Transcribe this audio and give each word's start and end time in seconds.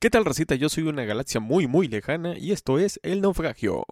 ¿Qué 0.00 0.10
tal, 0.10 0.24
racita? 0.24 0.54
Yo 0.54 0.68
soy 0.68 0.84
una 0.84 1.02
galaxia 1.04 1.40
muy, 1.40 1.66
muy 1.66 1.88
lejana 1.88 2.38
y 2.38 2.52
esto 2.52 2.78
es 2.78 3.00
El 3.02 3.20
Naufragio. 3.20 3.84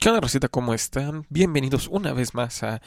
¿Qué 0.00 0.08
onda, 0.08 0.20
racita? 0.20 0.48
¿Cómo 0.48 0.74
están? 0.74 1.26
Bienvenidos 1.28 1.86
una 1.86 2.12
vez 2.12 2.34
más 2.34 2.64
a 2.64 2.82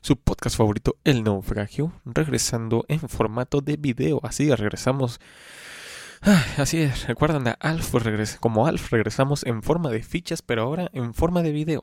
su 0.00 0.16
podcast 0.16 0.56
favorito, 0.56 0.96
El 1.04 1.22
Naufragio, 1.22 1.92
regresando 2.06 2.86
en 2.88 3.00
formato 3.00 3.60
de 3.60 3.76
video. 3.76 4.20
Así 4.22 4.54
regresamos. 4.54 5.20
Ah, 6.22 6.42
así 6.56 6.80
es, 6.80 7.06
recuerdan 7.06 7.46
a 7.46 7.58
Alf, 7.60 7.92
como 8.40 8.66
Alf 8.66 8.90
regresamos 8.90 9.44
en 9.44 9.62
forma 9.62 9.90
de 9.90 10.02
fichas, 10.02 10.40
pero 10.40 10.62
ahora 10.62 10.88
en 10.94 11.12
forma 11.12 11.42
de 11.42 11.52
video. 11.52 11.82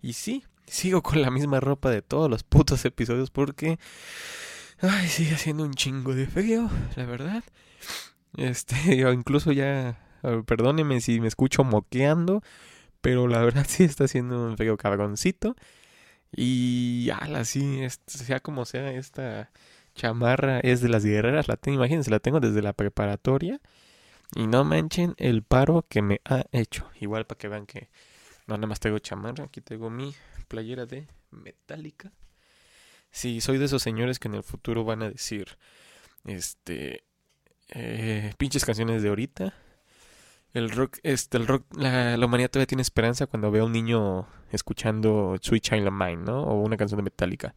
Y 0.00 0.14
sí, 0.14 0.44
sigo 0.66 1.02
con 1.02 1.22
la 1.22 1.30
misma 1.30 1.60
ropa 1.60 1.90
de 1.90 2.02
todos 2.02 2.30
los 2.30 2.42
putos 2.42 2.84
episodios 2.84 3.30
porque. 3.30 3.78
Ay, 4.80 5.08
sigue 5.08 5.34
haciendo 5.34 5.64
un 5.64 5.74
chingo 5.74 6.14
de 6.14 6.26
frío, 6.26 6.68
la 6.96 7.06
verdad. 7.06 7.44
Este, 8.36 8.76
incluso 9.12 9.52
ya. 9.52 9.98
Perdónenme 10.46 11.00
si 11.00 11.20
me 11.20 11.28
escucho 11.28 11.64
moqueando. 11.64 12.42
Pero 13.00 13.28
la 13.28 13.40
verdad 13.40 13.64
sí 13.68 13.84
está 13.84 14.04
haciendo 14.04 14.46
un 14.46 14.56
frío 14.56 14.76
cabroncito. 14.76 15.56
Y 16.32 17.08
ala, 17.20 17.44
sí, 17.44 17.80
sea 18.06 18.40
como 18.40 18.64
sea, 18.64 18.92
esta 18.92 19.50
chamarra 19.94 20.60
es 20.60 20.80
de 20.80 20.88
las 20.88 21.04
guerreras. 21.04 21.48
La 21.48 21.56
tengo, 21.56 21.76
imagínense, 21.76 22.10
la 22.10 22.18
tengo 22.18 22.40
desde 22.40 22.62
la 22.62 22.72
preparatoria. 22.72 23.60
Y 24.34 24.48
no 24.48 24.64
manchen 24.64 25.14
el 25.18 25.42
paro 25.42 25.86
que 25.88 26.02
me 26.02 26.20
ha 26.24 26.44
hecho. 26.52 26.90
Igual 27.00 27.26
para 27.26 27.38
que 27.38 27.48
vean 27.48 27.66
que 27.66 27.88
no 28.46 28.56
nada 28.56 28.66
más 28.66 28.80
tengo 28.80 28.98
chamarra. 28.98 29.44
Aquí 29.44 29.60
tengo 29.60 29.88
mi 29.88 30.14
playera 30.48 30.86
de 30.86 31.08
Metallica. 31.30 32.12
Sí, 33.10 33.40
soy 33.40 33.58
de 33.58 33.66
esos 33.66 33.82
señores 33.82 34.18
que 34.18 34.28
en 34.28 34.34
el 34.34 34.42
futuro 34.42 34.84
van 34.84 35.02
a 35.02 35.10
decir, 35.10 35.58
este, 36.24 37.04
eh, 37.70 38.32
pinches 38.38 38.64
canciones 38.64 39.02
de 39.02 39.08
ahorita. 39.08 39.54
El 40.52 40.70
rock, 40.70 40.98
este, 41.02 41.36
el 41.36 41.46
rock, 41.46 41.66
la, 41.76 42.16
humanidad 42.24 42.50
todavía 42.50 42.66
tiene 42.66 42.82
esperanza 42.82 43.26
cuando 43.26 43.50
ve 43.50 43.60
a 43.60 43.64
un 43.64 43.72
niño 43.72 44.26
escuchando 44.52 45.36
Sweet 45.40 45.62
Child 45.62 45.88
of 45.88 45.94
Mine, 45.94 46.16
¿no? 46.24 46.42
O 46.44 46.62
una 46.62 46.76
canción 46.76 46.98
de 46.98 47.04
Metallica. 47.04 47.54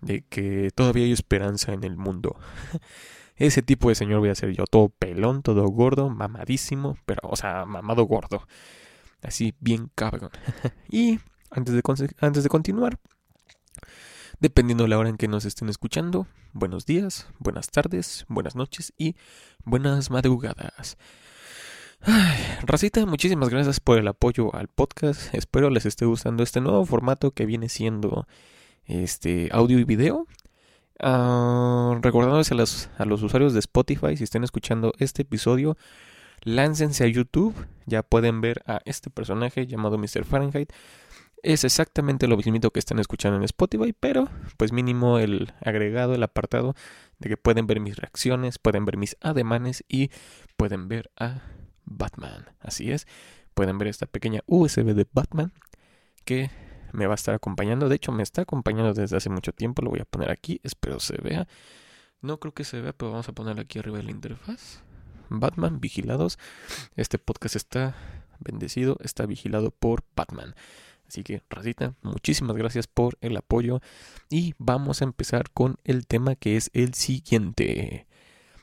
De 0.00 0.22
que 0.22 0.70
todavía 0.74 1.04
hay 1.04 1.12
esperanza 1.12 1.72
en 1.72 1.84
el 1.84 1.96
mundo. 1.96 2.36
Ese 3.36 3.62
tipo 3.62 3.88
de 3.88 3.94
señor 3.96 4.20
voy 4.20 4.28
a 4.30 4.34
ser 4.34 4.52
yo, 4.52 4.64
todo 4.64 4.90
pelón, 4.90 5.42
todo 5.42 5.66
gordo, 5.68 6.08
mamadísimo, 6.08 6.96
pero, 7.04 7.20
o 7.24 7.36
sea, 7.36 7.64
mamado 7.64 8.04
gordo. 8.04 8.46
Así, 9.22 9.54
bien 9.60 9.90
cabrón. 9.94 10.30
y 10.90 11.18
antes 11.54 11.74
de, 11.74 12.14
antes 12.18 12.42
de 12.42 12.48
continuar, 12.48 12.98
dependiendo 14.40 14.84
de 14.84 14.88
la 14.88 14.98
hora 14.98 15.08
en 15.08 15.16
que 15.16 15.28
nos 15.28 15.44
estén 15.44 15.68
escuchando, 15.68 16.26
buenos 16.52 16.84
días, 16.84 17.28
buenas 17.38 17.70
tardes, 17.70 18.26
buenas 18.28 18.56
noches 18.56 18.92
y 18.98 19.14
buenas 19.64 20.10
madrugadas. 20.10 20.98
Ay, 22.00 22.38
Racita, 22.62 23.06
muchísimas 23.06 23.48
gracias 23.48 23.78
por 23.80 23.98
el 23.98 24.08
apoyo 24.08 24.54
al 24.54 24.68
podcast. 24.68 25.32
Espero 25.32 25.70
les 25.70 25.86
esté 25.86 26.04
gustando 26.04 26.42
este 26.42 26.60
nuevo 26.60 26.84
formato 26.84 27.30
que 27.30 27.46
viene 27.46 27.68
siendo 27.68 28.26
este 28.84 29.48
audio 29.52 29.78
y 29.78 29.84
video. 29.84 30.26
Uh, 31.00 31.98
recordándoles 32.02 32.50
a 32.52 32.54
los, 32.54 32.88
a 32.98 33.04
los 33.04 33.22
usuarios 33.22 33.52
de 33.52 33.60
Spotify, 33.60 34.16
si 34.16 34.24
estén 34.24 34.44
escuchando 34.44 34.92
este 34.98 35.22
episodio, 35.22 35.76
láncense 36.42 37.04
a 37.04 37.06
YouTube. 37.06 37.54
Ya 37.86 38.02
pueden 38.02 38.40
ver 38.40 38.62
a 38.66 38.80
este 38.84 39.08
personaje 39.08 39.66
llamado 39.66 39.98
Mr. 39.98 40.24
Fahrenheit 40.24 40.72
es 41.44 41.62
exactamente 41.62 42.26
lo 42.26 42.36
mismo 42.38 42.70
que 42.70 42.78
están 42.78 42.98
escuchando 42.98 43.36
en 43.36 43.44
Spotify, 43.44 43.92
pero 43.92 44.28
pues 44.56 44.72
mínimo 44.72 45.18
el 45.18 45.52
agregado, 45.60 46.14
el 46.14 46.22
apartado 46.22 46.74
de 47.18 47.28
que 47.28 47.36
pueden 47.36 47.66
ver 47.66 47.80
mis 47.80 47.96
reacciones, 47.96 48.58
pueden 48.58 48.86
ver 48.86 48.96
mis 48.96 49.16
ademanes 49.20 49.84
y 49.86 50.10
pueden 50.56 50.88
ver 50.88 51.10
a 51.18 51.42
Batman. 51.84 52.46
Así 52.60 52.90
es, 52.90 53.06
pueden 53.52 53.76
ver 53.76 53.88
esta 53.88 54.06
pequeña 54.06 54.40
USB 54.46 54.94
de 54.94 55.06
Batman 55.12 55.52
que 56.24 56.50
me 56.92 57.06
va 57.06 57.12
a 57.12 57.16
estar 57.16 57.34
acompañando. 57.34 57.90
De 57.90 57.96
hecho, 57.96 58.10
me 58.10 58.22
está 58.22 58.42
acompañando 58.42 58.94
desde 58.94 59.16
hace 59.16 59.28
mucho 59.28 59.52
tiempo. 59.52 59.82
Lo 59.82 59.90
voy 59.90 60.00
a 60.00 60.06
poner 60.06 60.30
aquí, 60.30 60.60
espero 60.62 60.98
se 60.98 61.20
vea. 61.20 61.46
No 62.22 62.40
creo 62.40 62.54
que 62.54 62.64
se 62.64 62.80
vea, 62.80 62.94
pero 62.94 63.10
vamos 63.10 63.28
a 63.28 63.32
ponerlo 63.32 63.60
aquí 63.60 63.78
arriba 63.78 63.98
de 63.98 64.04
la 64.04 64.10
interfaz. 64.12 64.82
Batman, 65.28 65.80
vigilados. 65.80 66.38
Este 66.96 67.18
podcast 67.18 67.56
está 67.56 67.94
bendecido, 68.38 68.96
está 69.00 69.26
vigilado 69.26 69.72
por 69.72 70.04
Batman. 70.16 70.54
Así 71.08 71.22
que, 71.22 71.42
Racita, 71.48 71.94
muchísimas 72.02 72.56
gracias 72.56 72.86
por 72.86 73.18
el 73.20 73.36
apoyo 73.36 73.80
y 74.30 74.54
vamos 74.58 75.00
a 75.00 75.04
empezar 75.04 75.50
con 75.50 75.76
el 75.84 76.06
tema 76.06 76.34
que 76.34 76.56
es 76.56 76.70
el 76.72 76.94
siguiente. 76.94 78.06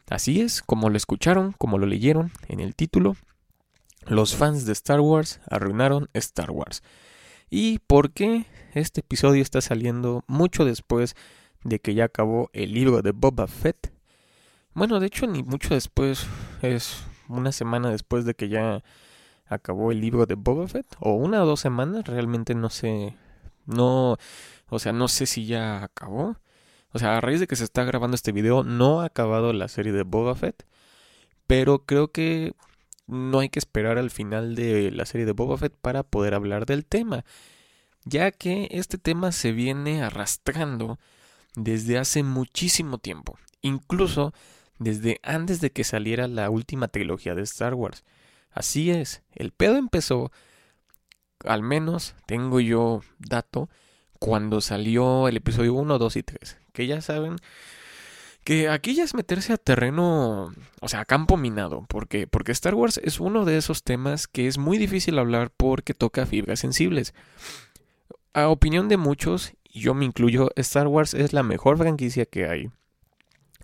Así 0.09 0.41
es, 0.41 0.61
como 0.61 0.89
lo 0.89 0.97
escucharon, 0.97 1.53
como 1.53 1.77
lo 1.77 1.85
leyeron 1.85 2.31
en 2.47 2.59
el 2.59 2.75
título, 2.75 3.15
los 4.07 4.35
fans 4.35 4.65
de 4.65 4.73
Star 4.73 4.99
Wars 4.99 5.39
arruinaron 5.49 6.09
Star 6.13 6.51
Wars. 6.51 6.83
¿Y 7.49 7.79
por 7.79 8.11
qué 8.11 8.45
este 8.73 9.01
episodio 9.01 9.41
está 9.41 9.61
saliendo 9.61 10.23
mucho 10.27 10.65
después 10.65 11.15
de 11.63 11.79
que 11.79 11.93
ya 11.93 12.05
acabó 12.05 12.49
el 12.53 12.73
libro 12.73 13.01
de 13.01 13.11
Boba 13.11 13.47
Fett? 13.47 13.93
Bueno, 14.73 14.99
de 14.99 15.07
hecho 15.07 15.27
ni 15.27 15.43
mucho 15.43 15.73
después, 15.73 16.25
es 16.61 17.03
una 17.27 17.51
semana 17.51 17.89
después 17.89 18.25
de 18.25 18.33
que 18.33 18.49
ya 18.49 18.83
acabó 19.51 19.91
el 19.91 20.01
libro 20.01 20.25
de 20.25 20.35
Boba 20.35 20.67
Fett 20.67 20.87
o 20.99 21.13
una 21.13 21.43
o 21.43 21.45
dos 21.45 21.59
semanas, 21.59 22.05
realmente 22.05 22.55
no 22.55 22.69
sé, 22.69 23.15
no, 23.65 24.17
o 24.69 24.79
sea, 24.79 24.93
no 24.93 25.07
sé 25.07 25.25
si 25.25 25.45
ya 25.45 25.83
acabó. 25.83 26.37
O 26.93 26.99
sea, 26.99 27.17
a 27.17 27.21
raíz 27.21 27.39
de 27.39 27.47
que 27.47 27.55
se 27.55 27.63
está 27.63 27.83
grabando 27.83 28.15
este 28.15 28.31
video, 28.31 28.63
no 28.63 29.01
ha 29.01 29.05
acabado 29.05 29.53
la 29.53 29.67
serie 29.67 29.93
de 29.93 30.03
Boba 30.03 30.35
Fett, 30.35 30.65
pero 31.47 31.85
creo 31.85 32.11
que 32.11 32.53
no 33.07 33.39
hay 33.39 33.49
que 33.49 33.59
esperar 33.59 33.97
al 33.97 34.09
final 34.09 34.55
de 34.55 34.91
la 34.91 35.05
serie 35.05 35.25
de 35.25 35.33
Boba 35.33 35.57
Fett 35.57 35.75
para 35.81 36.03
poder 36.03 36.33
hablar 36.33 36.65
del 36.65 36.85
tema, 36.85 37.25
ya 38.05 38.31
que 38.31 38.67
este 38.71 38.97
tema 38.97 39.31
se 39.31 39.51
viene 39.51 40.03
arrastrando 40.03 40.99
desde 41.55 41.97
hace 41.97 42.23
muchísimo 42.23 42.97
tiempo, 42.97 43.37
incluso 43.61 44.33
desde 44.79 45.19
antes 45.23 45.61
de 45.61 45.71
que 45.71 45.83
saliera 45.83 46.27
la 46.27 46.49
última 46.49 46.87
trilogía 46.87 47.35
de 47.35 47.43
Star 47.43 47.73
Wars. 47.73 48.03
Así 48.51 48.91
es, 48.91 49.23
el 49.33 49.51
pedo 49.51 49.77
empezó, 49.77 50.31
al 51.45 51.63
menos 51.63 52.15
tengo 52.25 52.59
yo 52.59 53.01
dato, 53.19 53.69
cuando 54.19 54.61
salió 54.61 55.27
el 55.27 55.37
episodio 55.37 55.73
1, 55.73 55.97
2 55.97 56.15
y 56.17 56.23
3. 56.23 56.57
Que 56.73 56.85
ya 56.85 57.01
saben 57.01 57.37
que 58.43 58.69
aquí 58.69 58.93
ya 58.93 59.03
es 59.03 59.13
meterse 59.13 59.53
a 59.53 59.57
terreno, 59.57 60.53
o 60.81 60.87
sea, 60.87 61.01
a 61.01 61.05
campo 61.05 61.37
minado. 61.37 61.85
porque 61.87 62.27
Porque 62.27 62.51
Star 62.51 62.75
Wars 62.75 62.99
es 63.03 63.19
uno 63.19 63.45
de 63.45 63.57
esos 63.57 63.83
temas 63.83 64.27
que 64.27 64.47
es 64.47 64.57
muy 64.57 64.77
difícil 64.77 65.17
hablar 65.17 65.51
porque 65.55 65.93
toca 65.93 66.25
fibras 66.25 66.59
sensibles. 66.59 67.13
A 68.33 68.49
opinión 68.49 68.89
de 68.89 68.97
muchos, 68.97 69.53
y 69.63 69.79
yo 69.81 69.93
me 69.93 70.05
incluyo, 70.05 70.51
Star 70.55 70.87
Wars 70.87 71.13
es 71.13 71.33
la 71.33 71.43
mejor 71.43 71.77
franquicia 71.77 72.25
que 72.25 72.47
hay. 72.47 72.69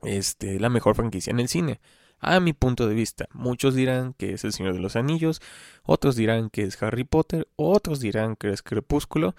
Este, 0.04 0.60
la 0.60 0.70
mejor 0.70 0.96
franquicia 0.96 1.32
en 1.32 1.40
el 1.40 1.50
cine 1.50 1.80
a 2.20 2.40
mi 2.40 2.54
punto 2.54 2.88
de 2.88 2.96
vista. 2.96 3.28
Muchos 3.34 3.76
dirán 3.76 4.14
que 4.14 4.34
es 4.34 4.44
El 4.44 4.54
Señor 4.54 4.74
de 4.74 4.80
los 4.80 4.96
Anillos, 4.96 5.42
otros 5.84 6.16
dirán 6.16 6.50
que 6.50 6.64
es 6.64 6.82
Harry 6.82 7.04
Potter, 7.04 7.48
otros 7.56 8.00
dirán 8.00 8.36
que 8.36 8.52
es 8.52 8.62
Crepúsculo 8.62 9.36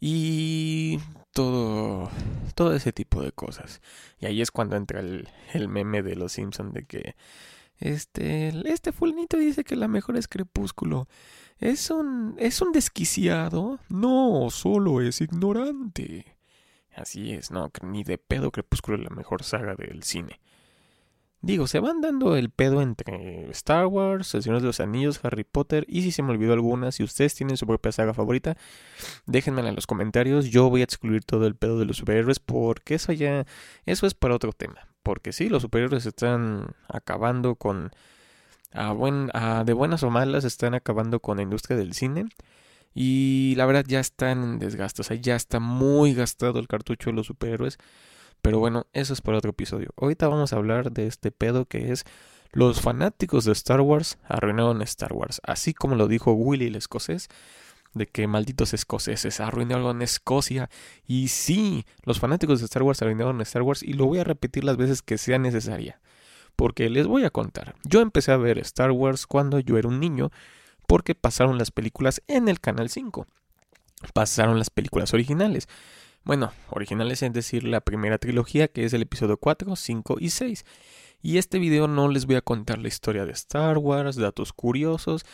y 0.00 0.98
todo, 1.32 2.10
todo 2.54 2.74
ese 2.74 2.92
tipo 2.92 3.22
de 3.22 3.32
cosas. 3.32 3.80
Y 4.18 4.26
ahí 4.26 4.40
es 4.40 4.50
cuando 4.50 4.76
entra 4.76 5.00
el, 5.00 5.28
el 5.52 5.68
meme 5.68 6.02
de 6.02 6.16
los 6.16 6.32
Simpson 6.32 6.72
de 6.72 6.84
que 6.84 7.16
este, 7.78 8.48
este 8.70 8.92
fulanito 8.92 9.36
dice 9.36 9.64
que 9.64 9.76
la 9.76 9.88
mejor 9.88 10.16
es 10.16 10.28
Crepúsculo. 10.28 11.08
Es 11.58 11.90
un, 11.90 12.34
es 12.38 12.60
un 12.60 12.72
desquiciado. 12.72 13.78
No, 13.88 14.48
solo 14.50 15.00
es 15.00 15.20
ignorante. 15.20 16.36
Así 16.94 17.32
es, 17.32 17.50
no, 17.50 17.70
ni 17.82 18.04
de 18.04 18.18
pedo 18.18 18.52
Crepúsculo 18.52 18.96
es 18.96 19.04
la 19.04 19.10
mejor 19.10 19.42
saga 19.42 19.74
del 19.74 20.02
cine. 20.04 20.40
Digo, 21.44 21.66
se 21.66 21.78
van 21.78 22.00
dando 22.00 22.36
el 22.36 22.48
pedo 22.48 22.80
entre 22.80 23.50
Star 23.50 23.84
Wars, 23.84 24.34
El 24.34 24.42
Señor 24.42 24.60
de 24.62 24.66
los 24.66 24.80
Anillos, 24.80 25.20
Harry 25.22 25.44
Potter 25.44 25.84
y 25.88 26.00
si 26.00 26.10
se 26.10 26.22
me 26.22 26.30
olvidó 26.30 26.54
alguna, 26.54 26.90
si 26.90 27.02
ustedes 27.02 27.34
tienen 27.34 27.58
su 27.58 27.66
propia 27.66 27.92
saga 27.92 28.14
favorita, 28.14 28.56
déjenmela 29.26 29.68
en 29.68 29.74
los 29.74 29.86
comentarios. 29.86 30.46
Yo 30.46 30.70
voy 30.70 30.80
a 30.80 30.84
excluir 30.84 31.22
todo 31.22 31.46
el 31.46 31.54
pedo 31.54 31.78
de 31.78 31.84
los 31.84 31.98
superhéroes 31.98 32.38
porque 32.38 32.94
eso 32.94 33.12
ya, 33.12 33.44
eso 33.84 34.06
es 34.06 34.14
para 34.14 34.34
otro 34.34 34.52
tema. 34.54 34.88
Porque 35.02 35.34
sí, 35.34 35.50
los 35.50 35.60
superhéroes 35.60 36.06
están 36.06 36.68
acabando 36.88 37.56
con, 37.56 37.90
a 38.72 38.92
buen, 38.92 39.30
a, 39.34 39.64
de 39.64 39.74
buenas 39.74 40.02
o 40.02 40.08
malas, 40.08 40.44
están 40.44 40.72
acabando 40.72 41.20
con 41.20 41.36
la 41.36 41.42
industria 41.42 41.76
del 41.76 41.92
cine. 41.92 42.24
Y 42.94 43.52
la 43.56 43.66
verdad 43.66 43.84
ya 43.86 44.00
están 44.00 44.42
en 44.42 44.58
desgaste, 44.58 45.02
o 45.02 45.04
sea, 45.04 45.18
ya 45.18 45.36
está 45.36 45.60
muy 45.60 46.14
gastado 46.14 46.58
el 46.58 46.68
cartucho 46.68 47.10
de 47.10 47.16
los 47.16 47.26
superhéroes. 47.26 47.76
Pero 48.44 48.58
bueno, 48.58 48.86
eso 48.92 49.14
es 49.14 49.22
para 49.22 49.38
otro 49.38 49.52
episodio. 49.52 49.88
Ahorita 49.96 50.28
vamos 50.28 50.52
a 50.52 50.56
hablar 50.56 50.92
de 50.92 51.06
este 51.06 51.30
pedo 51.30 51.64
que 51.64 51.92
es 51.92 52.04
los 52.52 52.82
fanáticos 52.82 53.46
de 53.46 53.52
Star 53.52 53.80
Wars 53.80 54.18
arruinaron 54.28 54.82
Star 54.82 55.14
Wars. 55.14 55.40
Así 55.44 55.72
como 55.72 55.94
lo 55.94 56.08
dijo 56.08 56.34
Willy 56.34 56.66
el 56.66 56.76
escocés, 56.76 57.28
de 57.94 58.06
que 58.06 58.26
malditos 58.26 58.74
escoceses 58.74 59.40
arruinaron 59.40 60.02
Escocia. 60.02 60.68
Y 61.06 61.28
sí, 61.28 61.86
los 62.02 62.20
fanáticos 62.20 62.58
de 62.58 62.66
Star 62.66 62.82
Wars 62.82 63.00
arruinaron 63.00 63.40
Star 63.40 63.62
Wars 63.62 63.82
y 63.82 63.94
lo 63.94 64.04
voy 64.04 64.18
a 64.18 64.24
repetir 64.24 64.62
las 64.62 64.76
veces 64.76 65.00
que 65.00 65.16
sea 65.16 65.38
necesaria. 65.38 65.98
Porque 66.54 66.90
les 66.90 67.06
voy 67.06 67.24
a 67.24 67.30
contar. 67.30 67.74
Yo 67.82 68.02
empecé 68.02 68.30
a 68.30 68.36
ver 68.36 68.58
Star 68.58 68.90
Wars 68.90 69.26
cuando 69.26 69.58
yo 69.58 69.78
era 69.78 69.88
un 69.88 70.00
niño 70.00 70.30
porque 70.86 71.14
pasaron 71.14 71.56
las 71.56 71.70
películas 71.70 72.20
en 72.28 72.50
el 72.50 72.60
Canal 72.60 72.90
5. 72.90 73.26
Pasaron 74.12 74.58
las 74.58 74.68
películas 74.68 75.14
originales. 75.14 75.66
Bueno, 76.24 76.52
originales 76.70 77.22
es 77.22 77.32
decir, 77.34 77.64
la 77.64 77.82
primera 77.82 78.16
trilogía 78.16 78.68
que 78.68 78.84
es 78.84 78.94
el 78.94 79.02
episodio 79.02 79.36
4, 79.36 79.76
5 79.76 80.16
y 80.20 80.30
6. 80.30 80.64
Y 81.20 81.36
este 81.36 81.58
video 81.58 81.86
no 81.86 82.08
les 82.08 82.24
voy 82.24 82.36
a 82.36 82.40
contar 82.40 82.78
la 82.78 82.88
historia 82.88 83.26
de 83.26 83.32
Star 83.32 83.76
Wars, 83.76 84.16
datos 84.16 84.54
curiosos, 84.54 85.26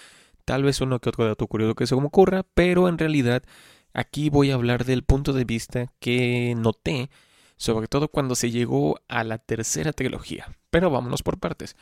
tal 0.44 0.64
vez 0.64 0.80
uno 0.80 0.98
que 0.98 1.08
otro 1.08 1.24
dato 1.24 1.46
curioso 1.46 1.76
que 1.76 1.86
se 1.86 1.94
me 1.94 2.04
ocurra, 2.04 2.44
pero 2.54 2.88
en 2.88 2.98
realidad 2.98 3.44
aquí 3.92 4.30
voy 4.30 4.50
a 4.50 4.54
hablar 4.54 4.84
del 4.84 5.04
punto 5.04 5.32
de 5.32 5.44
vista 5.44 5.92
que 6.00 6.54
noté, 6.56 7.08
sobre 7.56 7.86
todo 7.86 8.08
cuando 8.08 8.34
se 8.34 8.50
llegó 8.50 9.00
a 9.08 9.22
la 9.22 9.38
tercera 9.38 9.92
trilogía. 9.92 10.56
Pero 10.70 10.90
vámonos 10.90 11.22
por 11.22 11.38
partes. 11.38 11.76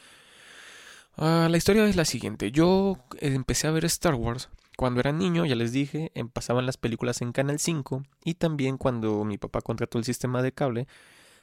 Ah, 1.16 1.48
la 1.50 1.56
historia 1.56 1.86
es 1.86 1.96
la 1.96 2.04
siguiente. 2.04 2.50
Yo 2.50 2.98
empecé 3.20 3.68
a 3.68 3.72
ver 3.72 3.86
Star 3.86 4.14
Wars 4.14 4.50
cuando 4.78 5.00
era 5.00 5.12
niño, 5.12 5.44
ya 5.44 5.56
les 5.56 5.72
dije, 5.72 6.12
em, 6.14 6.28
pasaban 6.30 6.64
las 6.64 6.76
películas 6.78 7.20
en 7.20 7.32
Canal 7.32 7.58
5 7.58 8.04
y 8.24 8.34
también 8.34 8.78
cuando 8.78 9.24
mi 9.24 9.36
papá 9.36 9.60
contrató 9.60 9.98
el 9.98 10.04
sistema 10.04 10.40
de 10.40 10.52
cable, 10.52 10.86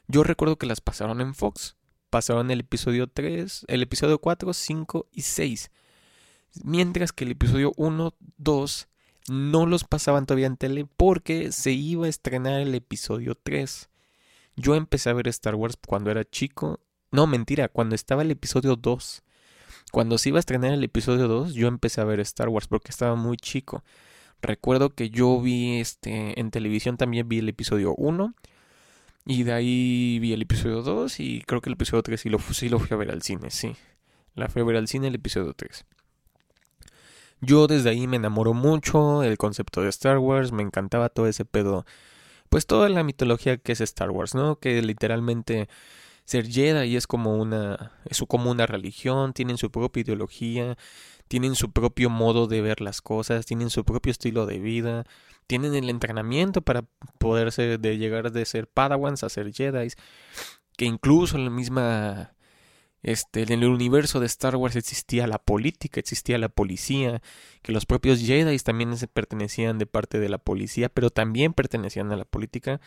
yo 0.08 0.24
recuerdo 0.24 0.58
que 0.58 0.66
las 0.66 0.82
pasaron 0.82 1.22
en 1.22 1.36
Fox 1.36 1.76
pasaron 2.16 2.50
el 2.50 2.62
episodio 2.62 3.08
3, 3.08 3.66
el 3.68 3.82
episodio 3.82 4.20
4, 4.20 4.54
5 4.54 5.08
y 5.12 5.24
6. 5.24 5.70
Mientras 6.64 7.12
que 7.12 7.26
el 7.26 7.32
episodio 7.32 7.74
1, 7.76 8.14
2 8.38 8.88
no 9.28 9.66
los 9.66 9.84
pasaban 9.84 10.26
todavía 10.26 10.48
en 10.48 10.56
tele 10.56 10.88
porque 10.96 11.52
se 11.52 11.74
iba 11.74 12.06
a 12.06 12.10
estrenar 12.10 12.62
el 12.62 12.74
episodio 12.74 13.36
3. 13.36 13.90
Yo 14.56 14.76
empecé 14.76 15.10
a 15.10 15.14
ver 15.14 15.28
Star 15.28 15.56
Wars 15.56 15.78
cuando 15.86 16.10
era 16.10 16.24
chico. 16.24 16.80
No, 17.12 17.28
mentira, 17.28 17.68
cuando 17.68 17.96
estaba 17.96 18.22
el 18.22 18.32
episodio 18.32 18.78
2. 18.78 19.22
Cuando 19.92 20.18
se 20.18 20.30
iba 20.30 20.38
a 20.38 20.40
estrenar 20.40 20.74
el 20.74 20.84
episodio 20.84 21.28
2, 21.28 21.54
yo 21.54 21.68
empecé 21.68 22.02
a 22.02 22.06
ver 22.06 22.20
Star 22.20 22.50
Wars 22.50 22.68
porque 22.68 22.92
estaba 22.92 23.16
muy 23.16 23.38
chico. 23.38 23.84
Recuerdo 24.42 24.90
que 24.90 25.10
yo 25.10 25.40
vi 25.42 25.80
este 25.80 26.40
en 26.40 26.52
televisión 26.52 26.98
también 26.98 27.28
vi 27.28 27.40
el 27.40 27.50
episodio 27.50 27.96
1 27.96 28.36
y 29.26 29.44
de 29.44 29.54
ahí 29.54 30.20
vi 30.20 30.34
el 30.34 30.42
episodio 30.42 30.82
2 30.82 31.20
y 31.20 31.42
creo 31.42 31.62
que 31.62 31.70
el 31.70 31.74
episodio 31.74 32.04
3 32.04 32.20
sí 32.20 32.30
lo, 32.30 32.40
sí 32.40 32.70
lo 32.70 32.80
fui 32.80 32.94
a 32.94 32.98
ver 32.98 33.12
al 33.12 33.22
cine, 33.22 33.50
sí. 33.50 33.76
La 34.36 34.50
fui 34.50 34.62
a 34.62 34.66
ver 34.66 34.76
al 34.76 34.88
cine 34.88 35.08
el 35.08 35.16
episodio 35.16 35.54
3. 35.54 35.86
Yo 37.42 37.68
desde 37.68 37.90
ahí 37.90 38.08
me 38.08 38.18
enamoró 38.18 38.54
mucho 38.54 39.24
el 39.24 39.38
concepto 39.38 39.82
de 39.82 39.90
Star 39.90 40.18
Wars, 40.20 40.52
me 40.52 40.64
encantaba 40.64 41.10
todo 41.10 41.28
ese 41.28 41.46
pedo. 41.46 41.86
Pues 42.50 42.68
toda 42.68 42.90
la 42.90 43.04
mitología 43.04 43.58
que 43.58 43.72
es 43.72 43.82
Star 43.82 44.12
Wars, 44.12 44.36
¿no? 44.36 44.60
Que 44.60 44.82
literalmente 44.82 45.68
ser 46.26 46.48
Jedi 46.48 46.96
es 46.96 47.08
como 47.08 47.36
una 47.36 47.94
es 48.06 48.24
como 48.28 48.52
una 48.52 48.66
religión, 48.66 49.34
tienen 49.34 49.58
su 49.58 49.72
propia 49.72 50.02
ideología, 50.02 50.78
tienen 51.28 51.56
su 51.56 51.72
propio 51.72 52.10
modo 52.10 52.48
de 52.48 52.62
ver 52.62 52.82
las 52.82 53.02
cosas, 53.02 53.46
tienen 53.46 53.70
su 53.70 53.86
propio 53.86 54.12
estilo 54.12 54.46
de 54.46 54.60
vida, 54.60 55.06
tienen 55.48 55.76
el 55.76 55.90
entrenamiento 55.90 56.62
para 56.62 56.86
poderse 57.20 57.78
de 57.78 57.98
llegar 57.98 58.32
de 58.32 58.46
ser 58.46 58.68
Padawans 58.68 59.24
a 59.24 59.30
ser 59.30 59.54
Jedi, 59.54 59.90
que 60.78 60.86
incluso 60.86 61.38
en 61.38 61.46
la 61.46 61.52
misma 61.52 62.36
este, 63.06 63.44
en 63.44 63.52
el 63.52 63.66
universo 63.66 64.20
de 64.20 64.26
Star 64.26 64.56
Wars 64.56 64.76
existía 64.76 65.28
la 65.28 65.38
política, 65.38 66.00
existía 66.00 66.40
la 66.40 66.50
policía, 66.50 67.22
que 67.62 67.72
los 67.72 67.86
propios 67.86 68.20
Jedi 68.20 68.58
también 68.58 68.96
pertenecían 69.14 69.78
de 69.78 69.86
parte 69.86 70.20
de 70.20 70.28
la 70.28 70.40
policía, 70.40 70.90
pero 70.90 71.12
también 71.12 71.54
pertenecían 71.54 72.12
a 72.12 72.16
la 72.16 72.26
política. 72.26 72.82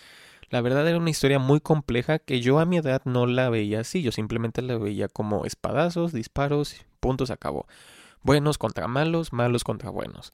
La 0.50 0.60
verdad 0.60 0.86
era 0.88 0.98
una 0.98 1.10
historia 1.10 1.38
muy 1.38 1.60
compleja 1.60 2.18
que 2.18 2.40
yo 2.40 2.58
a 2.58 2.64
mi 2.64 2.78
edad 2.78 3.02
no 3.04 3.26
la 3.26 3.50
veía 3.50 3.80
así, 3.80 4.02
yo 4.02 4.12
simplemente 4.12 4.62
la 4.62 4.78
veía 4.78 5.08
como 5.08 5.44
espadazos, 5.44 6.12
disparos, 6.12 6.86
puntos, 7.00 7.30
acabó. 7.30 7.66
Buenos 8.22 8.58
contra 8.58 8.88
malos, 8.88 9.32
malos 9.32 9.64
contra 9.64 9.90
buenos 9.90 10.32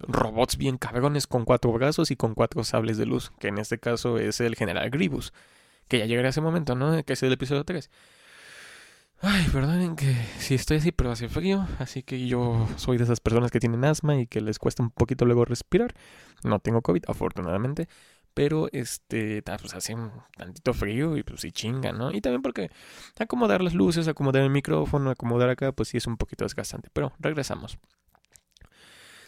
robots 0.00 0.56
bien 0.56 0.78
cabrones 0.78 1.26
con 1.26 1.44
cuatro 1.44 1.72
brazos 1.72 2.10
y 2.10 2.16
con 2.16 2.34
cuatro 2.34 2.64
sables 2.64 2.96
de 2.98 3.06
luz, 3.06 3.32
que 3.38 3.48
en 3.48 3.58
este 3.58 3.78
caso 3.78 4.18
es 4.18 4.40
el 4.40 4.54
general 4.54 4.90
Gribus, 4.90 5.32
que 5.88 5.98
ya 5.98 6.06
llegará 6.06 6.28
ese 6.28 6.40
momento, 6.40 6.74
¿no? 6.74 7.02
Que 7.04 7.14
es 7.14 7.22
el 7.22 7.32
episodio 7.32 7.64
3. 7.64 7.90
Ay, 9.20 9.48
perdonen 9.52 9.96
que 9.96 10.14
si 10.38 10.54
estoy 10.54 10.76
así, 10.76 10.92
pero 10.92 11.10
hace 11.10 11.28
frío, 11.28 11.66
así 11.80 12.04
que 12.04 12.28
yo 12.28 12.68
soy 12.76 12.98
de 12.98 13.04
esas 13.04 13.18
personas 13.18 13.50
que 13.50 13.58
tienen 13.58 13.84
asma 13.84 14.14
y 14.14 14.28
que 14.28 14.40
les 14.40 14.60
cuesta 14.60 14.82
un 14.82 14.90
poquito 14.90 15.24
luego 15.24 15.44
respirar. 15.44 15.92
No 16.44 16.60
tengo 16.60 16.82
COVID, 16.82 17.02
afortunadamente, 17.08 17.88
pero 18.38 18.68
este, 18.70 19.42
pues 19.42 19.74
hace 19.74 19.96
un 19.96 20.12
tantito 20.36 20.72
frío 20.72 21.16
y 21.16 21.24
pues 21.24 21.40
sí 21.40 21.50
chinga, 21.50 21.90
¿no? 21.90 22.12
Y 22.12 22.20
también 22.20 22.40
porque 22.40 22.70
acomodar 23.18 23.62
las 23.62 23.74
luces, 23.74 24.06
acomodar 24.06 24.44
el 24.44 24.50
micrófono, 24.50 25.10
acomodar 25.10 25.48
acá, 25.50 25.72
pues 25.72 25.88
sí 25.88 25.96
es 25.96 26.06
un 26.06 26.16
poquito 26.16 26.44
desgastante, 26.44 26.88
pero 26.92 27.12
regresamos. 27.18 27.78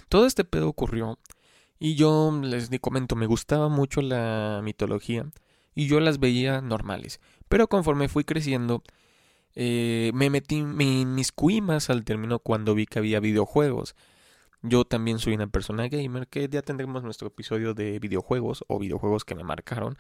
Todo 0.09 0.27
este 0.27 0.45
pedo 0.45 0.69
ocurrió 0.69 1.19
y 1.81 1.97
yo 1.97 2.31
les 2.41 2.71
comento, 2.81 3.17
me 3.17 3.27
gustaba 3.27 3.69
mucho 3.69 4.01
la 4.01 4.61
mitología 4.62 5.27
y 5.75 5.89
yo 5.89 5.99
las 5.99 6.21
veía 6.21 6.61
normales. 6.61 7.19
Pero 7.49 7.67
conforme 7.67 8.09
fui 8.09 8.23
creciendo, 8.23 8.85
eh, 9.57 10.12
me 10.15 10.31
metí, 10.31 10.62
me 10.62 10.85
inmiscuí 10.85 11.61
más 11.61 11.91
al 11.91 12.05
término 12.05 12.39
cuando 12.39 12.77
vi 12.77 12.87
que 12.87 13.01
había 13.01 13.19
videojuegos. 13.19 13.97
Yo 14.62 14.85
también 14.85 15.19
soy 15.19 15.35
una 15.35 15.47
persona 15.47 15.89
gamer, 15.89 16.29
que 16.29 16.49
ya 16.49 16.61
tendremos 16.61 17.03
nuestro 17.03 17.29
episodio 17.29 17.73
de 17.73 17.99
videojuegos 17.99 18.65
o 18.69 18.79
videojuegos 18.79 19.25
que 19.25 19.35
me 19.35 19.43
marcaron. 19.43 19.97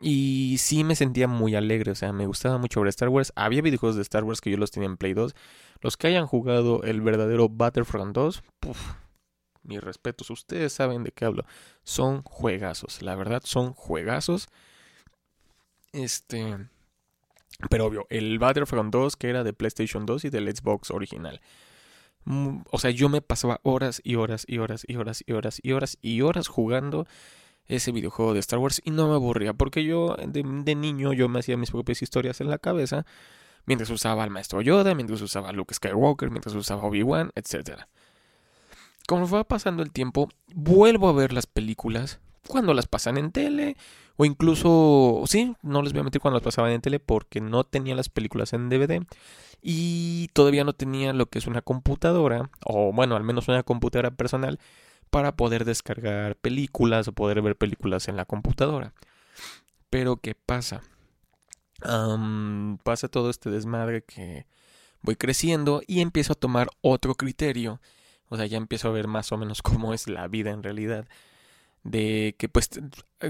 Y 0.00 0.56
sí 0.58 0.82
me 0.84 0.96
sentía 0.96 1.28
muy 1.28 1.54
alegre, 1.54 1.92
o 1.92 1.94
sea, 1.94 2.12
me 2.12 2.26
gustaba 2.26 2.58
mucho 2.58 2.80
ver 2.80 2.88
Star 2.88 3.08
Wars. 3.08 3.32
Había 3.36 3.62
videojuegos 3.62 3.96
de 3.96 4.02
Star 4.02 4.24
Wars 4.24 4.40
que 4.40 4.50
yo 4.50 4.56
los 4.56 4.72
tenía 4.72 4.88
en 4.88 4.96
Play 4.96 5.14
2. 5.14 5.34
Los 5.80 5.96
que 5.96 6.08
hayan 6.08 6.26
jugado 6.26 6.82
el 6.82 7.00
verdadero 7.00 7.48
Battlefront 7.48 8.14
2, 8.14 8.42
puf, 8.60 8.94
mis 9.62 9.80
respetos, 9.80 10.30
ustedes 10.30 10.72
saben 10.72 11.04
de 11.04 11.12
qué 11.12 11.24
hablo. 11.24 11.44
Son 11.84 12.22
juegazos, 12.22 13.02
la 13.02 13.14
verdad 13.14 13.42
son 13.44 13.72
juegazos. 13.72 14.48
Este, 15.92 16.58
pero 17.70 17.86
obvio, 17.86 18.06
el 18.10 18.38
Battlefront 18.38 18.92
2 18.92 19.16
que 19.16 19.30
era 19.30 19.44
de 19.44 19.52
PlayStation 19.52 20.06
2 20.06 20.26
y 20.26 20.30
del 20.30 20.54
Xbox 20.54 20.90
original. 20.90 21.40
O 22.70 22.78
sea, 22.78 22.90
yo 22.90 23.08
me 23.08 23.22
pasaba 23.22 23.60
horas 23.62 24.00
y 24.02 24.16
horas 24.16 24.44
y 24.48 24.58
horas 24.58 24.84
y 24.86 24.96
horas 24.96 25.22
y 25.24 25.32
horas 25.32 25.60
y 25.62 25.72
horas 25.72 25.98
y 26.02 26.20
horas 26.22 26.48
jugando 26.48 27.06
ese 27.68 27.92
videojuego 27.92 28.34
de 28.34 28.40
Star 28.40 28.58
Wars 28.58 28.80
y 28.84 28.90
no 28.90 29.08
me 29.08 29.14
aburría 29.14 29.52
porque 29.52 29.84
yo 29.84 30.16
de, 30.16 30.74
niño 30.74 31.12
yo 31.12 31.28
me 31.28 31.40
hacía 31.40 31.56
mis 31.56 31.70
propias 31.70 32.02
historias 32.02 32.40
en 32.40 32.48
la 32.48 32.58
cabeza 32.58 33.06
mientras 33.64 33.90
usaba 33.90 34.22
al 34.24 34.30
maestro 34.30 34.60
Yoda, 34.60 34.94
mientras 34.94 35.20
usaba 35.20 35.50
a 35.50 35.52
Luke 35.52 35.74
Skywalker, 35.74 36.30
mientras 36.30 36.54
usaba 36.54 36.84
Obi-Wan, 36.84 37.32
etcétera. 37.34 37.88
Como 39.08 39.28
va 39.28 39.44
pasando 39.44 39.82
el 39.82 39.92
tiempo, 39.92 40.28
vuelvo 40.52 41.08
a 41.08 41.12
ver 41.12 41.32
las 41.32 41.46
películas 41.46 42.20
cuando 42.46 42.74
las 42.74 42.86
pasan 42.86 43.18
en 43.18 43.30
tele 43.32 43.76
o 44.16 44.24
incluso, 44.24 45.22
sí, 45.26 45.54
no 45.62 45.82
les 45.82 45.92
voy 45.92 46.00
a 46.00 46.04
meter 46.04 46.20
cuando 46.20 46.36
las 46.36 46.44
pasaban 46.44 46.72
en 46.72 46.80
tele 46.80 47.00
porque 47.00 47.40
no 47.40 47.64
tenía 47.64 47.94
las 47.94 48.08
películas 48.08 48.52
en 48.52 48.68
DVD 48.68 49.04
y 49.62 50.28
todavía 50.32 50.64
no 50.64 50.72
tenía 50.72 51.12
lo 51.12 51.26
que 51.26 51.38
es 51.38 51.46
una 51.46 51.62
computadora 51.62 52.50
o 52.64 52.92
bueno, 52.92 53.16
al 53.16 53.24
menos 53.24 53.48
una 53.48 53.62
computadora 53.62 54.10
personal 54.10 54.58
para 55.10 55.36
poder 55.36 55.64
descargar 55.64 56.36
películas 56.36 57.08
o 57.08 57.12
poder 57.12 57.42
ver 57.42 57.56
películas 57.56 58.08
en 58.08 58.16
la 58.16 58.24
computadora. 58.24 58.92
Pero 59.90 60.16
¿qué 60.16 60.34
pasa? 60.34 60.82
pasa 62.82 63.08
todo 63.08 63.28
este 63.28 63.50
desmadre 63.50 64.02
que 64.02 64.46
voy 65.02 65.14
creciendo 65.14 65.82
y 65.86 66.00
empiezo 66.00 66.32
a 66.32 66.36
tomar 66.36 66.70
otro 66.80 67.14
criterio 67.14 67.80
o 68.28 68.36
sea, 68.36 68.46
ya 68.46 68.56
empiezo 68.56 68.88
a 68.88 68.92
ver 68.92 69.08
más 69.08 69.32
o 69.32 69.36
menos 69.36 69.62
cómo 69.62 69.94
es 69.94 70.08
la 70.08 70.28
vida 70.28 70.50
en 70.50 70.62
realidad. 70.62 71.06
De 71.86 72.34
que 72.38 72.48
pues 72.48 72.68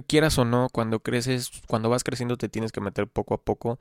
quieras 0.07 0.39
o 0.39 0.45
no, 0.45 0.69
cuando 0.73 1.01
creces, 1.01 1.51
cuando 1.67 1.91
vas 1.91 2.05
creciendo 2.05 2.37
te 2.37 2.49
tienes 2.49 2.73
que 2.73 2.81
meter 2.81 3.07
poco 3.07 3.35
a 3.35 3.43
poco 3.43 3.79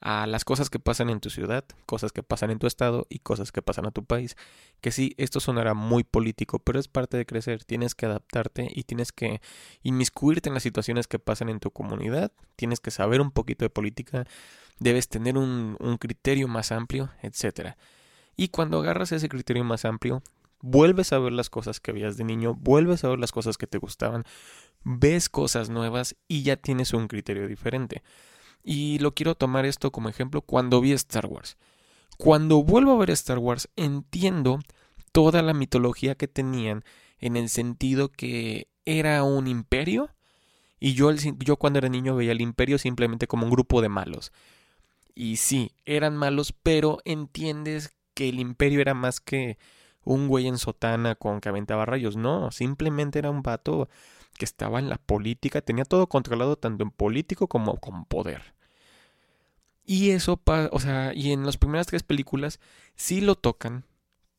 a 0.00 0.26
las 0.26 0.44
cosas 0.44 0.70
que 0.70 0.78
pasan 0.78 1.10
en 1.10 1.20
tu 1.20 1.30
ciudad, 1.30 1.64
cosas 1.86 2.12
que 2.12 2.22
pasan 2.22 2.50
en 2.50 2.58
tu 2.58 2.66
estado 2.66 3.06
y 3.08 3.18
cosas 3.18 3.50
que 3.50 3.62
pasan 3.62 3.86
a 3.86 3.90
tu 3.90 4.04
país. 4.04 4.36
Que 4.80 4.92
sí, 4.92 5.14
esto 5.18 5.40
sonará 5.40 5.74
muy 5.74 6.04
político, 6.04 6.60
pero 6.60 6.78
es 6.78 6.88
parte 6.88 7.16
de 7.16 7.26
crecer. 7.26 7.64
Tienes 7.64 7.94
que 7.94 8.06
adaptarte 8.06 8.68
y 8.72 8.84
tienes 8.84 9.12
que 9.12 9.40
inmiscuirte 9.82 10.48
en 10.48 10.54
las 10.54 10.62
situaciones 10.62 11.08
que 11.08 11.18
pasan 11.18 11.48
en 11.48 11.60
tu 11.60 11.70
comunidad. 11.70 12.32
Tienes 12.56 12.80
que 12.80 12.90
saber 12.90 13.20
un 13.20 13.32
poquito 13.32 13.64
de 13.64 13.70
política. 13.70 14.24
Debes 14.78 15.08
tener 15.08 15.36
un, 15.36 15.76
un 15.80 15.96
criterio 15.98 16.46
más 16.46 16.70
amplio, 16.70 17.10
etcétera. 17.22 17.76
Y 18.36 18.48
cuando 18.48 18.78
agarras 18.78 19.10
ese 19.10 19.28
criterio 19.28 19.64
más 19.64 19.84
amplio, 19.84 20.22
vuelves 20.60 21.12
a 21.12 21.18
ver 21.18 21.32
las 21.32 21.50
cosas 21.50 21.80
que 21.80 21.92
veías 21.92 22.16
de 22.16 22.24
niño, 22.24 22.54
vuelves 22.54 23.04
a 23.04 23.08
ver 23.08 23.18
las 23.18 23.32
cosas 23.32 23.56
que 23.56 23.66
te 23.66 23.78
gustaban, 23.78 24.24
ves 24.84 25.28
cosas 25.28 25.70
nuevas 25.70 26.16
y 26.26 26.42
ya 26.42 26.56
tienes 26.56 26.92
un 26.92 27.08
criterio 27.08 27.46
diferente. 27.46 28.02
Y 28.62 28.98
lo 28.98 29.14
quiero 29.14 29.34
tomar 29.34 29.64
esto 29.66 29.92
como 29.92 30.08
ejemplo 30.08 30.42
cuando 30.42 30.80
vi 30.80 30.92
Star 30.92 31.26
Wars. 31.26 31.56
Cuando 32.16 32.62
vuelvo 32.64 32.92
a 32.92 32.98
ver 32.98 33.10
Star 33.10 33.38
Wars 33.38 33.68
entiendo 33.76 34.58
toda 35.12 35.42
la 35.42 35.54
mitología 35.54 36.16
que 36.16 36.28
tenían 36.28 36.84
en 37.18 37.36
el 37.36 37.48
sentido 37.48 38.10
que 38.10 38.68
era 38.84 39.22
un 39.22 39.46
imperio 39.46 40.10
y 40.80 40.94
yo, 40.94 41.10
yo 41.12 41.56
cuando 41.56 41.78
era 41.78 41.88
niño 41.88 42.16
veía 42.16 42.32
el 42.32 42.40
imperio 42.40 42.78
simplemente 42.78 43.26
como 43.26 43.44
un 43.44 43.50
grupo 43.50 43.82
de 43.82 43.88
malos. 43.88 44.32
Y 45.14 45.36
sí, 45.36 45.72
eran 45.84 46.16
malos, 46.16 46.54
pero 46.62 46.98
entiendes 47.04 47.96
que 48.14 48.28
el 48.28 48.38
imperio 48.38 48.80
era 48.80 48.94
más 48.94 49.20
que 49.20 49.58
un 50.08 50.26
güey 50.26 50.46
en 50.48 50.58
sotana 50.58 51.14
con 51.14 51.40
que 51.40 51.50
aventaba 51.50 51.84
rayos. 51.84 52.16
No, 52.16 52.50
simplemente 52.50 53.18
era 53.18 53.30
un 53.30 53.42
vato 53.42 53.88
que 54.38 54.44
estaba 54.44 54.78
en 54.78 54.88
la 54.88 54.96
política, 54.96 55.60
tenía 55.60 55.84
todo 55.84 56.08
controlado 56.08 56.56
tanto 56.56 56.82
en 56.82 56.90
político 56.90 57.46
como 57.48 57.76
con 57.76 58.04
poder. 58.06 58.54
Y 59.84 60.10
eso, 60.10 60.40
o 60.70 60.80
sea, 60.80 61.12
y 61.14 61.32
en 61.32 61.44
las 61.46 61.56
primeras 61.58 61.86
tres 61.86 62.02
películas 62.02 62.60
sí 62.94 63.20
lo 63.20 63.34
tocan, 63.36 63.84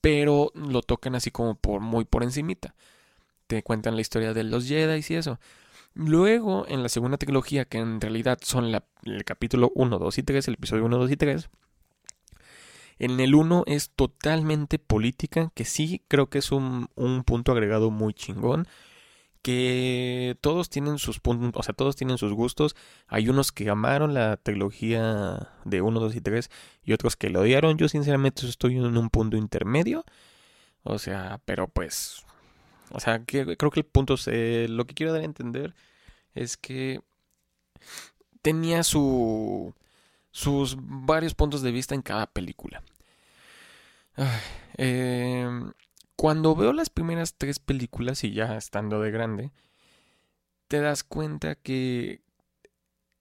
pero 0.01 0.51
lo 0.55 0.81
tocan 0.81 1.15
así 1.15 1.31
como 1.31 1.55
por 1.55 1.81
muy 1.81 2.05
por 2.05 2.23
encimita. 2.23 2.75
Te 3.47 3.63
cuentan 3.63 3.95
la 3.95 4.01
historia 4.01 4.33
de 4.33 4.43
los 4.43 4.67
Jedi 4.67 5.03
y 5.07 5.15
eso. 5.15 5.39
Luego, 5.93 6.65
en 6.67 6.83
la 6.83 6.89
segunda 6.89 7.17
trilogía, 7.17 7.65
que 7.65 7.79
en 7.79 7.99
realidad 7.99 8.39
son 8.41 8.73
el 9.03 9.23
capítulo 9.25 9.71
1, 9.75 9.99
2 9.99 10.17
y 10.19 10.23
3, 10.23 10.47
el 10.47 10.53
episodio 10.55 10.85
1, 10.85 10.97
2 10.97 11.11
y 11.11 11.17
3, 11.17 11.49
en 12.99 13.19
el 13.19 13.35
1 13.35 13.63
es 13.65 13.91
totalmente 13.91 14.79
política, 14.79 15.51
que 15.55 15.65
sí 15.65 16.03
creo 16.07 16.29
que 16.29 16.39
es 16.39 16.51
un, 16.51 16.89
un 16.95 17.23
punto 17.23 17.51
agregado 17.51 17.91
muy 17.91 18.13
chingón 18.13 18.67
que 19.41 20.37
todos 20.41 20.69
tienen 20.69 20.97
sus 20.99 21.19
puntos, 21.19 21.51
o 21.55 21.63
sea, 21.63 21.73
todos 21.73 21.95
tienen 21.95 22.17
sus 22.17 22.33
gustos. 22.33 22.75
Hay 23.07 23.29
unos 23.29 23.51
que 23.51 23.69
amaron 23.69 24.13
la 24.13 24.37
trilogía 24.37 25.49
de 25.65 25.81
1, 25.81 25.99
2 25.99 26.15
y 26.15 26.21
3 26.21 26.49
y 26.83 26.93
otros 26.93 27.15
que 27.15 27.29
lo 27.29 27.41
odiaron. 27.41 27.77
Yo 27.77 27.87
sinceramente 27.87 28.45
estoy 28.47 28.77
en 28.77 28.97
un 28.97 29.09
punto 29.09 29.37
intermedio. 29.37 30.03
O 30.83 30.99
sea, 30.99 31.41
pero 31.45 31.67
pues, 31.67 32.25
o 32.91 32.99
sea, 32.99 33.23
que, 33.25 33.57
creo 33.57 33.71
que 33.71 33.81
el 33.81 33.85
punto, 33.85 34.15
lo 34.15 34.85
que 34.85 34.93
quiero 34.95 35.13
dar 35.13 35.21
a 35.21 35.25
entender 35.25 35.73
es 36.35 36.57
que 36.57 37.01
tenía 38.41 38.83
su, 38.83 39.73
sus 40.39 40.77
varios 40.79 41.36
puntos 41.36 41.62
de 41.62 41.72
vista 41.72 41.96
en 41.96 42.01
cada 42.01 42.25
película. 42.25 42.81
eh, 44.77 45.50
cuando 46.15 46.55
veo 46.55 46.72
las 46.72 46.89
primeras 46.89 47.36
tres 47.38 47.60
películas 47.60 48.24
y 48.24 48.31
ya 48.31 48.55
estando 48.55 49.01
de 49.01 49.12
grande, 49.12 49.51
te 50.69 50.79
das 50.79 51.03
cuenta 51.03 51.55
que 51.55 52.22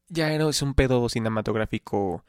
ya 0.08 0.30
era, 0.32 0.48
es 0.48 0.62
un 0.62 0.74
pedo 0.74 1.08
cinematográfico 1.08 2.24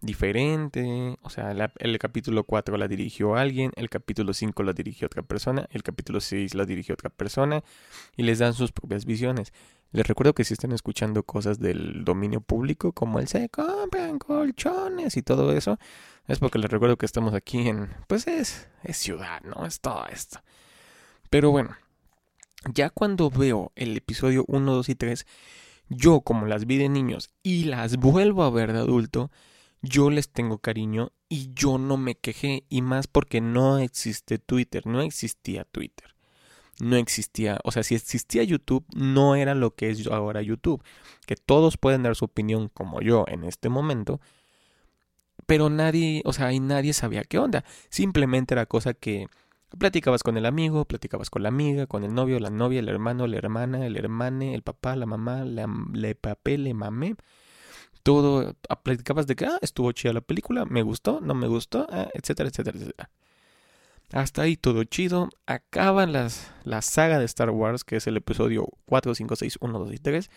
diferente. 0.00 1.18
O 1.22 1.30
sea, 1.30 1.52
el 1.78 1.98
capítulo 1.98 2.44
4 2.44 2.76
la 2.76 2.88
dirigió 2.88 3.36
alguien, 3.36 3.72
el 3.76 3.90
capítulo 3.90 4.32
5 4.32 4.62
la 4.62 4.72
dirigió 4.72 5.06
otra 5.06 5.22
persona, 5.22 5.66
el 5.70 5.82
capítulo 5.82 6.20
6 6.20 6.54
la 6.54 6.64
dirigió 6.64 6.94
otra 6.94 7.10
persona 7.10 7.62
y 8.16 8.22
les 8.22 8.38
dan 8.38 8.54
sus 8.54 8.72
propias 8.72 9.04
visiones. 9.04 9.52
Les 9.92 10.06
recuerdo 10.06 10.34
que 10.34 10.44
si 10.44 10.54
están 10.54 10.72
escuchando 10.72 11.24
cosas 11.24 11.58
del 11.58 12.04
dominio 12.04 12.40
público 12.40 12.92
como 12.92 13.18
el 13.18 13.26
se 13.26 13.48
compran 13.48 14.18
colchones 14.18 15.16
y 15.16 15.22
todo 15.22 15.52
eso, 15.52 15.78
es 16.28 16.38
porque 16.38 16.58
les 16.58 16.70
recuerdo 16.70 16.96
que 16.96 17.06
estamos 17.06 17.34
aquí 17.34 17.68
en, 17.68 17.90
pues 18.06 18.26
es, 18.28 18.68
es 18.84 18.96
ciudad, 18.96 19.42
¿no? 19.42 19.66
Es 19.66 19.80
todo 19.80 20.06
esto. 20.06 20.40
Pero 21.28 21.50
bueno, 21.50 21.76
ya 22.72 22.90
cuando 22.90 23.30
veo 23.30 23.72
el 23.74 23.96
episodio 23.96 24.44
1, 24.46 24.72
2 24.72 24.88
y 24.90 24.94
3, 24.94 25.26
yo 25.88 26.20
como 26.20 26.46
las 26.46 26.66
vi 26.66 26.76
de 26.78 26.88
niños 26.88 27.30
y 27.42 27.64
las 27.64 27.96
vuelvo 27.96 28.44
a 28.44 28.50
ver 28.50 28.72
de 28.72 28.78
adulto, 28.78 29.30
yo 29.82 30.10
les 30.10 30.30
tengo 30.30 30.58
cariño 30.58 31.12
y 31.28 31.52
yo 31.54 31.78
no 31.78 31.96
me 31.96 32.14
quejé 32.14 32.64
y 32.68 32.82
más 32.82 33.06
porque 33.06 33.40
no 33.40 33.78
existe 33.78 34.38
Twitter, 34.38 34.86
no 34.86 35.00
existía 35.00 35.64
Twitter. 35.64 36.14
No 36.80 36.96
existía, 36.96 37.58
o 37.64 37.72
sea, 37.72 37.82
si 37.82 37.94
existía 37.94 38.42
YouTube, 38.42 38.86
no 38.94 39.34
era 39.34 39.54
lo 39.54 39.74
que 39.74 39.90
es 39.90 40.06
ahora 40.06 40.40
YouTube, 40.40 40.82
que 41.26 41.36
todos 41.36 41.76
pueden 41.76 42.02
dar 42.02 42.16
su 42.16 42.24
opinión 42.24 42.68
como 42.68 43.02
yo 43.02 43.26
en 43.28 43.44
este 43.44 43.68
momento, 43.68 44.18
pero 45.44 45.68
nadie, 45.68 46.22
o 46.24 46.32
sea, 46.32 46.52
y 46.52 46.60
nadie 46.60 46.94
sabía 46.94 47.24
qué 47.24 47.38
onda. 47.38 47.64
Simplemente 47.90 48.54
era 48.54 48.64
cosa 48.64 48.94
que 48.94 49.28
platicabas 49.78 50.22
con 50.22 50.38
el 50.38 50.46
amigo, 50.46 50.86
platicabas 50.86 51.28
con 51.28 51.42
la 51.42 51.50
amiga, 51.50 51.86
con 51.86 52.02
el 52.02 52.14
novio, 52.14 52.38
la 52.40 52.50
novia, 52.50 52.80
el 52.80 52.88
hermano, 52.88 53.26
la 53.26 53.36
hermana, 53.36 53.84
el 53.86 53.96
hermane, 53.96 54.54
el 54.54 54.62
papá, 54.62 54.96
la 54.96 55.06
mamá, 55.06 55.44
le 55.44 56.14
papé, 56.14 56.56
le 56.56 56.72
mamé 56.72 57.16
todo, 58.02 58.56
ah, 58.68 58.82
platicabas 58.82 59.26
de 59.26 59.36
que, 59.36 59.46
ah, 59.46 59.58
estuvo 59.62 59.92
chida 59.92 60.12
la 60.12 60.20
película, 60.20 60.64
me 60.64 60.82
gustó, 60.82 61.20
no 61.20 61.34
me 61.34 61.46
gustó, 61.46 61.86
ah, 61.90 62.08
etcétera, 62.14 62.48
etcétera, 62.48 62.78
etcétera. 62.78 63.10
Hasta 64.12 64.42
ahí 64.42 64.56
todo 64.56 64.82
chido. 64.84 65.28
Acaba 65.46 66.06
las, 66.06 66.52
la 66.64 66.82
saga 66.82 67.18
de 67.18 67.24
Star 67.26 67.50
Wars, 67.50 67.84
que 67.84 67.96
es 67.96 68.06
el 68.06 68.16
episodio 68.16 68.68
4, 68.86 69.14
5, 69.14 69.36
6, 69.36 69.58
1, 69.60 69.78
2 69.78 69.94
y 69.94 69.98
3. 69.98 70.30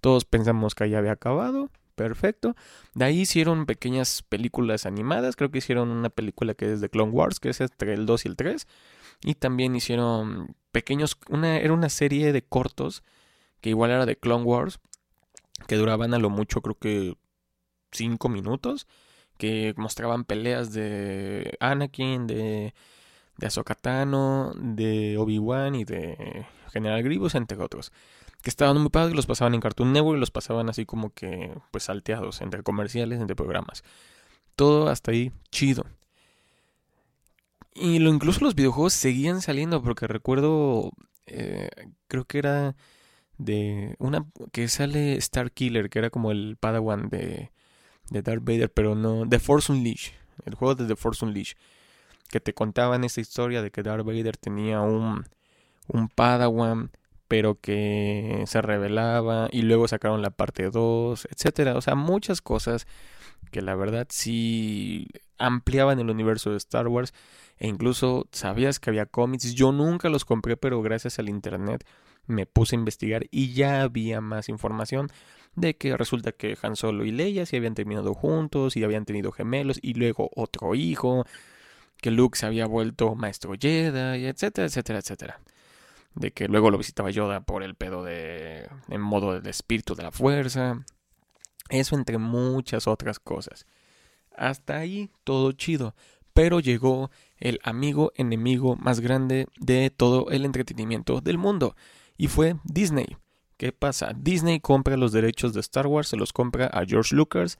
Todos 0.00 0.24
pensamos 0.24 0.74
que 0.74 0.88
ya 0.90 0.98
había 0.98 1.12
acabado. 1.12 1.70
Perfecto. 1.94 2.56
De 2.94 3.04
ahí 3.04 3.20
hicieron 3.20 3.66
pequeñas 3.66 4.22
películas 4.22 4.84
animadas. 4.84 5.36
Creo 5.36 5.52
que 5.52 5.58
hicieron 5.58 5.90
una 5.90 6.10
película 6.10 6.54
que 6.54 6.72
es 6.72 6.80
de 6.80 6.88
Clone 6.90 7.12
Wars, 7.12 7.38
que 7.38 7.50
es 7.50 7.60
entre 7.60 7.94
el 7.94 8.04
2 8.04 8.24
y 8.24 8.28
el 8.28 8.36
3. 8.36 8.66
Y 9.22 9.34
también 9.36 9.76
hicieron 9.76 10.56
pequeños. 10.72 11.16
Era 11.30 11.72
una 11.72 11.90
serie 11.90 12.32
de 12.32 12.42
cortos 12.42 13.04
que 13.60 13.70
igual 13.70 13.92
era 13.92 14.06
de 14.06 14.16
Clone 14.16 14.44
Wars 14.44 14.80
que 15.66 15.76
duraban 15.76 16.14
a 16.14 16.18
lo 16.18 16.30
mucho 16.30 16.60
creo 16.60 16.78
que 16.78 17.14
cinco 17.92 18.28
minutos, 18.28 18.86
que 19.38 19.74
mostraban 19.76 20.24
peleas 20.24 20.72
de 20.72 21.56
Anakin, 21.60 22.26
de, 22.26 22.74
de 23.36 23.46
Ahsoka 23.46 23.76
de 24.56 25.16
Obi-Wan 25.18 25.74
y 25.74 25.84
de 25.84 26.46
General 26.72 27.02
Grievous, 27.02 27.34
entre 27.34 27.58
otros. 27.58 27.92
Que 28.42 28.50
estaban 28.50 28.78
muy 28.78 28.90
padres, 28.90 29.16
los 29.16 29.26
pasaban 29.26 29.54
en 29.54 29.60
Cartoon 29.60 29.92
Network 29.92 30.18
y 30.18 30.20
los 30.20 30.30
pasaban 30.30 30.68
así 30.68 30.84
como 30.84 31.10
que, 31.14 31.54
pues, 31.70 31.84
salteados, 31.84 32.42
entre 32.42 32.62
comerciales, 32.62 33.20
entre 33.20 33.36
programas. 33.36 33.82
Todo 34.54 34.88
hasta 34.88 35.12
ahí 35.12 35.32
chido. 35.50 35.86
Y 37.74 37.98
lo, 37.98 38.10
incluso 38.10 38.44
los 38.44 38.54
videojuegos 38.54 38.92
seguían 38.92 39.40
saliendo, 39.40 39.82
porque 39.82 40.06
recuerdo, 40.06 40.92
eh, 41.26 41.70
creo 42.06 42.24
que 42.24 42.38
era 42.38 42.76
de 43.38 43.96
una 43.98 44.26
que 44.52 44.68
sale 44.68 45.16
Star 45.16 45.50
Killer, 45.52 45.90
que 45.90 45.98
era 45.98 46.10
como 46.10 46.30
el 46.30 46.56
Padawan 46.58 47.08
de, 47.08 47.50
de 48.10 48.22
Darth 48.22 48.44
Vader, 48.44 48.70
pero 48.70 48.94
no, 48.94 49.28
The 49.28 49.38
Force 49.38 49.72
Unleashed, 49.72 50.12
el 50.44 50.54
juego 50.54 50.74
de 50.74 50.86
The 50.86 50.96
Force 50.96 51.24
Unleashed, 51.24 51.56
que 52.30 52.40
te 52.40 52.54
contaban 52.54 53.04
esta 53.04 53.20
historia 53.20 53.62
de 53.62 53.70
que 53.70 53.82
Darth 53.82 54.04
Vader 54.04 54.36
tenía 54.36 54.80
un, 54.80 55.24
un 55.88 56.08
Padawan, 56.08 56.90
pero 57.28 57.58
que 57.60 58.44
se 58.46 58.62
revelaba 58.62 59.48
y 59.50 59.62
luego 59.62 59.88
sacaron 59.88 60.22
la 60.22 60.30
parte 60.30 60.70
2, 60.70 61.28
etcétera, 61.30 61.76
o 61.76 61.80
sea, 61.80 61.94
muchas 61.94 62.40
cosas 62.40 62.86
que 63.50 63.62
la 63.62 63.74
verdad 63.74 64.06
sí 64.10 65.08
ampliaban 65.38 65.98
el 65.98 66.10
universo 66.10 66.50
de 66.50 66.56
Star 66.58 66.88
Wars 66.88 67.12
e 67.58 67.68
incluso 67.68 68.26
sabías 68.32 68.78
que 68.78 68.90
había 68.90 69.06
cómics, 69.06 69.54
yo 69.54 69.72
nunca 69.72 70.08
los 70.08 70.24
compré, 70.24 70.56
pero 70.56 70.82
gracias 70.82 71.18
al 71.18 71.28
internet 71.28 71.84
me 72.26 72.46
puse 72.46 72.76
a 72.76 72.78
investigar 72.78 73.26
y 73.30 73.52
ya 73.52 73.82
había 73.82 74.20
más 74.20 74.48
información 74.48 75.10
de 75.56 75.76
que 75.76 75.96
resulta 75.96 76.32
que 76.32 76.56
Han 76.62 76.76
Solo 76.76 77.04
y 77.04 77.12
Leia 77.12 77.46
se 77.46 77.56
habían 77.56 77.74
terminado 77.74 78.14
juntos 78.14 78.76
y 78.76 78.84
habían 78.84 79.04
tenido 79.04 79.32
gemelos 79.32 79.78
y 79.82 79.94
luego 79.94 80.30
otro 80.34 80.74
hijo, 80.74 81.24
que 82.00 82.10
Luke 82.10 82.38
se 82.38 82.46
había 82.46 82.66
vuelto 82.66 83.14
maestro 83.14 83.54
Jedi, 83.58 84.26
etcétera, 84.26 84.66
etcétera, 84.66 84.98
etcétera. 84.98 85.40
De 86.14 86.32
que 86.32 86.48
luego 86.48 86.70
lo 86.70 86.78
visitaba 86.78 87.10
Yoda 87.10 87.40
por 87.40 87.62
el 87.62 87.74
pedo 87.74 88.04
de 88.04 88.68
en 88.88 89.00
modo 89.00 89.34
del 89.34 89.46
espíritu 89.48 89.94
de 89.94 90.04
la 90.04 90.12
fuerza. 90.12 90.84
Eso 91.70 91.96
entre 91.96 92.18
muchas 92.18 92.86
otras 92.86 93.18
cosas. 93.18 93.66
Hasta 94.36 94.78
ahí 94.78 95.10
todo 95.24 95.52
chido, 95.52 95.94
pero 96.32 96.60
llegó 96.60 97.10
el 97.38 97.58
amigo 97.62 98.12
enemigo 98.16 98.76
más 98.76 99.00
grande 99.00 99.48
de 99.58 99.90
todo 99.90 100.30
el 100.30 100.44
entretenimiento 100.44 101.20
del 101.20 101.38
mundo 101.38 101.74
y 102.16 102.28
fue 102.28 102.56
Disney. 102.64 103.16
¿Qué 103.56 103.72
pasa? 103.72 104.12
Disney 104.16 104.60
compra 104.60 104.96
los 104.96 105.12
derechos 105.12 105.52
de 105.54 105.60
Star 105.60 105.86
Wars, 105.86 106.08
se 106.08 106.16
los 106.16 106.32
compra 106.32 106.66
a 106.66 106.84
George 106.84 107.14
Lucas 107.14 107.58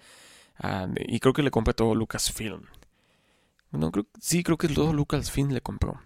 y 1.06 1.20
creo 1.20 1.32
que 1.32 1.42
le 1.42 1.50
compra 1.50 1.74
todo 1.74 1.94
Lucasfilm. 1.94 2.62
No, 3.70 3.90
creo, 3.90 4.06
sí, 4.20 4.42
creo 4.42 4.56
que 4.56 4.68
todo 4.68 4.92
Lucasfilm 4.92 5.50
le 5.50 5.60
compró. 5.60 6.00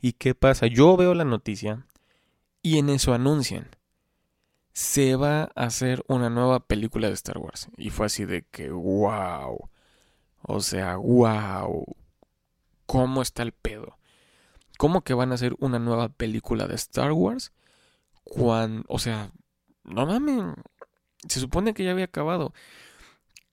¿Y 0.00 0.12
qué 0.12 0.34
pasa? 0.34 0.66
Yo 0.66 0.96
veo 0.96 1.14
la 1.14 1.24
noticia 1.24 1.86
y 2.62 2.78
en 2.78 2.90
eso 2.90 3.14
anuncian. 3.14 3.68
Se 4.72 5.16
va 5.16 5.50
a 5.56 5.64
hacer 5.64 6.04
una 6.06 6.30
nueva 6.30 6.60
película 6.60 7.08
de 7.08 7.14
Star 7.14 7.38
Wars. 7.38 7.68
Y 7.76 7.90
fue 7.90 8.06
así 8.06 8.24
de 8.24 8.42
que, 8.42 8.70
wow. 8.70 9.68
O 10.42 10.60
sea, 10.60 10.96
wow. 10.96 11.84
¿Cómo 12.86 13.22
está 13.22 13.42
el 13.42 13.52
pedo? 13.52 13.98
¿Cómo 14.78 15.02
que 15.02 15.14
van 15.14 15.32
a 15.32 15.34
hacer 15.34 15.56
una 15.58 15.78
nueva 15.80 16.10
película 16.10 16.68
de 16.68 16.76
Star 16.76 17.12
Wars? 17.12 17.52
Cuando, 18.28 18.84
o 18.88 18.98
sea, 18.98 19.32
no 19.84 20.06
mames, 20.06 20.54
se 21.28 21.40
supone 21.40 21.74
que 21.74 21.84
ya 21.84 21.92
había 21.92 22.04
acabado. 22.04 22.52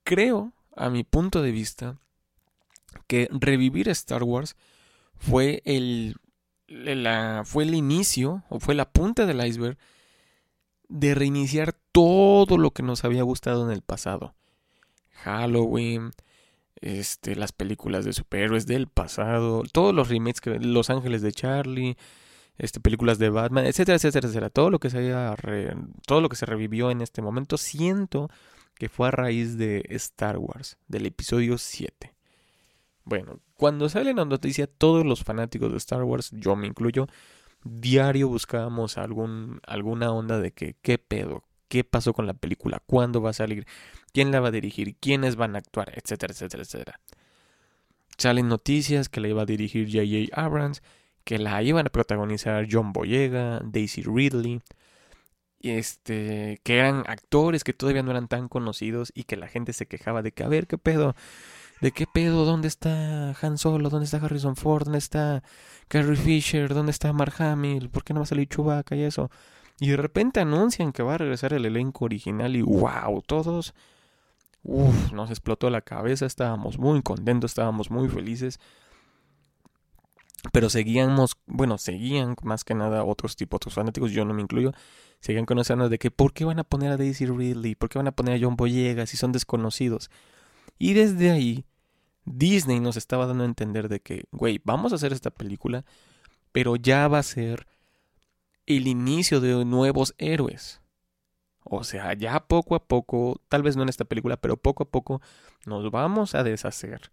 Creo, 0.04 0.52
a 0.76 0.90
mi 0.90 1.02
punto 1.02 1.42
de 1.42 1.50
vista, 1.50 1.98
que 3.06 3.28
revivir 3.32 3.88
Star 3.88 4.22
Wars 4.22 4.56
fue 5.18 5.62
el 5.64 6.16
la, 6.68 7.42
fue 7.44 7.64
el 7.64 7.74
inicio, 7.74 8.42
o 8.48 8.60
fue 8.60 8.74
la 8.74 8.90
punta 8.90 9.26
del 9.26 9.44
iceberg, 9.44 9.78
de 10.88 11.14
reiniciar 11.14 11.76
todo 11.92 12.58
lo 12.58 12.72
que 12.72 12.82
nos 12.82 13.04
había 13.04 13.22
gustado 13.22 13.64
en 13.64 13.72
el 13.72 13.82
pasado. 13.82 14.34
Halloween, 15.24 16.10
este, 16.80 17.36
las 17.36 17.52
películas 17.52 18.04
de 18.04 18.12
superhéroes 18.12 18.66
del 18.66 18.86
pasado, 18.88 19.62
todos 19.72 19.94
los 19.94 20.08
remakes 20.08 20.40
que 20.40 20.58
Los 20.58 20.90
Ángeles 20.90 21.22
de 21.22 21.32
Charlie, 21.32 21.96
este, 22.58 22.80
películas 22.80 23.18
de 23.18 23.30
Batman, 23.30 23.66
etcétera, 23.66 23.96
etcétera, 23.96 24.28
etcétera. 24.28 24.50
Todo 24.50 24.70
lo 24.70 24.78
que 24.78 24.90
se 24.90 25.12
todo 26.06 26.20
lo 26.20 26.28
que 26.28 26.36
se 26.36 26.46
revivió 26.46 26.90
en 26.90 27.00
este 27.00 27.22
momento, 27.22 27.56
siento 27.56 28.28
que 28.78 28.88
fue 28.88 29.08
a 29.08 29.10
raíz 29.10 29.56
de 29.56 29.84
Star 29.90 30.38
Wars, 30.38 30.78
del 30.86 31.06
episodio 31.06 31.58
7. 31.58 32.14
Bueno, 33.04 33.40
cuando 33.54 33.88
sale 33.88 34.12
la 34.12 34.24
noticia, 34.24 34.66
todos 34.66 35.06
los 35.06 35.22
fanáticos 35.22 35.70
de 35.70 35.78
Star 35.78 36.02
Wars, 36.02 36.30
yo 36.32 36.56
me 36.56 36.66
incluyo, 36.66 37.06
diario 37.64 38.28
buscábamos 38.28 38.98
algún, 38.98 39.60
alguna 39.66 40.12
onda 40.12 40.40
de 40.40 40.52
que, 40.52 40.74
¿qué 40.82 40.98
pedo? 40.98 41.44
¿Qué 41.68 41.84
pasó 41.84 42.12
con 42.12 42.26
la 42.26 42.34
película? 42.34 42.82
¿Cuándo 42.86 43.22
va 43.22 43.30
a 43.30 43.32
salir? 43.32 43.66
¿Quién 44.12 44.30
la 44.30 44.40
va 44.40 44.48
a 44.48 44.52
dirigir? 44.52 44.96
¿Quiénes 44.96 45.36
van 45.36 45.56
a 45.56 45.58
actuar? 45.58 45.92
Etcétera, 45.96 46.32
etcétera, 46.32 46.62
etcétera. 46.62 47.00
Salen 48.18 48.48
noticias 48.48 49.08
que 49.08 49.20
la 49.20 49.28
iba 49.28 49.42
a 49.42 49.46
dirigir 49.46 49.86
J.J. 49.86 50.40
Abrams, 50.40 50.82
que 51.26 51.40
la 51.40 51.60
iban 51.60 51.88
a 51.88 51.90
protagonizar 51.90 52.68
John 52.70 52.92
Boyega, 52.92 53.60
Daisy 53.64 54.02
Ridley, 54.02 54.62
este, 55.60 56.60
que 56.62 56.78
eran 56.78 57.02
actores 57.08 57.64
que 57.64 57.72
todavía 57.72 58.04
no 58.04 58.12
eran 58.12 58.28
tan 58.28 58.46
conocidos 58.48 59.10
y 59.12 59.24
que 59.24 59.36
la 59.36 59.48
gente 59.48 59.72
se 59.72 59.86
quejaba 59.86 60.22
de 60.22 60.30
que, 60.30 60.44
a 60.44 60.48
ver, 60.48 60.68
¿qué 60.68 60.78
pedo? 60.78 61.16
¿De 61.80 61.90
qué 61.90 62.06
pedo? 62.06 62.44
¿Dónde 62.44 62.68
está 62.68 63.36
Han 63.42 63.58
Solo? 63.58 63.90
¿Dónde 63.90 64.04
está 64.04 64.18
Harrison 64.18 64.54
Ford? 64.54 64.84
¿Dónde 64.84 65.00
está 65.00 65.42
Carrie 65.88 66.14
Fisher? 66.14 66.72
¿Dónde 66.72 66.92
está 66.92 67.12
Mark 67.12 67.34
Hamill? 67.40 67.90
¿Por 67.90 68.04
qué 68.04 68.14
no 68.14 68.20
va 68.20 68.24
a 68.24 68.28
salir 68.28 68.48
Chewbacca 68.48 68.94
y 68.94 69.02
eso? 69.02 69.28
Y 69.80 69.88
de 69.88 69.96
repente 69.96 70.38
anuncian 70.38 70.92
que 70.92 71.02
va 71.02 71.16
a 71.16 71.18
regresar 71.18 71.54
el 71.54 71.66
elenco 71.66 72.04
original 72.04 72.54
y 72.54 72.62
wow, 72.62 73.20
todos... 73.26 73.74
Uf, 74.62 75.12
nos 75.12 75.30
explotó 75.30 75.70
la 75.70 75.80
cabeza, 75.80 76.24
estábamos 76.24 76.78
muy 76.78 77.02
contentos, 77.02 77.50
estábamos 77.50 77.90
muy 77.90 78.08
felices. 78.08 78.60
Pero 80.52 80.70
seguíamos, 80.70 81.36
bueno, 81.46 81.78
seguían 81.78 82.36
más 82.42 82.64
que 82.64 82.74
nada 82.74 83.04
otros 83.04 83.36
tipos, 83.36 83.56
otros 83.56 83.74
fanáticos, 83.74 84.12
yo 84.12 84.24
no 84.24 84.34
me 84.34 84.42
incluyo, 84.42 84.72
seguían 85.20 85.46
con 85.46 85.58
de 85.58 85.98
que 85.98 86.10
¿por 86.10 86.32
qué 86.32 86.44
van 86.44 86.58
a 86.58 86.64
poner 86.64 86.92
a 86.92 86.96
Daisy 86.96 87.26
Ridley? 87.26 87.74
¿Por 87.74 87.88
qué 87.88 87.98
van 87.98 88.08
a 88.08 88.12
poner 88.12 88.36
a 88.36 88.44
John 88.44 88.56
Boyega 88.56 89.06
si 89.06 89.16
son 89.16 89.32
desconocidos? 89.32 90.10
Y 90.78 90.92
desde 90.94 91.30
ahí, 91.30 91.64
Disney 92.24 92.80
nos 92.80 92.96
estaba 92.96 93.26
dando 93.26 93.44
a 93.44 93.46
entender 93.46 93.88
de 93.88 94.00
que, 94.00 94.24
güey, 94.32 94.60
vamos 94.64 94.92
a 94.92 94.96
hacer 94.96 95.12
esta 95.12 95.30
película, 95.30 95.84
pero 96.52 96.76
ya 96.76 97.08
va 97.08 97.18
a 97.18 97.22
ser 97.22 97.66
el 98.66 98.86
inicio 98.88 99.40
de 99.40 99.64
nuevos 99.64 100.14
héroes. 100.18 100.80
O 101.64 101.82
sea, 101.82 102.12
ya 102.14 102.46
poco 102.46 102.74
a 102.76 102.84
poco, 102.84 103.40
tal 103.48 103.62
vez 103.62 103.76
no 103.76 103.82
en 103.82 103.88
esta 103.88 104.04
película, 104.04 104.36
pero 104.36 104.56
poco 104.56 104.84
a 104.84 104.88
poco 104.88 105.20
nos 105.64 105.90
vamos 105.90 106.34
a 106.34 106.44
deshacer 106.44 107.10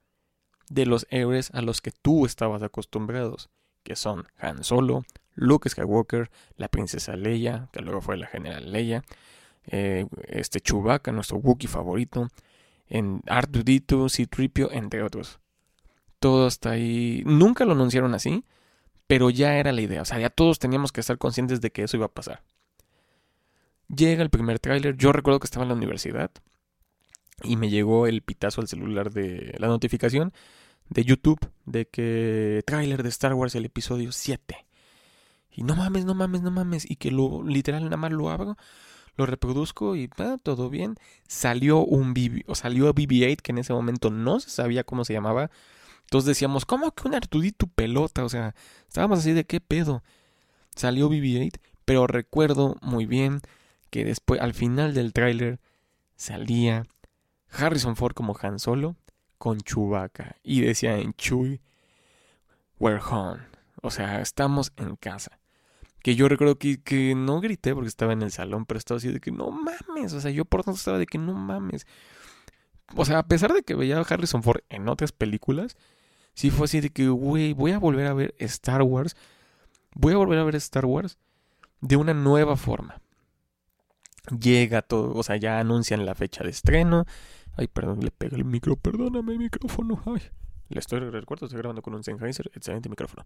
de 0.70 0.86
los 0.86 1.08
héroes 1.10 1.52
a 1.52 1.62
los 1.62 1.82
que 1.82 1.92
tú 1.92 2.26
estabas 2.26 2.64
acostumbrados, 2.64 3.50
que 3.84 3.96
son 3.96 4.28
Han 4.38 4.64
Solo, 4.64 5.04
Luke 5.36 5.70
Skywalker, 5.70 6.30
la 6.56 6.68
princesa 6.68 7.16
Leia, 7.16 7.70
que 7.72 7.82
luego 7.82 8.02
fue 8.02 8.18
la 8.18 8.28
general 8.28 8.72
Leia, 8.72 9.04
eh, 9.66 10.06
este 10.28 10.60
Chewbacca, 10.60 11.12
nuestro 11.12 11.38
Wookiee 11.38 11.68
favorito, 11.70 12.28
en 12.88 13.22
Artudito, 13.28 14.10
C-Tripio, 14.10 14.72
entre 14.72 15.04
otros. 15.04 15.40
Todo 16.20 16.48
está 16.48 16.72
ahí. 16.72 17.24
Nunca 17.26 17.66
lo 17.66 17.74
anunciaron 17.74 18.14
así, 18.14 18.46
pero 19.08 19.30
ya 19.30 19.56
era 19.56 19.72
la 19.72 19.82
idea. 19.82 20.02
O 20.02 20.06
sea, 20.06 20.20
ya 20.20 20.30
todos 20.30 20.60
teníamos 20.60 20.92
que 20.92 21.02
estar 21.02 21.18
conscientes 21.18 21.60
de 21.62 21.72
que 21.72 21.84
eso 21.84 21.98
iba 21.98 22.06
a 22.06 22.14
pasar. 22.14 22.44
Llega 23.88 24.24
el 24.24 24.30
primer 24.30 24.60
tráiler. 24.60 24.96
Yo 24.96 25.12
recuerdo 25.12 25.40
que 25.40 25.46
estaba 25.46 25.64
en 25.64 25.70
la 25.70 25.76
universidad 25.76 26.32
y 27.42 27.56
me 27.56 27.70
llegó 27.70 28.08
el 28.08 28.22
pitazo 28.22 28.62
al 28.62 28.68
celular 28.68 29.12
de 29.12 29.56
la 29.58 29.68
notificación 29.68 30.34
de 30.90 31.04
YouTube 31.04 31.40
de 31.66 31.88
que 31.88 32.62
tráiler 32.66 33.02
de 33.04 33.10
Star 33.10 33.34
Wars 33.34 33.56
el 33.56 33.66
episodio 33.66 34.12
7. 34.12 34.66
Y 35.52 35.64
no 35.64 35.76
mames, 35.76 36.06
no 36.06 36.14
mames, 36.14 36.42
no 36.42 36.52
mames. 36.52 36.90
Y 36.90 36.96
que 36.98 37.12
lo 37.12 37.44
literal 37.44 37.84
nada 37.84 37.98
más 37.98 38.12
lo 38.12 38.30
abro 38.30 38.58
lo 39.16 39.26
reproduzco 39.26 39.96
y 39.96 40.10
ah, 40.18 40.38
todo 40.42 40.70
bien. 40.70 40.96
Salió 41.28 41.80
un 41.80 42.14
o 42.48 42.56
salió 42.56 42.94
BB-8 42.94 43.42
que 43.42 43.52
en 43.52 43.60
ese 43.60 43.74
momento 43.74 44.10
no 44.10 44.40
se 44.40 44.50
sabía 44.50 44.84
cómo 44.84 45.06
se 45.06 45.14
llamaba. 45.14 45.52
Entonces 46.04 46.28
decíamos, 46.28 46.66
¿cómo 46.66 46.92
que 46.92 47.08
un 47.08 47.16
Artudito 47.16 47.68
pelota? 47.68 48.24
O 48.24 48.30
sea, 48.30 48.56
estábamos 48.88 49.20
así 49.20 49.32
de 49.34 49.46
qué 49.46 49.60
pedo. 49.60 50.04
Salió 50.76 51.10
BB-8, 51.10 51.60
pero 51.86 52.08
recuerdo 52.08 52.78
muy 52.82 53.06
bien 53.06 53.42
que 53.90 54.06
después, 54.06 54.42
al 54.42 54.54
final 54.54 54.94
del 54.94 55.14
tráiler, 55.14 55.60
salía 56.16 56.86
Harrison 57.58 57.96
Ford 57.96 58.14
como 58.14 58.36
Han 58.42 58.60
Solo 58.60 58.96
con 59.38 59.60
Chewbacca 59.60 60.38
y 60.44 60.62
decía 60.62 60.98
en 60.98 61.14
Chewie, 61.14 61.62
we're 62.80 63.02
home. 63.02 63.42
O 63.82 63.92
sea, 63.92 64.22
estamos 64.22 64.72
en 64.78 64.96
casa 64.96 65.40
que 66.04 66.16
yo 66.16 66.28
recuerdo 66.28 66.58
que, 66.58 66.82
que, 66.82 67.16
no 67.16 67.40
grité 67.40 67.74
porque 67.74 67.88
estaba 67.88 68.12
en 68.12 68.22
el 68.22 68.32
salón, 68.32 68.66
pero 68.66 68.78
estaba 68.78 68.98
así 68.98 69.12
de 69.12 69.22
que 69.22 69.32
no 69.32 69.52
mames, 69.52 70.12
o 70.14 70.20
sea, 70.20 70.32
yo 70.32 70.44
por 70.44 70.64
tanto 70.64 70.78
estaba 70.78 70.98
de 70.98 71.06
que 71.06 71.18
no 71.18 71.34
mames. 71.34 71.88
O 72.96 73.06
sea, 73.06 73.20
a 73.20 73.28
pesar 73.28 73.54
de 73.54 73.64
que 73.64 73.74
veía 73.74 73.98
a 73.98 74.02
Harrison 74.02 74.44
Ford 74.44 74.62
en 74.70 74.90
otras 74.90 75.14
películas, 75.14 75.78
sí 76.34 76.52
fue 76.52 76.66
así 76.66 76.82
de 76.82 76.90
que, 76.90 77.08
güey, 77.08 77.54
voy 77.54 77.72
a 77.72 77.80
volver 77.80 78.08
a 78.08 78.14
ver 78.14 78.36
Star 78.40 78.82
Wars, 78.82 79.16
voy 79.96 80.14
a 80.14 80.18
volver 80.18 80.40
a 80.40 80.44
ver 80.44 80.56
Star 80.56 80.86
Wars 80.86 81.18
de 81.80 81.96
una 81.96 82.14
nueva 82.14 82.58
forma. 82.58 83.02
Llega 84.38 84.82
todo, 84.82 85.16
o 85.16 85.24
sea, 85.24 85.38
ya 85.38 85.60
anuncian 85.60 86.06
la 86.06 86.16
fecha 86.16 86.44
de 86.44 86.50
estreno. 86.50 87.06
Ay, 87.56 87.68
perdón, 87.68 88.00
le 88.02 88.12
pega 88.12 88.36
el 88.36 88.46
micro, 88.46 88.76
perdóname, 88.76 89.38
micrófono. 89.38 90.02
Ay, 90.06 90.22
le 90.70 90.80
estoy, 90.80 91.00
recuerdo, 91.00 91.46
estoy 91.46 91.60
grabando 91.60 91.82
con 91.82 91.94
un 91.94 92.04
Sennheiser, 92.04 92.52
excelente 92.54 92.90
micrófono. 92.90 93.26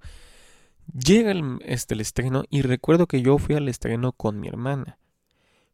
Llega 0.94 1.32
el, 1.32 1.60
este, 1.62 1.94
el 1.94 2.02
estreno 2.02 2.44
y 2.50 2.62
recuerdo 2.62 3.08
que 3.08 3.22
yo 3.22 3.38
fui 3.38 3.56
al 3.56 3.68
estreno 3.70 4.12
con 4.12 4.40
mi 4.40 4.48
hermana. 4.48 4.98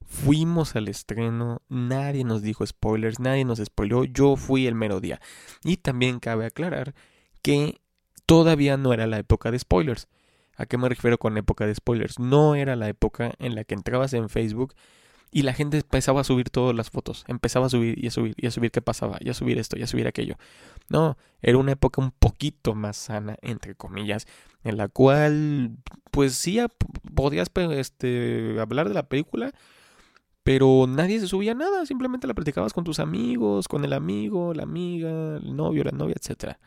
Fuimos 0.06 0.76
al 0.76 0.88
estreno, 0.88 1.62
nadie 1.70 2.24
nos 2.24 2.42
dijo 2.42 2.66
spoilers, 2.66 3.20
nadie 3.20 3.46
nos 3.46 3.60
spoiló, 3.60 4.04
yo 4.04 4.36
fui 4.36 4.68
el 4.68 4.76
mero 4.76 5.00
día. 5.00 5.20
Y 5.63 5.78
también 5.78 6.20
cabe 6.20 6.46
aclarar 6.46 6.94
que 7.42 7.82
todavía 8.26 8.78
no 8.78 8.94
era 8.94 9.08
la 9.08 9.18
época 9.18 9.50
de 9.50 9.60
spoilers. 9.60 10.08
¿A 10.56 10.66
qué 10.66 10.78
me 10.78 10.89
refiero 10.89 11.18
con 11.18 11.38
época 11.38 11.66
de 11.66 11.74
spoilers? 11.74 12.20
No 12.20 12.56
era 12.56 12.76
la 12.76 12.89
época 12.89 13.34
en 13.39 13.56
la 13.56 13.63
que 13.63 13.74
entrabas 13.74 14.13
en 14.13 14.30
Facebook 14.30 14.76
y 15.34 15.41
la 15.41 15.54
gente 15.54 15.78
empezaba 15.78 16.22
a 16.22 16.24
subir 16.24 16.50
todas 16.50 16.76
las 16.76 16.91
fotos, 16.91 17.26
empezaba 17.28 17.65
a 17.65 17.69
subir 17.69 18.02
y 18.02 18.08
a 18.08 18.12
subir 18.12 18.36
y 18.38 18.46
a 18.46 18.52
subir 18.52 18.72
qué 18.72 18.82
pasaba, 18.82 19.17
y 19.19 19.30
a 19.30 19.34
subir 19.34 19.58
esto 19.58 19.78
y 19.78 19.82
a 19.82 19.88
subir 19.88 20.08
aquello. 20.08 20.38
No, 20.89 21.17
era 21.41 21.58
una 21.58 21.72
época 21.72 22.02
un 22.02 22.12
poquito 22.12 22.76
más 22.76 22.98
sana, 22.98 23.38
entre 23.41 23.74
comillas, 23.74 24.28
en 24.63 24.78
la 24.78 24.88
cual, 24.88 25.72
pues 26.12 26.36
sí, 26.36 26.60
podías 27.15 27.50
este, 27.72 28.58
hablar 28.60 28.88
de 28.88 28.93
la 28.93 29.10
película, 29.10 29.52
pero 30.43 30.86
nadie 30.88 31.19
se 31.19 31.28
subía 31.28 31.56
nada, 31.56 31.86
simplemente 31.86 32.28
la 32.28 32.36
platicabas 32.36 32.74
con 32.74 32.84
tus 32.84 33.00
amigos, 33.00 33.67
con 33.67 33.84
el 33.86 33.93
amigo, 33.93 34.54
la 34.54 34.63
amiga, 34.63 35.38
el 35.38 35.56
novio, 35.56 35.84
la 35.84 35.91
novia, 35.91 36.15
etc. 36.15 36.58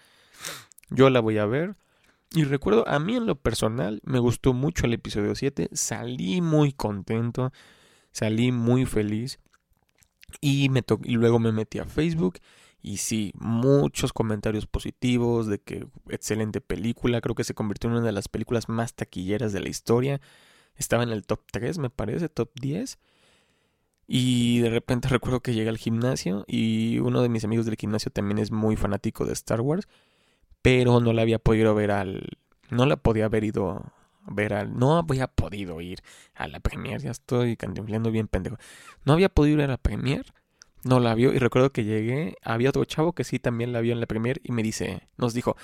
Yo 0.91 1.09
la 1.09 1.21
voy 1.21 1.39
a 1.39 1.47
ver. 1.47 1.77
Y 2.35 2.43
recuerdo, 2.45 2.87
a 2.89 2.99
mí 2.99 3.15
en 3.15 3.27
lo 3.27 3.37
personal 3.37 4.01
me 4.05 4.19
gustó 4.19 4.53
mucho 4.53 4.87
el 4.87 4.95
episodio 4.95 5.35
7, 5.35 5.69
salí 5.73 6.41
muy 6.41 6.73
contento. 6.73 7.53
Salí 8.17 8.51
muy 8.51 8.87
feliz 8.87 9.41
y, 10.41 10.71
me 10.71 10.83
y 11.05 11.17
luego 11.17 11.39
me 11.39 11.53
metí 11.53 11.81
a 11.81 11.85
Facebook 11.85 12.39
y 12.81 12.97
sí, 12.97 13.35
muchos 13.39 14.15
comentarios 14.15 14.67
positivos 14.67 15.49
de 15.49 15.59
que 15.59 15.87
excelente 16.09 16.63
película, 16.63 17.21
creo 17.21 17.35
que 17.35 17.45
se 17.45 17.53
convirtió 17.53 17.91
en 17.91 17.97
una 17.97 18.07
de 18.07 18.13
las 18.13 18.29
películas 18.29 18.71
más 18.71 18.95
taquilleras 18.95 19.53
de 19.53 19.61
la 19.61 19.69
historia. 19.69 20.23
Estaba 20.77 21.03
en 21.03 21.11
el 21.11 21.27
top 21.27 21.43
3, 21.53 21.77
me 21.77 21.91
parece, 21.91 22.31
top 22.31 22.49
10. 22.59 22.99
Y 24.07 24.61
de 24.61 24.71
repente 24.71 25.09
recuerdo 25.11 25.41
que 25.41 25.53
llegué 25.53 25.69
al 25.69 25.77
gimnasio 25.77 26.47
y 26.49 27.01
uno 27.01 27.21
de 27.21 27.29
mis 27.29 27.45
amigos 27.45 27.67
del 27.67 27.77
gimnasio 27.77 28.11
también 28.11 28.39
es 28.39 28.51
muy 28.51 28.77
fanático 28.77 29.27
de 29.27 29.35
Star 29.35 29.61
Wars, 29.61 29.89
pero 30.63 31.01
no 31.01 31.13
la 31.13 31.21
había 31.21 31.39
podido 31.39 31.75
ver 31.75 31.91
al... 31.91 32.39
no 32.71 32.87
la 32.87 32.97
podía 32.97 33.27
haber 33.27 33.45
ido 33.45 33.93
ver 34.29 34.55
al... 34.55 34.79
No 34.79 34.97
había 34.99 35.27
podido 35.27 35.81
ir 35.81 36.03
a 36.35 36.49
la 36.49 36.61
premier, 36.61 37.01
ya 37.01 37.11
estoy 37.11 37.57
cantinflando 37.57 38.11
bien 38.11 38.29
pendejo. 38.29 38.57
No 39.05 39.13
había 39.13 39.29
podido 39.29 39.59
ir 39.59 39.65
a 39.65 39.69
la 39.69 39.79
premier, 39.79 40.33
no 40.87 41.01
la 41.01 41.15
vio 41.15 41.33
y 41.33 41.39
recuerdo 41.39 41.73
que 41.73 41.85
llegué, 41.85 42.37
había 42.43 42.71
otro 42.71 42.85
chavo 42.85 43.13
que 43.13 43.25
sí 43.25 43.39
también 43.39 43.73
la 43.73 43.81
vio 43.81 43.93
en 43.93 44.01
la 44.01 44.07
premier 44.07 44.41
y 44.45 44.53
me 44.53 44.63
dice, 44.63 45.09
nos 45.17 45.35
dijo, 45.35 45.57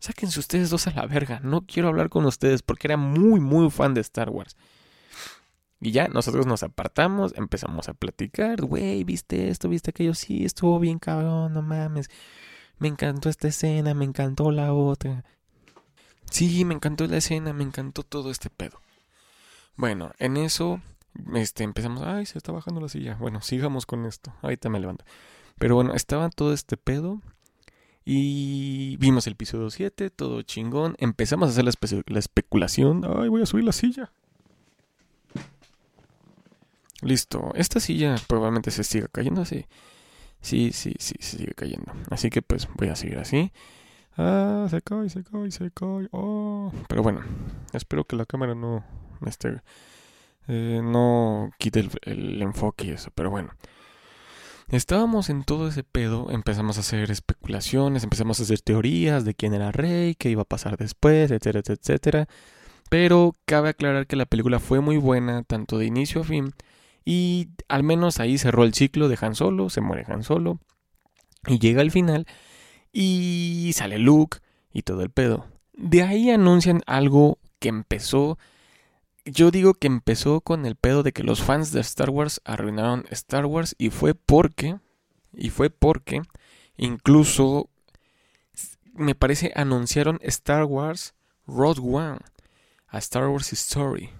sáquense 0.00 0.40
ustedes 0.40 0.70
dos 0.70 0.86
a 0.86 0.92
la 0.92 1.06
verga, 1.06 1.40
no 1.42 1.66
quiero 1.66 1.88
hablar 1.88 2.08
con 2.08 2.24
ustedes 2.24 2.62
porque 2.62 2.86
era 2.86 2.96
muy, 2.96 3.40
muy 3.40 3.70
fan 3.70 3.94
de 3.94 4.00
Star 4.00 4.30
Wars. 4.30 4.56
Y 5.82 5.92
ya 5.92 6.08
nosotros 6.08 6.46
nos 6.46 6.62
apartamos, 6.62 7.32
empezamos 7.36 7.88
a 7.88 7.94
platicar, 7.94 8.60
güey, 8.62 9.02
viste 9.04 9.48
esto, 9.48 9.68
viste 9.68 9.90
aquello, 9.90 10.14
sí, 10.14 10.44
estuvo 10.44 10.78
bien 10.78 10.98
cabrón, 10.98 11.54
no 11.54 11.62
mames. 11.62 12.08
Me 12.78 12.88
encantó 12.88 13.28
esta 13.30 13.48
escena, 13.48 13.94
me 13.94 14.04
encantó 14.04 14.50
la 14.50 14.72
otra. 14.74 15.24
Sí, 16.30 16.64
me 16.64 16.74
encantó 16.74 17.06
la 17.06 17.18
escena, 17.18 17.52
me 17.52 17.64
encantó 17.64 18.02
todo 18.02 18.30
este 18.30 18.50
pedo. 18.50 18.80
Bueno, 19.76 20.12
en 20.18 20.36
eso 20.36 20.80
este, 21.34 21.64
empezamos, 21.64 22.02
ay, 22.02 22.26
se 22.26 22.38
está 22.38 22.52
bajando 22.52 22.80
la 22.80 22.88
silla. 22.88 23.16
Bueno, 23.16 23.40
sigamos 23.40 23.86
con 23.86 24.06
esto. 24.06 24.32
Ahorita 24.42 24.68
me 24.68 24.80
levanto. 24.80 25.04
Pero 25.58 25.74
bueno, 25.74 25.94
estaba 25.94 26.30
todo 26.30 26.52
este 26.52 26.76
pedo. 26.76 27.20
Y 28.04 28.96
vimos 28.96 29.26
el 29.26 29.34
episodio 29.34 29.70
7, 29.70 30.10
todo 30.10 30.42
chingón. 30.42 30.96
Empezamos 30.98 31.48
a 31.48 31.52
hacer 31.52 31.64
la, 31.64 31.72
la 32.06 32.18
especulación. 32.18 33.04
Ay, 33.04 33.28
voy 33.28 33.42
a 33.42 33.46
subir 33.46 33.64
la 33.64 33.72
silla. 33.72 34.10
Listo. 37.02 37.52
Esta 37.54 37.80
silla 37.80 38.16
probablemente 38.26 38.70
se 38.70 38.84
siga 38.84 39.08
cayendo 39.08 39.42
así. 39.42 39.66
Sí, 40.40 40.70
sí, 40.72 40.94
sí, 40.98 41.14
se 41.20 41.38
sigue 41.38 41.52
cayendo. 41.54 41.92
Así 42.10 42.30
que 42.30 42.42
pues 42.42 42.68
voy 42.76 42.88
a 42.88 42.96
seguir 42.96 43.18
así. 43.18 43.52
Ah, 44.22 44.66
se 44.68 44.82
cae, 44.82 45.08
se 45.08 45.24
cae, 45.24 45.50
se 45.50 45.70
cae. 45.70 46.08
Oh. 46.10 46.70
Pero 46.88 47.02
bueno, 47.02 47.22
espero 47.72 48.04
que 48.04 48.16
la 48.16 48.26
cámara 48.26 48.54
no 48.54 48.84
esté. 49.26 49.62
Eh, 50.46 50.80
no 50.82 51.50
quite 51.58 51.88
el, 52.02 52.42
enfoque 52.42 52.86
y 52.86 52.90
eso. 52.90 53.10
Pero 53.14 53.30
bueno. 53.30 53.50
Estábamos 54.68 55.30
en 55.30 55.42
todo 55.42 55.66
ese 55.66 55.82
pedo, 55.82 56.30
empezamos 56.30 56.76
a 56.76 56.80
hacer 56.80 57.10
especulaciones, 57.10 58.04
empezamos 58.04 58.38
a 58.38 58.44
hacer 58.44 58.60
teorías 58.60 59.24
de 59.24 59.34
quién 59.34 59.52
era 59.52 59.72
rey, 59.72 60.14
qué 60.14 60.30
iba 60.30 60.42
a 60.42 60.44
pasar 60.44 60.76
después, 60.76 61.30
etcétera, 61.32 61.62
etcétera. 61.66 62.28
Pero 62.88 63.34
cabe 63.46 63.70
aclarar 63.70 64.06
que 64.06 64.14
la 64.14 64.26
película 64.26 64.60
fue 64.60 64.80
muy 64.80 64.96
buena, 64.96 65.42
tanto 65.42 65.76
de 65.76 65.86
inicio 65.86 66.20
a 66.20 66.24
fin, 66.24 66.52
y 67.04 67.48
al 67.68 67.82
menos 67.82 68.20
ahí 68.20 68.38
cerró 68.38 68.62
el 68.62 68.72
ciclo 68.74 69.08
de 69.08 69.18
Han 69.20 69.34
Solo, 69.34 69.70
se 69.70 69.80
muere 69.80 70.04
Han 70.06 70.22
Solo, 70.22 70.60
y 71.48 71.58
llega 71.58 71.80
al 71.80 71.90
final, 71.90 72.26
y 72.92 73.72
sale 73.74 73.98
Luke 73.98 74.38
y 74.72 74.82
todo 74.82 75.02
el 75.02 75.10
pedo. 75.10 75.46
De 75.72 76.02
ahí 76.02 76.30
anuncian 76.30 76.82
algo 76.86 77.38
que 77.58 77.68
empezó. 77.68 78.38
Yo 79.24 79.50
digo 79.50 79.74
que 79.74 79.86
empezó 79.86 80.40
con 80.40 80.66
el 80.66 80.76
pedo 80.76 81.02
de 81.02 81.12
que 81.12 81.22
los 81.22 81.42
fans 81.42 81.72
de 81.72 81.80
Star 81.80 82.10
Wars 82.10 82.40
arruinaron 82.44 83.04
Star 83.10 83.46
Wars 83.46 83.74
y 83.78 83.90
fue 83.90 84.14
porque. 84.14 84.78
Y 85.32 85.50
fue 85.50 85.70
porque. 85.70 86.22
Incluso. 86.76 87.68
Me 88.92 89.14
parece 89.14 89.52
anunciaron 89.54 90.18
Star 90.22 90.64
Wars 90.64 91.14
Road 91.46 91.78
One. 91.78 92.18
A 92.88 92.98
Star 92.98 93.28
Wars 93.28 93.52
Story. 93.52 94.10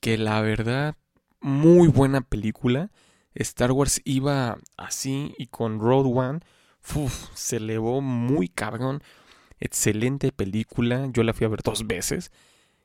Que 0.00 0.16
la 0.16 0.40
verdad. 0.40 0.96
Muy 1.40 1.88
buena 1.88 2.20
película. 2.20 2.90
Star 3.34 3.70
Wars 3.70 4.00
iba 4.04 4.58
así 4.76 5.34
y 5.38 5.46
con 5.46 5.78
Road 5.78 6.06
One 6.06 6.40
se 7.34 7.56
elevó 7.56 8.00
muy 8.00 8.48
cabrón. 8.48 9.02
Excelente 9.60 10.32
película. 10.32 11.08
Yo 11.12 11.22
la 11.22 11.34
fui 11.34 11.44
a 11.44 11.48
ver 11.48 11.62
dos 11.62 11.86
veces. 11.86 12.30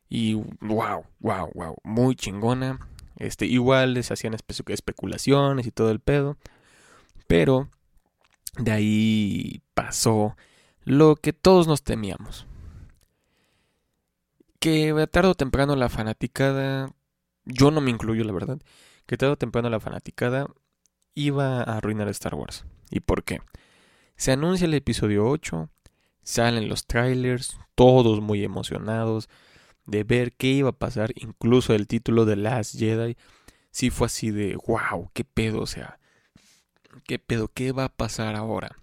Y 0.10 0.34
wow, 0.34 1.06
wow, 1.20 1.50
wow. 1.54 1.76
Muy 1.84 2.16
chingona. 2.16 2.80
Este, 3.18 3.46
igual 3.46 3.94
les 3.94 4.12
hacían 4.12 4.34
especulaciones 4.34 5.68
y 5.68 5.72
todo 5.72 5.92
el 5.92 6.00
pedo. 6.00 6.38
Pero 7.28 7.70
de 8.58 8.72
ahí 8.72 9.62
pasó 9.74 10.36
lo 10.84 11.16
que 11.16 11.34
todos 11.34 11.68
nos 11.68 11.84
temíamos. 11.84 12.46
Que 14.60 14.94
tarde 15.12 15.30
o 15.30 15.36
temprano 15.36 15.76
la 15.76 15.90
fanaticada, 15.90 16.92
yo 17.46 17.72
no 17.72 17.82
me 17.82 17.92
incluyo 17.92 18.24
la 18.24 18.32
verdad, 18.32 18.60
que 19.06 19.18
tarde 19.18 19.34
o 19.34 19.38
temprano 19.38 19.70
la 19.70 19.80
fanaticada 19.80 20.48
iba 21.16 21.58
a 21.58 21.78
arruinar 21.78 22.08
Star 22.10 22.36
Wars. 22.36 22.66
¿Y 22.90 23.02
por 23.02 23.24
qué? 23.24 23.42
Se 24.24 24.32
anuncia 24.32 24.64
el 24.64 24.74
episodio 24.74 25.28
8, 25.28 25.70
salen 26.24 26.70
los 26.70 26.88
trailers, 26.88 27.58
todos 27.76 28.22
muy 28.22 28.42
emocionados 28.42 29.28
de 29.86 30.06
ver 30.06 30.32
qué 30.32 30.48
iba 30.48 30.70
a 30.70 30.80
pasar, 30.80 31.12
incluso 31.18 31.74
el 31.74 31.88
título 31.88 32.24
de 32.24 32.38
Last 32.38 32.80
Jedi, 32.80 33.18
sí 33.72 33.90
fue 33.90 34.06
así 34.06 34.32
de, 34.32 34.56
wow, 34.66 35.12
qué 35.14 35.26
pedo, 35.26 35.60
o 35.60 35.66
sea, 35.66 36.00
qué 37.06 37.20
pedo, 37.20 37.50
qué 37.50 37.74
va 37.74 37.84
a 37.84 37.94
pasar 37.94 38.38
ahora. 38.38 38.78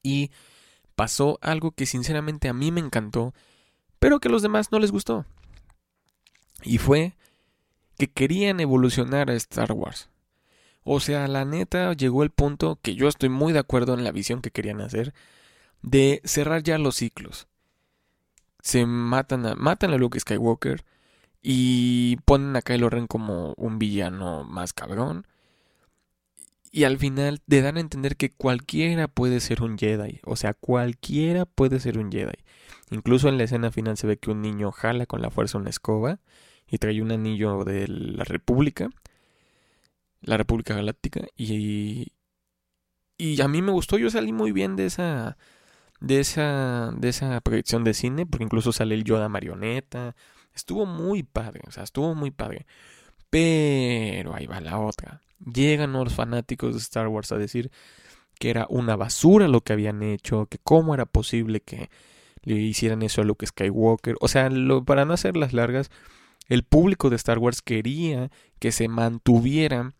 Y 0.00 0.30
pasó 0.94 1.40
algo 1.42 1.72
que 1.72 1.84
sinceramente 1.84 2.48
a 2.48 2.54
mí 2.54 2.70
me 2.70 2.82
encantó, 2.82 3.34
pero 3.98 4.20
que 4.20 4.28
a 4.28 4.30
los 4.30 4.42
demás 4.42 4.70
no 4.70 4.78
les 4.78 4.92
gustó. 4.92 5.26
Y 6.62 6.78
fue 6.78 7.16
que 7.98 8.06
querían 8.06 8.60
evolucionar 8.60 9.28
a 9.28 9.34
Star 9.34 9.72
Wars. 9.72 10.08
O 10.84 11.00
sea, 11.00 11.26
la 11.28 11.44
neta 11.44 11.92
llegó 11.94 12.22
el 12.22 12.30
punto 12.30 12.78
que 12.82 12.94
yo 12.94 13.08
estoy 13.08 13.30
muy 13.30 13.52
de 13.52 13.58
acuerdo 13.58 13.94
en 13.94 14.04
la 14.04 14.12
visión 14.12 14.42
que 14.42 14.50
querían 14.50 14.82
hacer 14.82 15.14
de 15.82 16.20
cerrar 16.24 16.62
ya 16.62 16.78
los 16.78 16.96
ciclos. 16.96 17.48
Se 18.60 18.86
matan 18.86 19.46
a, 19.46 19.54
matan 19.54 19.92
a 19.92 19.98
Luke 19.98 20.20
Skywalker 20.20 20.84
y 21.42 22.16
ponen 22.24 22.56
a 22.56 22.62
Kylo 22.62 22.90
Ren 22.90 23.06
como 23.06 23.54
un 23.56 23.78
villano 23.78 24.44
más 24.44 24.72
cabrón. 24.72 25.26
Y 26.70 26.84
al 26.84 26.98
final 26.98 27.40
te 27.46 27.62
dan 27.62 27.76
a 27.76 27.80
entender 27.80 28.16
que 28.16 28.30
cualquiera 28.30 29.08
puede 29.08 29.40
ser 29.40 29.62
un 29.62 29.78
Jedi. 29.78 30.20
O 30.24 30.36
sea, 30.36 30.54
cualquiera 30.54 31.44
puede 31.44 31.80
ser 31.80 31.98
un 31.98 32.10
Jedi. 32.10 32.38
Incluso 32.90 33.28
en 33.28 33.38
la 33.38 33.44
escena 33.44 33.70
final 33.70 33.96
se 33.96 34.06
ve 34.06 34.16
que 34.16 34.30
un 34.30 34.42
niño 34.42 34.72
jala 34.72 35.06
con 35.06 35.22
la 35.22 35.30
fuerza 35.30 35.58
una 35.58 35.70
escoba 35.70 36.18
y 36.66 36.78
trae 36.78 37.00
un 37.00 37.12
anillo 37.12 37.64
de 37.64 37.88
la 37.88 38.24
República 38.24 38.90
la 40.24 40.36
República 40.36 40.74
Galáctica 40.74 41.22
y 41.36 42.12
y 43.16 43.40
a 43.40 43.48
mí 43.48 43.62
me 43.62 43.72
gustó, 43.72 43.98
yo 43.98 44.10
salí 44.10 44.32
muy 44.32 44.52
bien 44.52 44.76
de 44.76 44.86
esa 44.86 45.36
de 46.00 46.20
esa 46.20 46.92
de 46.96 47.08
esa 47.08 47.40
proyección 47.40 47.84
de 47.84 47.94
cine, 47.94 48.26
porque 48.26 48.44
incluso 48.44 48.72
sale 48.72 48.94
el 48.94 49.04
Yoda 49.04 49.28
marioneta, 49.28 50.16
estuvo 50.54 50.86
muy 50.86 51.22
padre, 51.22 51.62
o 51.66 51.70
sea, 51.70 51.84
estuvo 51.84 52.14
muy 52.14 52.30
padre. 52.30 52.66
Pero 53.30 54.34
ahí 54.34 54.46
va 54.46 54.60
la 54.60 54.78
otra. 54.78 55.22
Llegan 55.40 55.92
los 55.92 56.14
fanáticos 56.14 56.74
de 56.74 56.80
Star 56.80 57.08
Wars 57.08 57.32
a 57.32 57.36
decir 57.38 57.70
que 58.38 58.50
era 58.50 58.66
una 58.68 58.96
basura 58.96 59.48
lo 59.48 59.62
que 59.62 59.72
habían 59.72 60.02
hecho, 60.02 60.46
que 60.46 60.58
cómo 60.58 60.94
era 60.94 61.06
posible 61.06 61.60
que 61.60 61.90
le 62.42 62.56
hicieran 62.56 63.02
eso 63.02 63.22
a 63.22 63.24
Luke 63.24 63.46
Skywalker. 63.46 64.16
O 64.20 64.28
sea, 64.28 64.50
para 64.86 65.04
no 65.04 65.14
hacer 65.14 65.36
las 65.36 65.52
largas, 65.52 65.90
el 66.48 66.64
público 66.64 67.10
de 67.10 67.16
Star 67.16 67.38
Wars 67.38 67.62
quería 67.62 68.30
que 68.58 68.72
se 68.72 68.88
mantuvieran 68.88 69.94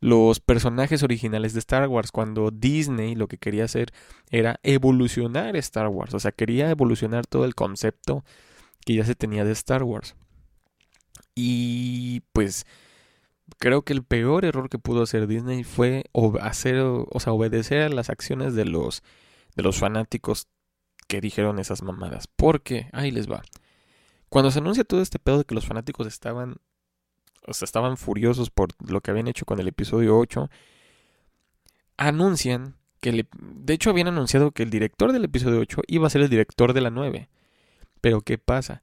los 0.00 0.40
personajes 0.40 1.02
originales 1.02 1.52
de 1.52 1.58
Star 1.60 1.86
Wars, 1.88 2.10
cuando 2.10 2.50
Disney 2.50 3.14
lo 3.14 3.28
que 3.28 3.38
quería 3.38 3.64
hacer 3.64 3.92
era 4.30 4.58
evolucionar 4.62 5.56
Star 5.56 5.88
Wars, 5.88 6.14
o 6.14 6.20
sea, 6.20 6.32
quería 6.32 6.70
evolucionar 6.70 7.26
todo 7.26 7.44
el 7.44 7.54
concepto 7.54 8.24
que 8.84 8.94
ya 8.94 9.04
se 9.04 9.14
tenía 9.14 9.44
de 9.44 9.52
Star 9.52 9.82
Wars. 9.82 10.16
Y 11.34 12.22
pues 12.32 12.66
creo 13.58 13.82
que 13.82 13.92
el 13.92 14.02
peor 14.02 14.44
error 14.44 14.68
que 14.68 14.78
pudo 14.78 15.02
hacer 15.02 15.26
Disney 15.26 15.64
fue 15.64 16.04
hacer, 16.40 16.78
o 16.80 17.20
sea, 17.20 17.32
obedecer 17.32 17.82
a 17.82 17.88
las 17.88 18.10
acciones 18.10 18.54
de 18.54 18.64
los 18.64 19.02
de 19.56 19.62
los 19.62 19.78
fanáticos 19.78 20.48
que 21.08 21.20
dijeron 21.20 21.58
esas 21.58 21.82
mamadas, 21.82 22.28
porque 22.28 22.88
ahí 22.92 23.10
les 23.10 23.30
va. 23.30 23.42
Cuando 24.28 24.50
se 24.50 24.60
anuncia 24.60 24.84
todo 24.84 25.02
este 25.02 25.18
pedo 25.18 25.38
de 25.38 25.44
que 25.44 25.56
los 25.56 25.66
fanáticos 25.66 26.06
estaban 26.06 26.56
estaban 27.46 27.96
furiosos 27.96 28.50
por 28.50 28.70
lo 28.86 29.00
que 29.00 29.10
habían 29.10 29.28
hecho 29.28 29.44
con 29.44 29.60
el 29.60 29.68
episodio 29.68 30.18
8, 30.18 30.50
anuncian 31.96 32.76
que, 33.00 33.26
de 33.40 33.74
hecho, 33.74 33.90
habían 33.90 34.08
anunciado 34.08 34.52
que 34.52 34.62
el 34.62 34.70
director 34.70 35.12
del 35.12 35.24
episodio 35.24 35.60
8 35.60 35.82
iba 35.86 36.06
a 36.06 36.10
ser 36.10 36.22
el 36.22 36.28
director 36.28 36.72
de 36.72 36.80
la 36.80 36.90
9. 36.90 37.28
Pero, 38.00 38.20
¿qué 38.20 38.38
pasa? 38.38 38.82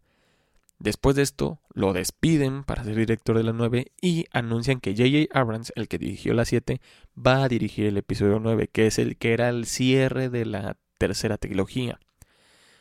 Después 0.79 1.15
de 1.15 1.23
esto, 1.23 1.59
lo 1.73 1.93
despiden 1.93 2.63
para 2.63 2.83
ser 2.83 2.95
director 2.95 3.37
de 3.37 3.43
la 3.43 3.53
9 3.53 3.91
y 4.01 4.25
anuncian 4.31 4.79
que 4.79 4.91
J.J. 4.95 5.39
Abrams, 5.39 5.73
el 5.75 5.87
que 5.87 5.97
dirigió 5.97 6.33
la 6.33 6.45
7, 6.45 6.81
va 7.17 7.43
a 7.43 7.47
dirigir 7.47 7.87
el 7.87 7.97
episodio 7.97 8.39
9, 8.39 8.67
que 8.67 8.87
es 8.87 8.99
el 8.99 9.17
que 9.17 9.33
era 9.33 9.49
el 9.49 9.65
cierre 9.65 10.29
de 10.29 10.45
la 10.45 10.77
tercera 10.99 11.37
trilogía. 11.37 11.99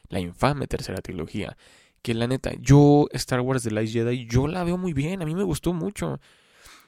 La 0.08 0.20
infame 0.20 0.66
tercera 0.66 1.00
trilogía 1.00 1.56
que 2.06 2.14
la 2.14 2.28
neta, 2.28 2.52
yo 2.60 3.08
Star 3.14 3.40
Wars 3.40 3.64
The 3.64 3.72
Last 3.72 3.92
Jedi, 3.92 4.26
yo 4.26 4.46
la 4.46 4.62
veo 4.62 4.78
muy 4.78 4.92
bien, 4.92 5.22
a 5.22 5.24
mí 5.24 5.34
me 5.34 5.42
gustó 5.42 5.72
mucho. 5.72 6.20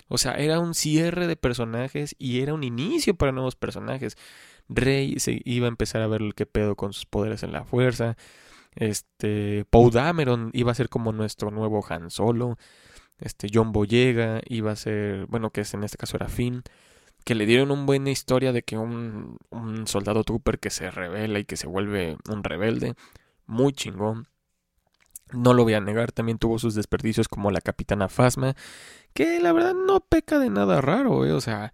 O 0.07 0.17
sea, 0.17 0.35
era 0.35 0.61
un 0.61 0.75
cierre 0.75 1.27
de 1.27 1.35
personajes 1.35 2.15
y 2.21 2.41
era 2.41 2.55
un 2.55 2.63
inicio 2.63 3.17
para 3.17 3.33
nuevos 3.33 3.57
personajes. 3.57 4.17
Rey 4.69 5.19
se 5.19 5.43
iba 5.45 5.67
a 5.67 5.71
empezar 5.71 6.03
a 6.03 6.07
ver 6.07 6.23
el 6.23 6.37
que 6.37 6.47
pedo 6.47 6.77
con 6.77 6.93
sus 6.93 7.05
poderes 7.05 7.43
en 7.43 7.51
la 7.51 7.65
fuerza. 7.65 8.17
Este, 8.77 9.65
Poe 9.71 9.91
Dameron 9.91 10.51
iba 10.53 10.71
a 10.71 10.77
ser 10.77 10.89
como 10.89 11.11
nuestro 11.11 11.51
nuevo 11.51 11.85
Han 11.89 12.11
Solo. 12.13 12.57
Este, 13.19 13.49
John 13.53 13.73
Boyega 13.73 14.41
iba 14.47 14.71
a 14.71 14.77
ser, 14.77 15.27
bueno, 15.27 15.51
que 15.51 15.63
es, 15.63 15.75
en 15.75 15.83
este 15.83 15.99
caso 15.99 16.17
era 16.17 16.29
Finn. 16.29 16.63
Que 17.25 17.35
le 17.35 17.45
dieron 17.45 17.73
una 17.73 17.87
buena 17.87 18.11
historia 18.11 18.53
de 18.53 18.63
que 18.63 18.79
un, 18.79 19.37
un 19.51 19.89
soldado 19.89 20.23
trooper 20.23 20.61
que 20.61 20.71
se 20.71 20.93
revela 20.93 21.41
y 21.41 21.45
que 21.45 21.57
se 21.57 21.67
vuelve 21.67 22.19
un 22.31 22.45
rebelde. 22.45 22.95
Muy 23.47 23.73
chingón. 23.73 24.29
No 25.33 25.55
lo 25.55 25.65
voy 25.65 25.75
a 25.75 25.81
negar, 25.81 26.13
también 26.13 26.39
tuvo 26.39 26.59
sus 26.59 26.75
desperdicios 26.75 27.29
como 27.29 27.51
la 27.51 27.61
Capitana 27.61 28.09
Fasma, 28.09 28.55
que 29.15 29.41
la 29.41 29.53
verdad 29.53 29.75
no 29.75 30.01
peca 30.01 30.39
de 30.39 30.51
nada 30.51 30.81
raro, 30.81 31.27
¿eh? 31.27 31.33
o 31.33 31.41
sea, 31.41 31.73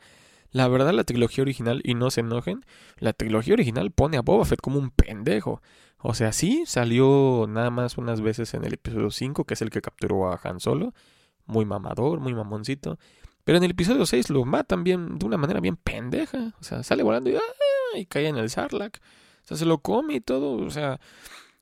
la 0.51 0.69
verdad 0.69 0.93
la 0.93 1.05
trilogía 1.05 1.43
original, 1.43 1.81
y 1.85 1.95
no 1.95 2.11
se 2.11 2.21
enojen, 2.21 2.65
la 2.99 3.13
trilogía 3.13 3.55
original 3.55 3.91
pone 3.91 4.17
a 4.17 4.23
Boba 4.23 4.45
Fett 4.45 4.61
como 4.61 4.79
un 4.79 4.91
pendejo. 4.91 5.61
O 6.07 6.13
sea, 6.13 6.33
sí, 6.33 6.65
salió 6.67 7.47
nada 7.49 7.71
más 7.71 7.97
unas 7.97 8.21
veces 8.21 8.53
en 8.53 8.63
el 8.65 8.75
episodio 8.75 9.11
5, 9.11 9.45
que 9.45 9.55
es 9.55 9.63
el 9.63 9.71
que 9.71 9.81
capturó 9.81 10.31
a 10.31 10.39
Han 10.45 10.61
Solo. 10.61 10.93
Muy 11.47 11.65
mamador, 11.65 12.21
muy 12.21 12.35
mamoncito. 12.35 12.99
Pero 13.43 13.57
en 13.57 13.65
el 13.65 13.71
episodio 13.71 14.05
6 14.05 14.29
lo 14.29 14.45
matan 14.45 14.85
bien, 14.85 15.19
de 15.19 15.25
una 15.25 15.39
manera 15.39 15.61
bien 15.61 15.77
pendeja. 15.77 16.53
O 16.61 16.63
sea, 16.63 16.83
sale 16.83 17.03
volando 17.03 17.31
y, 17.31 17.37
¡ah! 17.37 17.99
y 17.99 18.05
cae 18.05 18.29
en 18.29 18.37
el 18.37 18.51
Sarlacc. 18.51 18.99
O 18.99 19.47
sea, 19.47 19.57
se 19.57 19.65
lo 19.65 19.79
come 19.79 20.17
y 20.17 20.21
todo. 20.21 20.57
O 20.57 20.71
sea, 20.71 21.01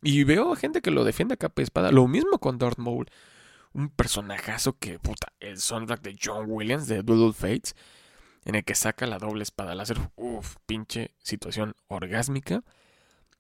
y 0.03 0.25
veo 0.25 0.57
gente 0.57 0.83
que 0.83 0.91
lo 0.91 1.05
defiende 1.05 1.35
a 1.35 1.37
capa 1.37 1.63
y 1.63 1.65
espada. 1.65 1.93
Lo 1.93 2.09
mismo 2.09 2.39
con 2.39 2.59
Darth 2.59 2.79
Maul. 2.79 3.07
Un 3.73 3.89
personajazo 3.89 4.77
que, 4.79 4.99
puta, 4.99 5.33
el 5.41 5.59
soundtrack 5.59 6.03
de 6.03 6.19
John 6.23 6.47
Williams 6.49 6.89
de 6.89 7.03
Duel 7.03 7.33
Fates. 7.33 7.77
En 8.45 8.57
el 8.57 8.65
que 8.65 8.75
saca 8.75 9.07
la 9.07 9.19
doble 9.19 9.45
espada 9.45 9.77
láser. 9.77 9.99
Uf, 10.17 10.57
pinche 10.67 11.13
situación 11.23 11.77
orgásmica. 11.87 12.65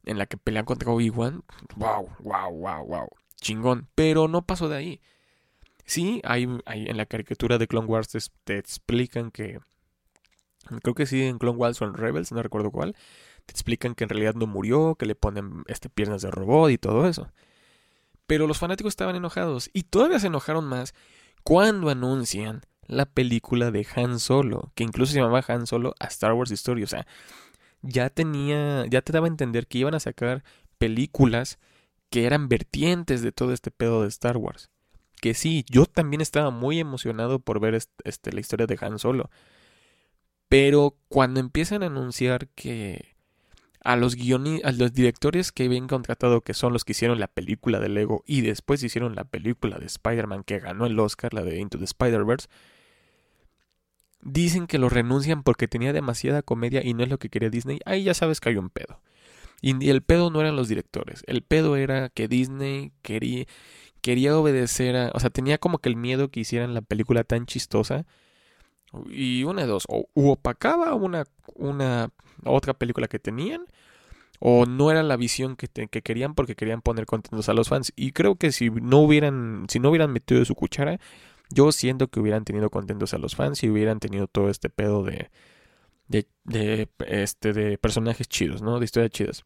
En 0.04 0.18
la 0.18 0.26
que 0.26 0.36
pelean 0.36 0.64
contra 0.64 0.92
Obi-Wan. 0.92 1.42
Wow, 1.76 2.08
wow, 2.20 2.50
wow, 2.52 2.86
wow. 2.86 3.08
Chingón. 3.40 3.88
Pero 3.96 4.28
no 4.28 4.46
pasó 4.46 4.68
de 4.68 4.76
ahí. 4.76 5.00
Sí, 5.84 6.22
hay, 6.24 6.44
en 6.66 6.96
la 6.96 7.06
caricatura 7.06 7.58
de 7.58 7.66
Clone 7.66 7.88
Wars 7.88 8.08
te, 8.08 8.20
te 8.44 8.58
explican 8.58 9.32
que. 9.32 9.58
Creo 10.82 10.94
que 10.94 11.06
sí, 11.06 11.24
en 11.24 11.38
Clone 11.38 11.58
Wars 11.58 11.82
o 11.82 11.86
en 11.86 11.94
Rebels, 11.94 12.30
no 12.30 12.40
recuerdo 12.40 12.70
cuál 12.70 12.94
te 13.46 13.52
explican 13.52 13.94
que 13.94 14.04
en 14.04 14.10
realidad 14.10 14.34
no 14.34 14.46
murió, 14.46 14.94
que 14.96 15.06
le 15.06 15.14
ponen 15.14 15.64
este, 15.66 15.88
piernas 15.88 16.22
de 16.22 16.30
robot 16.30 16.70
y 16.70 16.78
todo 16.78 17.06
eso. 17.06 17.30
Pero 18.26 18.46
los 18.46 18.58
fanáticos 18.58 18.90
estaban 18.90 19.16
enojados 19.16 19.70
y 19.72 19.84
todavía 19.84 20.18
se 20.18 20.28
enojaron 20.28 20.64
más 20.64 20.94
cuando 21.42 21.90
anuncian 21.90 22.62
la 22.86 23.06
película 23.06 23.70
de 23.70 23.86
Han 23.94 24.18
Solo, 24.18 24.72
que 24.74 24.84
incluso 24.84 25.12
se 25.12 25.20
llamaba 25.20 25.44
Han 25.48 25.66
Solo 25.66 25.94
a 25.98 26.06
Star 26.06 26.32
Wars 26.32 26.50
Story, 26.50 26.82
o 26.82 26.86
sea, 26.86 27.06
ya 27.82 28.10
tenía, 28.10 28.86
ya 28.86 29.02
te 29.02 29.12
daba 29.12 29.26
a 29.26 29.28
entender 29.28 29.66
que 29.66 29.78
iban 29.78 29.94
a 29.94 30.00
sacar 30.00 30.44
películas 30.78 31.58
que 32.10 32.26
eran 32.26 32.48
vertientes 32.48 33.22
de 33.22 33.32
todo 33.32 33.52
este 33.52 33.70
pedo 33.70 34.02
de 34.02 34.08
Star 34.08 34.36
Wars. 34.36 34.70
Que 35.20 35.34
sí, 35.34 35.64
yo 35.70 35.86
también 35.86 36.20
estaba 36.20 36.50
muy 36.50 36.80
emocionado 36.80 37.38
por 37.38 37.60
ver 37.60 37.74
este, 38.04 38.32
la 38.32 38.40
historia 38.40 38.66
de 38.66 38.78
Han 38.80 38.98
Solo. 38.98 39.30
Pero 40.48 40.96
cuando 41.08 41.40
empiezan 41.40 41.82
a 41.82 41.86
anunciar 41.86 42.48
que 42.48 43.11
a 43.84 43.96
los 43.96 44.16
a 44.62 44.72
los 44.72 44.92
directores 44.92 45.52
que 45.52 45.64
habían 45.64 45.88
contratado, 45.88 46.40
que 46.42 46.54
son 46.54 46.72
los 46.72 46.84
que 46.84 46.92
hicieron 46.92 47.18
la 47.20 47.28
película 47.28 47.80
de 47.80 47.88
Lego 47.88 48.22
y 48.26 48.42
después 48.42 48.82
hicieron 48.82 49.14
la 49.14 49.24
película 49.24 49.78
de 49.78 49.86
Spider-Man 49.86 50.44
que 50.44 50.60
ganó 50.60 50.86
el 50.86 50.98
Oscar, 50.98 51.34
la 51.34 51.42
de 51.42 51.58
Into 51.58 51.78
the 51.78 51.84
Spider-Verse, 51.84 52.48
dicen 54.22 54.66
que 54.66 54.78
lo 54.78 54.88
renuncian 54.88 55.42
porque 55.42 55.68
tenía 55.68 55.92
demasiada 55.92 56.42
comedia 56.42 56.84
y 56.84 56.94
no 56.94 57.02
es 57.02 57.10
lo 57.10 57.18
que 57.18 57.28
quería 57.28 57.50
Disney. 57.50 57.80
Ahí 57.84 58.04
ya 58.04 58.14
sabes 58.14 58.40
que 58.40 58.50
hay 58.50 58.56
un 58.56 58.70
pedo. 58.70 59.00
Y 59.60 59.90
el 59.90 60.02
pedo 60.02 60.30
no 60.30 60.40
eran 60.40 60.56
los 60.56 60.68
directores, 60.68 61.22
el 61.28 61.42
pedo 61.42 61.76
era 61.76 62.08
que 62.08 62.26
Disney 62.26 62.92
quería, 63.02 63.44
quería 64.00 64.36
obedecer 64.36 64.96
a, 64.96 65.12
o 65.14 65.20
sea, 65.20 65.30
tenía 65.30 65.58
como 65.58 65.78
que 65.78 65.88
el 65.88 65.96
miedo 65.96 66.30
que 66.30 66.40
hicieran 66.40 66.74
la 66.74 66.82
película 66.82 67.22
tan 67.24 67.46
chistosa. 67.46 68.04
Y 69.10 69.44
una 69.44 69.62
de 69.62 69.68
dos, 69.68 69.84
o 69.88 70.06
opacaba 70.14 70.94
una, 70.94 71.24
una 71.54 72.10
otra 72.44 72.74
película 72.74 73.08
que 73.08 73.18
tenían 73.18 73.66
o 74.44 74.66
no 74.66 74.90
era 74.90 75.04
la 75.04 75.16
visión 75.16 75.54
que, 75.54 75.68
que, 75.68 76.02
querían 76.02 76.34
porque 76.34 76.56
querían 76.56 76.82
poner 76.82 77.06
contentos 77.06 77.48
a 77.48 77.54
los 77.54 77.68
fans. 77.68 77.92
Y 77.94 78.10
creo 78.10 78.34
que 78.34 78.50
si 78.50 78.70
no 78.70 78.98
hubieran 78.98 79.66
si 79.68 79.78
no 79.78 79.90
hubieran 79.90 80.12
metido 80.12 80.44
su 80.44 80.56
cuchara 80.56 80.98
yo 81.50 81.70
siento 81.70 82.08
que 82.08 82.18
hubieran 82.18 82.44
tenido 82.44 82.68
contentos 82.68 83.14
a 83.14 83.18
los 83.18 83.36
fans 83.36 83.62
y 83.62 83.70
hubieran 83.70 84.00
tenido 84.00 84.26
todo 84.26 84.48
este 84.48 84.68
pedo 84.68 85.04
de 85.04 85.30
de, 86.08 86.26
de 86.44 86.88
este 87.06 87.52
de 87.52 87.78
personajes 87.78 88.28
chidos 88.28 88.62
no 88.62 88.80
de 88.80 88.84
historias 88.84 89.12
chidas. 89.12 89.44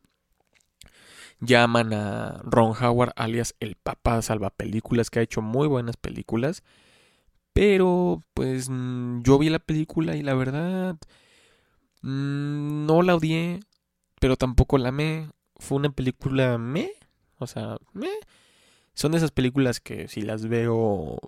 Llaman 1.41 1.93
a 1.93 2.41
Ron 2.45 2.73
Howard 2.83 3.13
alias 3.17 3.55
el 3.61 3.77
papá 3.77 4.23
salva 4.23 4.49
películas 4.49 5.11
que 5.11 5.19
ha 5.19 5.23
hecho 5.23 5.43
muy 5.43 5.69
buenas 5.69 5.99
películas 5.99 6.63
pero 7.57 8.23
pues 8.35 8.69
mm, 8.69 9.23
yo 9.23 9.39
vi 9.39 9.49
la 9.49 9.59
película 9.59 10.15
y 10.15 10.23
la 10.23 10.35
verdad 10.35 10.99
Mm, 12.03 12.87
no 12.87 13.03
la 13.03 13.17
odié, 13.17 13.61
pero 14.21 14.37
tampoco 14.37 14.79
la 14.79 14.91
amé. 14.91 15.31
Fue 15.57 15.79
una 15.79 15.91
película 15.91 16.59
me, 16.59 16.91
o 17.39 17.47
sea, 17.47 17.79
me. 17.93 18.09
Son 18.95 19.13
de 19.13 19.19
esas 19.19 19.33
películas 19.33 19.81
que 19.81 20.09
si 20.09 20.23
las 20.23 20.47
veo, 20.49 21.19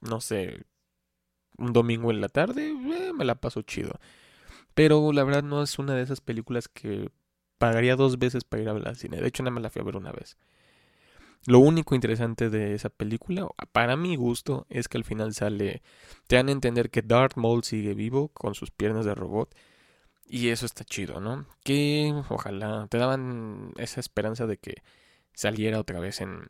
no 0.00 0.20
sé, 0.20 0.64
un 1.58 1.72
domingo 1.72 2.10
en 2.10 2.20
la 2.20 2.28
tarde, 2.28 2.70
eh, 2.70 3.12
me 3.14 3.24
la 3.24 3.36
paso 3.36 3.62
chido. 3.62 4.00
Pero 4.74 5.12
la 5.12 5.24
verdad 5.24 5.42
no 5.44 5.62
es 5.62 5.78
una 5.78 5.94
de 5.94 6.02
esas 6.02 6.20
películas 6.20 6.68
que 6.68 7.10
pagaría 7.58 7.96
dos 7.96 8.18
veces 8.18 8.44
para 8.44 8.62
ir 8.62 8.68
a 8.70 8.74
ver 8.74 8.88
al 8.88 8.96
cine. 8.96 9.20
De 9.20 9.28
hecho, 9.28 9.42
nada 9.42 9.52
más 9.54 9.62
la 9.62 9.70
fui 9.70 9.82
a 9.82 9.84
ver 9.84 9.96
una 9.96 10.12
vez. 10.12 10.36
Lo 11.46 11.60
único 11.60 11.94
interesante 11.94 12.50
de 12.50 12.74
esa 12.74 12.90
película, 12.90 13.46
para 13.72 13.96
mi 13.96 14.16
gusto, 14.16 14.66
es 14.68 14.88
que 14.88 14.98
al 14.98 15.04
final 15.04 15.34
sale, 15.34 15.82
te 16.26 16.36
dan 16.36 16.48
a 16.48 16.52
entender 16.52 16.90
que 16.90 17.02
Darth 17.02 17.36
Maul 17.36 17.64
sigue 17.64 17.94
vivo 17.94 18.28
con 18.28 18.54
sus 18.54 18.70
piernas 18.70 19.04
de 19.04 19.14
robot 19.14 19.54
y 20.26 20.50
eso 20.50 20.66
está 20.66 20.84
chido, 20.84 21.20
¿no? 21.20 21.46
Que 21.64 22.12
ojalá 22.28 22.86
te 22.90 22.98
daban 22.98 23.72
esa 23.78 24.00
esperanza 24.00 24.46
de 24.46 24.58
que 24.58 24.82
saliera 25.32 25.80
otra 25.80 26.00
vez 26.00 26.20
en, 26.20 26.48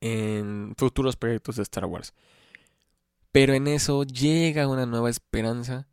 en 0.00 0.74
futuros 0.76 1.16
proyectos 1.16 1.56
de 1.56 1.62
Star 1.62 1.84
Wars. 1.84 2.12
Pero 3.30 3.54
en 3.54 3.68
eso 3.68 4.02
llega 4.02 4.66
una 4.66 4.86
nueva 4.86 5.10
esperanza, 5.10 5.86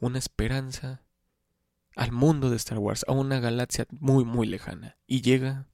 una 0.00 0.18
esperanza 0.18 1.02
al 1.96 2.12
mundo 2.12 2.48
de 2.48 2.56
Star 2.56 2.78
Wars, 2.78 3.04
a 3.08 3.12
una 3.12 3.40
galaxia 3.40 3.86
muy, 3.90 4.24
muy 4.24 4.46
lejana. 4.46 4.96
Y 5.06 5.20
llega 5.20 5.66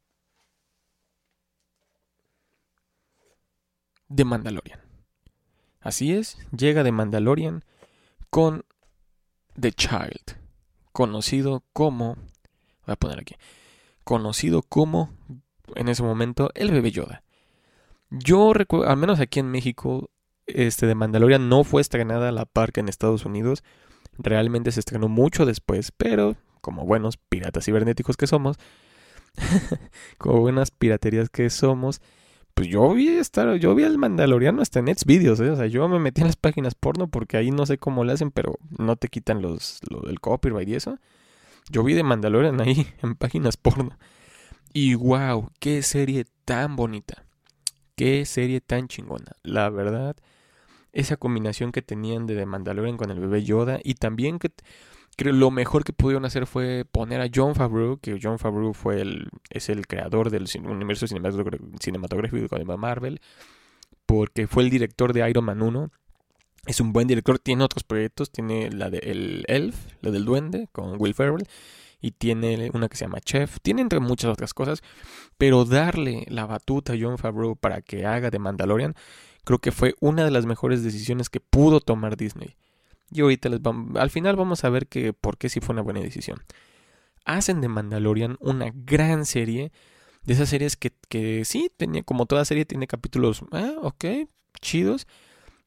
de 4.12 4.24
Mandalorian. 4.24 4.80
Así 5.80 6.12
es, 6.12 6.38
llega 6.56 6.84
de 6.84 6.92
Mandalorian 6.92 7.64
con 8.30 8.64
The 9.58 9.72
Child, 9.72 10.38
conocido 10.92 11.64
como, 11.72 12.16
voy 12.86 12.92
a 12.92 12.96
poner 12.96 13.20
aquí, 13.20 13.34
conocido 14.04 14.62
como, 14.62 15.10
en 15.74 15.88
ese 15.88 16.02
momento, 16.02 16.50
el 16.54 16.70
bebé 16.70 16.92
Yoda. 16.92 17.22
Yo 18.10 18.52
recuerdo, 18.52 18.88
al 18.88 18.96
menos 18.96 19.18
aquí 19.20 19.40
en 19.40 19.50
México, 19.50 20.10
este 20.46 20.86
de 20.86 20.94
Mandalorian 20.94 21.48
no 21.48 21.64
fue 21.64 21.80
estrenada 21.80 22.28
a 22.28 22.32
la 22.32 22.44
par 22.44 22.72
que 22.72 22.80
en 22.80 22.88
Estados 22.88 23.24
Unidos. 23.24 23.64
Realmente 24.18 24.70
se 24.70 24.80
estrenó 24.80 25.08
mucho 25.08 25.46
después, 25.46 25.92
pero 25.92 26.36
como 26.60 26.84
buenos 26.84 27.16
piratas 27.16 27.64
cibernéticos 27.64 28.16
que 28.16 28.26
somos, 28.26 28.58
como 30.18 30.40
buenas 30.40 30.70
piraterías 30.70 31.30
que 31.30 31.48
somos, 31.48 32.00
pues 32.54 32.68
yo 32.68 32.92
vi 32.92 33.08
estar, 33.08 33.54
yo 33.56 33.74
vi 33.74 33.84
al 33.84 33.98
Mandaloriano 33.98 34.62
hasta 34.62 34.78
en 34.80 34.86
Xvideos, 34.86 35.40
¿eh? 35.40 35.50
o 35.50 35.56
sea, 35.56 35.66
yo 35.66 35.88
me 35.88 35.98
metí 35.98 36.20
en 36.20 36.26
las 36.26 36.36
páginas 36.36 36.74
porno 36.74 37.08
porque 37.08 37.36
ahí 37.36 37.50
no 37.50 37.66
sé 37.66 37.78
cómo 37.78 38.04
le 38.04 38.12
hacen, 38.12 38.30
pero 38.30 38.58
no 38.78 38.96
te 38.96 39.08
quitan 39.08 39.42
los, 39.42 39.80
lo 39.88 40.00
del 40.00 40.20
copyright 40.20 40.68
y 40.68 40.74
eso. 40.74 40.98
Yo 41.70 41.82
vi 41.84 41.94
de 41.94 42.02
Mandalorian 42.02 42.60
ahí 42.60 42.86
en 43.02 43.14
páginas 43.14 43.56
porno. 43.56 43.98
Y 44.72 44.94
wow, 44.94 45.50
qué 45.58 45.82
serie 45.82 46.24
tan 46.44 46.76
bonita. 46.76 47.24
Qué 47.96 48.24
serie 48.24 48.60
tan 48.60 48.88
chingona. 48.88 49.32
La 49.42 49.70
verdad, 49.70 50.16
esa 50.92 51.16
combinación 51.16 51.72
que 51.72 51.82
tenían 51.82 52.26
de 52.26 52.36
The 52.36 52.46
Mandalorian 52.46 52.96
con 52.96 53.10
el 53.10 53.20
bebé 53.20 53.44
Yoda 53.44 53.80
y 53.82 53.94
también 53.94 54.38
que 54.38 54.50
creo 55.16 55.32
lo 55.32 55.50
mejor 55.50 55.84
que 55.84 55.92
pudieron 55.92 56.24
hacer 56.24 56.46
fue 56.46 56.84
poner 56.90 57.20
a 57.20 57.28
John 57.32 57.54
Favreau, 57.54 57.98
que 57.98 58.18
John 58.22 58.38
Favreau 58.38 58.72
fue 58.72 59.00
el, 59.00 59.28
es 59.50 59.68
el 59.68 59.86
creador 59.86 60.30
del 60.30 60.48
universo 60.64 61.06
cinematográfico 61.06 62.58
de 62.58 62.64
Marvel, 62.76 63.20
porque 64.06 64.46
fue 64.46 64.62
el 64.62 64.70
director 64.70 65.12
de 65.12 65.28
Iron 65.28 65.44
Man 65.44 65.62
1. 65.62 65.90
Es 66.66 66.80
un 66.80 66.92
buen 66.92 67.08
director, 67.08 67.38
tiene 67.38 67.64
otros 67.64 67.82
proyectos, 67.82 68.30
tiene 68.30 68.70
la 68.70 68.88
de 68.88 68.98
El 68.98 69.44
Elf, 69.48 69.76
la 70.00 70.10
del 70.12 70.24
Duende, 70.24 70.68
con 70.70 71.00
Will 71.00 71.14
Ferrell, 71.14 71.48
y 72.00 72.12
tiene 72.12 72.70
una 72.72 72.88
que 72.88 72.96
se 72.96 73.04
llama 73.04 73.20
Chef, 73.20 73.58
tiene 73.62 73.82
entre 73.82 74.00
muchas 74.00 74.30
otras 74.30 74.54
cosas, 74.54 74.82
pero 75.38 75.64
darle 75.64 76.24
la 76.28 76.46
batuta 76.46 76.92
a 76.92 76.96
John 77.00 77.18
Favreau 77.18 77.56
para 77.56 77.82
que 77.82 78.06
haga 78.06 78.30
de 78.30 78.38
Mandalorian, 78.38 78.94
creo 79.44 79.58
que 79.58 79.72
fue 79.72 79.94
una 80.00 80.24
de 80.24 80.30
las 80.30 80.46
mejores 80.46 80.82
decisiones 80.82 81.28
que 81.28 81.40
pudo 81.40 81.80
tomar 81.80 82.16
Disney. 82.16 82.56
Y 83.12 83.20
ahorita 83.20 83.48
les 83.48 83.60
vamos, 83.60 83.96
al 84.00 84.10
final 84.10 84.36
vamos 84.36 84.64
a 84.64 84.70
ver 84.70 84.86
que 84.86 85.12
por 85.12 85.36
qué 85.36 85.48
sí 85.48 85.60
fue 85.60 85.74
una 85.74 85.82
buena 85.82 86.00
decisión. 86.00 86.38
Hacen 87.24 87.60
de 87.60 87.68
Mandalorian 87.68 88.36
una 88.40 88.72
gran 88.74 89.26
serie. 89.26 89.70
De 90.24 90.34
esas 90.34 90.48
series 90.48 90.76
que, 90.76 90.92
que 91.08 91.44
sí, 91.44 91.70
tenía, 91.76 92.02
como 92.04 92.26
toda 92.26 92.44
serie, 92.44 92.64
tiene 92.64 92.86
capítulos, 92.86 93.42
ah, 93.50 93.72
ok, 93.82 94.04
chidos. 94.60 95.06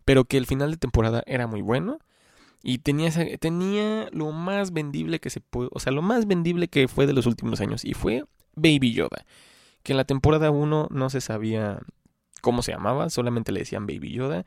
Pero 0.05 0.25
que 0.25 0.37
el 0.37 0.45
final 0.45 0.71
de 0.71 0.77
temporada 0.77 1.23
era 1.25 1.45
muy 1.45 1.61
bueno. 1.61 1.99
Y 2.63 2.79
tenía, 2.79 3.11
tenía 3.37 4.09
lo 4.11 4.31
más 4.31 4.73
vendible 4.73 5.19
que 5.19 5.29
se 5.29 5.39
pudo, 5.39 5.69
o 5.71 5.79
sea, 5.79 5.91
lo 5.91 6.01
más 6.01 6.25
vendible 6.25 6.67
que 6.67 6.87
fue 6.87 7.05
de 7.05 7.13
los 7.13 7.27
últimos 7.27 7.61
años. 7.61 7.85
Y 7.85 7.93
fue 7.93 8.25
Baby 8.55 8.93
Yoda. 8.93 9.25
Que 9.83 9.93
en 9.93 9.97
la 9.97 10.05
temporada 10.05 10.49
1 10.49 10.87
no 10.89 11.09
se 11.11 11.21
sabía 11.21 11.79
cómo 12.41 12.63
se 12.63 12.71
llamaba, 12.71 13.09
solamente 13.11 13.51
le 13.51 13.59
decían 13.59 13.85
Baby 13.85 14.13
Yoda. 14.13 14.45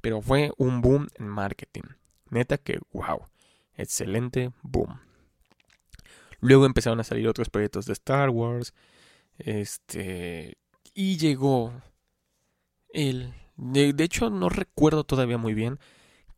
Pero 0.00 0.22
fue 0.22 0.52
un 0.56 0.80
boom 0.80 1.08
en 1.18 1.28
marketing. 1.28 1.82
Neta 2.30 2.58
que, 2.58 2.78
wow, 2.92 3.24
excelente, 3.76 4.52
boom. 4.62 5.00
Luego 6.40 6.66
empezaron 6.66 7.00
a 7.00 7.04
salir 7.04 7.28
otros 7.28 7.50
proyectos 7.50 7.86
de 7.86 7.92
Star 7.92 8.30
Wars. 8.30 8.74
Este. 9.38 10.56
Y 10.94 11.18
llegó 11.18 11.72
el. 12.92 13.34
De, 13.56 13.92
hecho, 13.98 14.30
no 14.30 14.48
recuerdo 14.48 15.04
todavía 15.04 15.36
muy 15.36 15.52
bien 15.52 15.78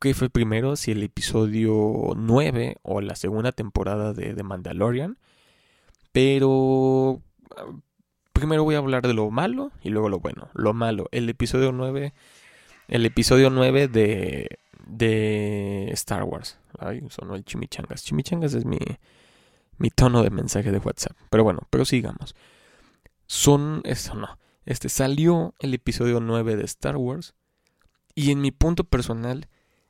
qué 0.01 0.15
fue 0.15 0.29
primero, 0.29 0.75
si 0.75 0.91
el 0.91 1.03
episodio 1.05 2.15
9 2.17 2.79
o 2.83 3.01
la 3.01 3.15
segunda 3.15 3.53
temporada 3.53 4.13
de, 4.13 4.35
de 4.35 4.43
Mandalorian. 4.43 5.19
Pero. 6.13 7.23
Primero 8.33 8.65
voy 8.65 8.75
a 8.75 8.79
hablar 8.79 9.07
de 9.07 9.15
lo 9.15 9.31
malo 9.31 9.71
y 9.83 9.91
luego 9.91 10.09
lo 10.09 10.19
bueno. 10.19 10.49
Lo 10.55 10.73
malo, 10.73 11.09
el 11.13 11.29
episodio 11.29 11.71
9. 11.71 12.13
El 12.89 13.07
episodio 13.07 13.51
9 13.51 13.89
de. 13.89 14.59
De 14.87 15.91
Star 15.93 16.25
Wars. 16.25 16.59
Ay, 16.79 17.03
sonó 17.11 17.35
el 17.35 17.45
chimichangas. 17.45 18.05
Chimichangas 18.05 18.55
es 18.55 18.65
mi. 18.65 18.79
mi 19.79 19.91
tono 19.91 20.23
de 20.23 20.31
mensaje 20.31 20.71
de 20.71 20.79
WhatsApp. 20.79 21.17
Pero 21.31 21.45
bueno, 21.45 21.61
prosigamos. 21.71 22.35
Son. 23.27 23.83
Eso 23.85 24.15
no. 24.15 24.39
Este 24.65 24.89
salió 24.89 25.55
el 25.59 25.75
episodio 25.75 26.21
9 26.21 26.57
de 26.57 26.65
Star 26.65 26.97
Wars. 26.97 27.35
Y 28.15 28.31
en 28.31 28.41
mi 28.41 28.51
punto 28.51 28.85
personal, 28.85 29.49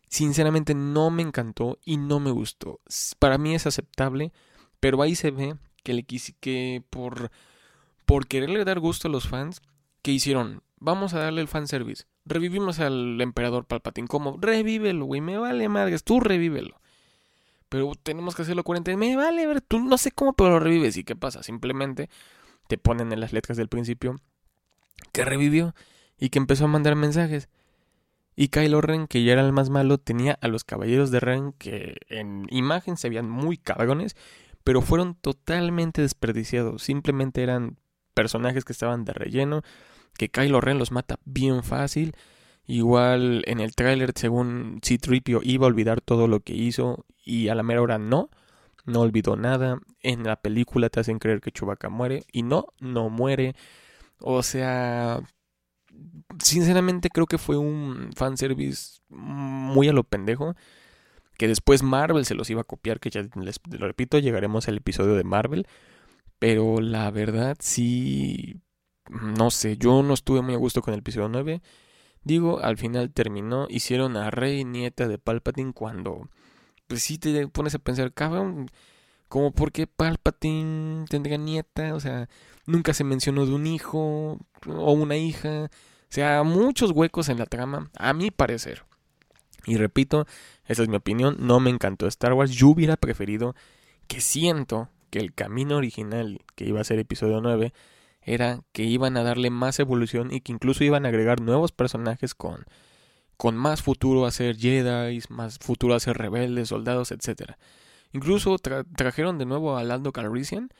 sinceramente 0.09 0.75
no 0.75 1.11
me 1.11 1.23
encantó 1.23 1.79
y 1.85 1.97
no 1.97 2.21
me 2.21 2.31
gustó. 2.31 2.81
Para 3.19 3.37
mí 3.37 3.55
es 3.55 3.67
aceptable, 3.67 4.33
pero 4.79 5.03
ahí 5.03 5.17
se 5.17 5.33
ve 5.33 5.57
que 5.83 5.93
le 5.93 6.05
quise 6.05 6.35
que 6.39 6.85
por 6.89 7.31
por 8.13 8.27
quererle 8.27 8.65
dar 8.65 8.81
gusto 8.81 9.09
a 9.09 9.11
los 9.11 9.29
fans, 9.29 9.63
que 10.03 10.11
hicieron, 10.11 10.63
vamos 10.77 11.15
a 11.15 11.21
darle 11.21 11.41
el 11.41 11.49
fanservice. 11.49 12.05
Revivimos 12.25 12.79
al 12.81 13.21
emperador 13.21 13.67
Palpatine. 13.67 14.09
como 14.09 14.39
Revívelo, 14.41 15.07
güey, 15.07 15.21
me 15.21 15.39
vale 15.39 15.69
madres, 15.69 16.05
tú 16.05 16.21
revívelo. 16.21 16.81
Pero 17.69 17.93
tenemos 18.03 18.35
que 18.35 18.43
hacerlo 18.43 18.65
40. 18.65 18.97
Me 18.97 19.17
vale, 19.17 19.47
ver, 19.47 19.61
tú 19.63 19.81
no 19.81 19.97
sé 19.97 20.13
cómo, 20.13 20.35
pero 20.35 20.51
lo 20.51 20.61
revives. 20.61 20.97
¿Y 20.97 21.05
qué 21.05 21.17
pasa? 21.17 21.43
Simplemente 21.43 22.11
te 22.69 22.79
ponen 22.79 23.13
en 23.13 23.21
las 23.21 23.33
letras 23.33 23.57
del 23.57 23.69
principio 23.69 24.17
que 25.13 25.25
revivió 25.25 25.75
y 26.19 26.29
que 26.29 26.39
empezó 26.39 26.67
a 26.67 26.69
mandar 26.69 26.97
mensajes. 26.97 27.49
Y 28.37 28.49
Kylo 28.49 28.81
Ren, 28.81 29.07
que 29.07 29.25
ya 29.25 29.33
era 29.33 29.43
el 29.43 29.53
más 29.53 29.71
malo, 29.71 29.99
tenía 29.99 30.39
a 30.41 30.49
los 30.49 30.65
caballeros 30.65 31.11
de 31.11 31.21
Ren 31.21 31.53
que 31.53 31.97
en 32.09 32.47
imagen 32.51 32.97
se 32.97 33.09
veían 33.09 33.29
muy 33.29 33.59
cabrones, 33.59 34.17
pero 34.65 34.81
fueron 34.81 35.15
totalmente 35.15 36.03
desperdiciados. 36.03 36.83
Simplemente 36.83 37.43
eran 37.43 37.79
personajes 38.15 38.65
que 38.65 38.73
estaban 38.73 39.05
de 39.05 39.13
relleno, 39.13 39.63
que 40.17 40.29
Kylo 40.29 40.61
Ren 40.61 40.79
los 40.79 40.93
mata 40.93 41.19
bien 41.25 41.63
fácil. 41.63 42.15
Igual 42.67 43.43
en 43.47 43.61
el 43.61 43.75
tráiler, 43.75 44.13
según 44.15 44.81
C-Tripio, 44.83 45.41
iba 45.43 45.67
a 45.67 45.69
olvidar 45.69 46.01
todo 46.01 46.29
lo 46.29 46.41
que 46.41 46.55
hizo 46.55 47.05
y 47.25 47.49
a 47.49 47.55
la 47.55 47.63
mera 47.63 47.83
hora 47.83 47.99
no, 47.99 48.31
no 48.87 49.01
olvidó 49.01 49.37
nada. 49.37 49.81
En 50.01 50.25
la 50.25 50.37
película 50.37 50.89
te 50.89 51.01
hacen 51.01 51.19
creer 51.19 51.41
que 51.41 51.53
Chewbacca 51.53 51.89
muere 51.89 52.25
y 52.33 52.43
no, 52.43 52.67
no 52.81 53.11
muere. 53.11 53.55
O 54.19 54.43
sea, 54.43 55.21
sinceramente 56.39 57.11
creo 57.11 57.27
que 57.27 57.39
fue 57.39 57.57
un 57.57 58.11
fanservice 58.15 59.01
muy 59.09 59.89
a 59.89 59.93
lo 59.93 60.05
pendejo. 60.05 60.55
Que 61.39 61.49
después 61.49 61.83
Marvel 61.83 62.25
se 62.25 62.35
los 62.35 62.51
iba 62.51 62.61
a 62.61 62.65
copiar, 62.65 63.01
que 63.01 63.11
ya 63.11 63.23
les 63.35 63.61
lo 63.71 63.87
repito, 63.87 64.19
llegaremos 64.19 64.69
al 64.69 64.77
episodio 64.77 65.15
de 65.15 65.25
Marvel. 65.25 65.67
Pero 66.39 66.81
la 66.81 67.11
verdad 67.11 67.57
sí, 67.61 68.62
no 69.21 69.51
sé, 69.51 69.77
yo 69.77 70.03
no 70.03 70.15
estuve 70.15 70.43
muy 70.43 70.55
a 70.55 70.59
gusto 70.59 70.83
con 70.83 70.95
el 70.95 71.01
episodio 71.01 71.29
9. 71.29 71.63
Digo, 72.25 72.61
al 72.61 72.77
final 72.77 73.11
terminó, 73.11 73.67
hicieron 73.69 74.17
a 74.17 74.31
Rey 74.31 74.65
nieta 74.65 75.09
de 75.09 75.19
Palpatine 75.19 75.73
cuando, 75.73 76.29
pues 76.87 77.03
sí 77.03 77.19
te 77.19 77.49
pones 77.49 77.75
a 77.75 77.79
pensar, 77.79 78.13
cabrón, 78.13 78.71
como 79.29 79.53
por 79.53 79.73
qué 79.73 79.87
Palpatine 79.87 81.05
tendría 81.09 81.37
nieta, 81.37 81.95
o 81.95 82.01
sea, 82.01 82.29
nunca 82.67 82.95
se 82.95 83.05
mencionó 83.05 83.45
de 83.45 83.53
un 83.53 83.67
hijo 83.67 84.39
o 84.67 84.93
una 84.93 85.17
hija, 85.17 85.65
o 85.65 85.69
sea, 86.09 86.43
muchos 86.45 86.93
huecos 86.93 87.29
en 87.29 87.39
la 87.39 87.47
trama, 87.47 87.91
a 87.99 88.13
mi 88.13 88.31
parecer. 88.31 88.85
Y 89.67 89.77
repito, 89.77 90.27
esa 90.67 90.83
es 90.83 90.89
mi 90.89 90.97
opinión, 90.97 91.37
no 91.41 91.61
me 91.61 91.71
encantó 91.71 92.07
Star 92.07 92.35
Wars, 92.35 92.53
yo 92.53 92.69
hubiera 92.69 92.97
preferido 92.97 93.55
que 94.07 94.21
siento 94.21 94.91
que 95.11 95.19
el 95.19 95.35
camino 95.35 95.77
original 95.77 96.41
que 96.55 96.67
iba 96.67 96.81
a 96.81 96.85
ser 96.85 96.99
episodio 96.99 97.41
9 97.41 97.73
era 98.23 98.61
que 98.73 98.85
iban 98.85 99.17
a 99.17 99.23
darle 99.23 99.51
más 99.51 99.79
evolución 99.79 100.33
y 100.33 100.41
que 100.41 100.53
incluso 100.53 100.85
iban 100.85 101.05
a 101.05 101.09
agregar 101.09 101.41
nuevos 101.41 101.73
personajes 101.73 102.35
con, 102.35 102.65
con 103.37 103.57
más 103.57 103.83
futuro 103.83 104.27
a 104.27 104.31
ser 104.31 104.57
Jedi, 104.57 105.21
más 105.29 105.59
futuro 105.59 105.95
a 105.95 106.01
ser 106.01 106.17
rebeldes, 106.17 106.69
soldados, 106.69 107.11
etcétera. 107.11 107.59
Incluso 108.13 108.57
trajeron 108.59 109.39
de 109.39 109.47
nuevo 109.47 109.77
a 109.77 109.85
Lando 109.85 110.13
Calrissian. 110.13 110.71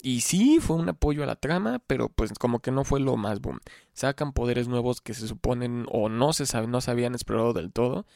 Y 0.00 0.20
sí, 0.20 0.60
fue 0.60 0.76
un 0.76 0.88
apoyo 0.88 1.24
a 1.24 1.26
la 1.26 1.34
trama, 1.34 1.80
pero 1.86 2.08
pues 2.08 2.32
como 2.34 2.60
que 2.60 2.70
no 2.70 2.84
fue 2.84 3.00
lo 3.00 3.16
más 3.16 3.40
boom. 3.40 3.58
Sacan 3.94 4.32
poderes 4.32 4.68
nuevos 4.68 5.00
que 5.00 5.12
se 5.12 5.26
suponen 5.26 5.86
o 5.90 6.08
no 6.08 6.32
se, 6.32 6.66
no 6.68 6.80
se 6.80 6.90
habían 6.90 7.14
explorado 7.14 7.52
del 7.52 7.72
todo. 7.72 8.06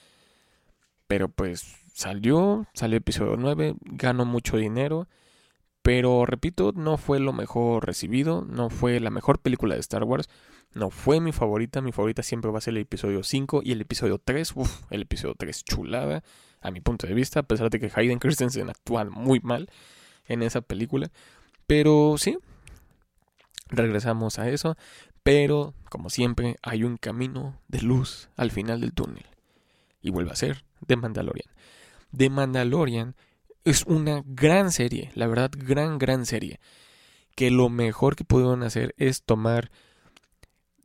Pero 1.08 1.28
pues 1.28 1.82
salió, 1.92 2.66
salió 2.72 2.98
episodio 2.98 3.36
9, 3.36 3.74
ganó 3.82 4.24
mucho 4.24 4.56
dinero. 4.56 5.08
Pero 5.82 6.26
repito, 6.26 6.72
no 6.74 6.96
fue 6.96 7.18
lo 7.18 7.32
mejor 7.32 7.84
recibido, 7.84 8.46
no 8.48 8.70
fue 8.70 9.00
la 9.00 9.10
mejor 9.10 9.40
película 9.40 9.74
de 9.74 9.80
Star 9.80 10.04
Wars, 10.04 10.28
no 10.74 10.90
fue 10.90 11.20
mi 11.20 11.32
favorita, 11.32 11.80
mi 11.80 11.92
favorita 11.92 12.22
siempre 12.22 12.50
va 12.50 12.58
a 12.58 12.62
ser 12.62 12.74
el 12.74 12.82
episodio 12.82 13.22
5 13.22 13.62
y 13.64 13.72
el 13.72 13.80
episodio 13.80 14.18
3, 14.18 14.52
uff, 14.54 14.82
el 14.90 15.02
episodio 15.02 15.34
3 15.36 15.64
chulada 15.64 16.22
a 16.60 16.70
mi 16.70 16.80
punto 16.80 17.06
de 17.06 17.14
vista, 17.14 17.40
a 17.40 17.42
pesar 17.42 17.68
de 17.68 17.80
que 17.80 17.90
Hayden 17.94 18.20
Christensen 18.20 18.70
actúa 18.70 19.04
muy 19.04 19.40
mal 19.40 19.68
en 20.26 20.42
esa 20.42 20.60
película. 20.60 21.10
Pero 21.66 22.14
sí, 22.16 22.38
regresamos 23.68 24.38
a 24.38 24.48
eso. 24.48 24.76
Pero, 25.22 25.74
como 25.88 26.10
siempre, 26.10 26.56
hay 26.62 26.84
un 26.84 26.96
camino 26.96 27.58
de 27.68 27.82
luz 27.82 28.28
al 28.36 28.50
final 28.50 28.80
del 28.80 28.92
túnel. 28.92 29.26
Y 30.00 30.10
vuelve 30.10 30.32
a 30.32 30.36
ser 30.36 30.64
The 30.86 30.96
Mandalorian. 30.96 31.48
The 32.16 32.28
Mandalorian 32.28 33.14
es 33.64 33.84
una 33.84 34.22
gran 34.26 34.72
serie, 34.72 35.10
la 35.14 35.26
verdad, 35.26 35.50
gran, 35.56 35.98
gran 35.98 36.26
serie. 36.26 36.60
Que 37.34 37.50
lo 37.50 37.68
mejor 37.68 38.16
que 38.16 38.24
pudieron 38.24 38.62
hacer 38.62 38.94
es 38.98 39.22
tomar 39.22 39.70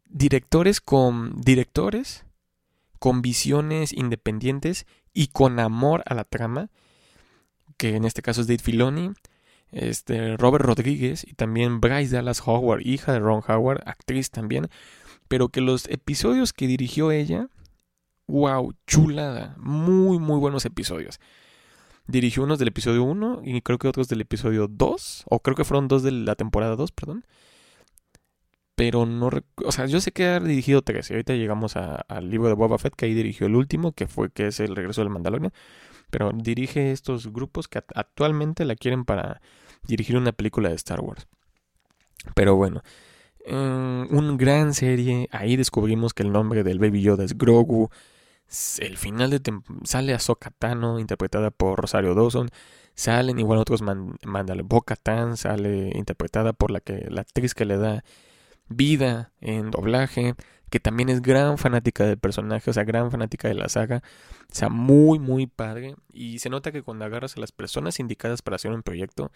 directores 0.09 0.79
con 0.79 1.41
directores 1.41 2.25
con 2.99 3.21
visiones 3.21 3.93
independientes 3.93 4.85
y 5.13 5.27
con 5.27 5.59
amor 5.59 6.03
a 6.05 6.13
la 6.13 6.23
trama, 6.23 6.69
que 7.77 7.95
en 7.95 8.05
este 8.05 8.21
caso 8.21 8.41
es 8.41 8.47
Dave 8.47 8.59
Filoni, 8.59 9.11
este, 9.71 10.37
Robert 10.37 10.65
Rodríguez 10.65 11.25
y 11.27 11.33
también 11.33 11.79
Bryce 11.79 12.15
Dallas 12.15 12.41
Howard, 12.45 12.81
hija 12.81 13.13
de 13.13 13.19
Ron 13.19 13.43
Howard, 13.47 13.81
actriz 13.85 14.29
también, 14.31 14.69
pero 15.27 15.49
que 15.49 15.61
los 15.61 15.87
episodios 15.89 16.53
que 16.53 16.67
dirigió 16.67 17.11
ella, 17.11 17.49
wow, 18.27 18.73
chulada, 18.85 19.55
muy, 19.59 20.19
muy 20.19 20.39
buenos 20.39 20.65
episodios. 20.65 21.19
Dirigió 22.07 22.43
unos 22.43 22.59
del 22.59 22.69
episodio 22.69 23.03
1 23.03 23.41
y 23.43 23.61
creo 23.61 23.77
que 23.77 23.87
otros 23.87 24.07
del 24.07 24.21
episodio 24.21 24.67
2, 24.67 25.25
o 25.29 25.39
creo 25.39 25.55
que 25.55 25.65
fueron 25.65 25.87
dos 25.87 26.03
de 26.03 26.11
la 26.11 26.35
temporada 26.35 26.75
2, 26.75 26.91
perdón. 26.91 27.25
Pero 28.75 29.05
no, 29.07 29.29
o 29.65 29.71
sea, 29.71 29.87
yo 29.87 29.99
sé 29.99 30.11
que 30.11 30.25
ha 30.27 30.39
dirigido 30.39 30.83
tres, 30.83 31.09
y 31.09 31.13
ahorita 31.13 31.33
llegamos 31.33 31.75
al 31.75 32.29
libro 32.29 32.47
de 32.47 32.53
Boba 32.53 32.77
Fett, 32.77 32.95
que 32.95 33.07
ahí 33.07 33.15
dirigió 33.15 33.47
el 33.47 33.55
último, 33.55 33.91
que 33.91 34.07
fue, 34.07 34.29
que 34.29 34.47
es 34.47 34.59
el 34.59 34.75
regreso 34.75 35.01
del 35.01 35.09
Mandalorian, 35.09 35.51
pero 36.11 36.31
dirige 36.31 36.91
estos 36.91 37.33
grupos 37.33 37.67
que 37.67 37.79
actualmente 37.95 38.65
la 38.65 38.75
quieren 38.75 39.03
para 39.03 39.41
dirigir 39.87 40.15
una 40.15 40.31
película 40.31 40.69
de 40.69 40.75
Star 40.75 41.01
Wars. 41.01 41.27
Pero 42.35 42.55
bueno, 42.55 42.83
um, 43.47 44.15
una 44.15 44.37
gran 44.37 44.73
serie, 44.75 45.27
ahí 45.31 45.55
descubrimos 45.55 46.13
que 46.13 46.23
el 46.23 46.31
nombre 46.31 46.63
del 46.63 46.79
Baby 46.79 47.01
Yoda 47.01 47.23
es 47.23 47.37
Grogu, 47.37 47.89
el 48.79 48.97
final 48.97 49.29
de 49.29 49.41
sale 49.83 50.13
a 50.13 50.19
Tano, 50.57 50.99
interpretada 50.99 51.51
por 51.51 51.79
Rosario 51.79 52.15
Dawson, 52.15 52.49
salen 52.95 53.39
igual 53.39 53.59
otros 53.59 53.81
Mandalorian, 53.81 54.67
Bo 54.67 54.83
sale 55.35 55.91
interpretada 55.95 56.53
por 56.53 56.71
la 56.71 56.79
que 56.79 57.07
la 57.09 57.21
actriz 57.21 57.53
que 57.53 57.65
le 57.65 57.77
da 57.77 58.03
vida 58.69 59.31
en 59.41 59.71
doblaje, 59.71 60.35
que 60.69 60.79
también 60.79 61.09
es 61.09 61.21
gran 61.21 61.57
fanática 61.57 62.05
del 62.05 62.17
personaje, 62.17 62.69
o 62.69 62.73
sea, 62.73 62.83
gran 62.83 63.11
fanática 63.11 63.47
de 63.47 63.53
la 63.53 63.69
saga, 63.69 64.01
o 64.51 64.55
sea, 64.55 64.69
muy, 64.69 65.19
muy 65.19 65.47
padre. 65.47 65.95
Y 66.11 66.39
se 66.39 66.49
nota 66.49 66.71
que 66.71 66.83
cuando 66.83 67.05
agarras 67.05 67.37
a 67.37 67.39
las 67.39 67.51
personas 67.51 67.99
indicadas 67.99 68.41
para 68.41 68.55
hacer 68.55 68.71
un 68.71 68.83
proyecto, 68.83 69.31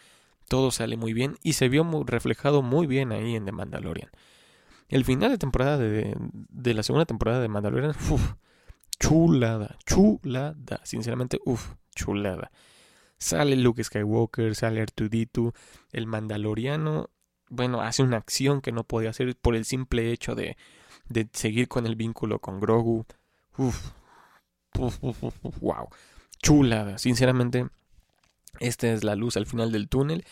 todo 0.47 0.71
sale 0.71 0.97
muy 0.97 1.13
bien 1.13 1.37
y 1.43 1.53
se 1.53 1.69
vio 1.69 1.85
reflejado 2.05 2.61
muy 2.61 2.87
bien 2.87 3.11
ahí 3.11 3.35
en 3.35 3.45
The 3.45 3.51
Mandalorian. 3.51 4.09
El 4.89 5.05
final 5.05 5.31
de 5.31 5.37
temporada 5.37 5.77
de, 5.77 6.15
de 6.19 6.73
la 6.73 6.83
segunda 6.83 7.05
temporada 7.05 7.39
de 7.39 7.47
Mandalorian, 7.47 7.91
uff, 8.09 8.33
chulada, 9.01 9.77
chulada, 9.85 10.79
sinceramente, 10.83 11.39
uff, 11.45 11.73
chulada. 11.95 12.51
Sale 13.17 13.55
Luke 13.55 13.83
Skywalker, 13.83 14.55
sale 14.55 14.81
Artudito, 14.81 15.53
el 15.91 16.07
Mandaloriano 16.07 17.09
bueno, 17.51 17.81
hace 17.81 18.01
una 18.01 18.17
acción 18.17 18.61
que 18.61 18.71
no 18.71 18.85
podía 18.85 19.09
hacer 19.09 19.35
por 19.35 19.55
el 19.55 19.65
simple 19.65 20.11
hecho 20.11 20.35
de, 20.35 20.57
de 21.09 21.27
seguir 21.33 21.67
con 21.67 21.85
el 21.85 21.97
vínculo 21.97 22.39
con 22.39 22.61
Grogu. 22.61 23.05
Uf, 23.57 23.91
wow, 25.59 25.89
chulada. 26.41 26.97
Sinceramente, 26.97 27.67
esta 28.59 28.87
es 28.87 29.03
la 29.03 29.15
luz 29.15 29.35
al 29.35 29.45
final 29.45 29.73
del 29.73 29.89
túnel. 29.89 30.23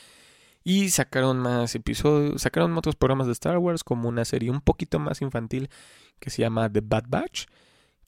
Y 0.63 0.89
sacaron 0.89 1.39
más 1.39 1.75
episodios, 1.75 2.41
sacaron 2.41 2.77
otros 2.77 2.95
programas 2.95 3.27
de 3.27 3.33
Star 3.33 3.57
Wars, 3.57 3.83
como 3.83 4.07
una 4.07 4.23
serie 4.23 4.49
un 4.49 4.61
poquito 4.61 4.97
más 4.97 5.21
infantil 5.21 5.69
que 6.19 6.29
se 6.29 6.41
llama 6.41 6.71
The 6.71 6.81
Bad 6.81 7.05
Batch, 7.09 7.47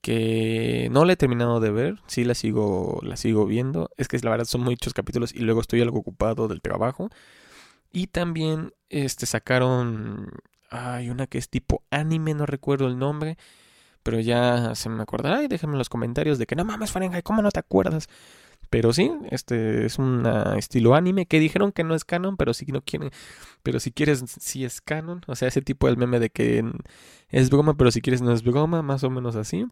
que 0.02 0.90
no 0.92 1.06
la 1.06 1.14
he 1.14 1.18
terminado 1.18 1.60
de 1.60 1.72
ver, 1.72 2.00
sí 2.08 2.24
la 2.24 2.36
sigo, 2.36 3.00
la 3.04 3.18
sigo 3.18 3.46
viendo. 3.46 3.90
Es 3.98 4.08
que 4.08 4.18
la 4.20 4.32
verdad 4.32 4.46
son 4.46 4.62
muchos 4.62 4.94
capítulos 4.94 5.34
y 5.34 5.40
luego 5.40 5.62
estoy 5.62 5.82
algo 5.82 6.00
ocupado 6.00 6.48
del 6.48 6.62
trabajo. 6.62 7.10
Y 7.92 8.08
también 8.08 8.74
este, 8.90 9.26
sacaron. 9.26 10.32
Hay 10.70 11.10
una 11.10 11.28
que 11.28 11.38
es 11.38 11.50
tipo 11.50 11.84
anime, 11.92 12.34
no 12.34 12.46
recuerdo 12.46 12.88
el 12.88 12.98
nombre. 12.98 13.38
Pero 14.04 14.20
ya 14.20 14.74
se 14.76 14.90
me 14.90 15.04
acordará 15.04 15.44
y 15.44 15.48
déjenme 15.48 15.76
en 15.76 15.80
los 15.80 15.90
comentarios 15.90 16.40
de 16.40 16.48
que 16.48 16.56
no 16.56 16.66
mames, 16.66 16.92
Fahrenheit, 16.92 17.24
¿cómo 17.24 17.42
no 17.44 17.52
te 17.52 17.60
acuerdas? 17.60 18.10
Pero 18.72 18.94
sí, 18.94 19.12
este 19.30 19.86
es 19.86 20.00
un 20.00 20.26
estilo 20.58 20.96
anime 20.96 21.26
que 21.26 21.40
dijeron 21.40 21.72
que 21.72 21.84
no 21.84 21.94
es 21.94 22.06
canon, 22.06 22.38
pero 22.38 22.54
si 22.54 22.66
no 22.68 22.82
quieren, 22.82 23.12
pero 23.64 23.80
si 23.82 23.92
quieres, 23.92 24.24
sí 24.40 24.64
es 24.64 24.82
canon. 24.82 25.22
O 25.28 25.36
sea, 25.36 25.50
ese 25.50 25.62
tipo 25.62 25.88
del 25.88 25.98
meme 25.98 26.20
de 26.20 26.30
que 26.30 26.64
es 27.30 27.50
broma, 27.50 27.76
pero 27.76 27.92
si 27.92 28.02
quieres 28.02 28.22
no 28.22 28.32
es 28.32 28.44
broma, 28.44 28.82
más 28.82 29.04
o 29.04 29.10
menos 29.10 29.36
así. 29.36 29.68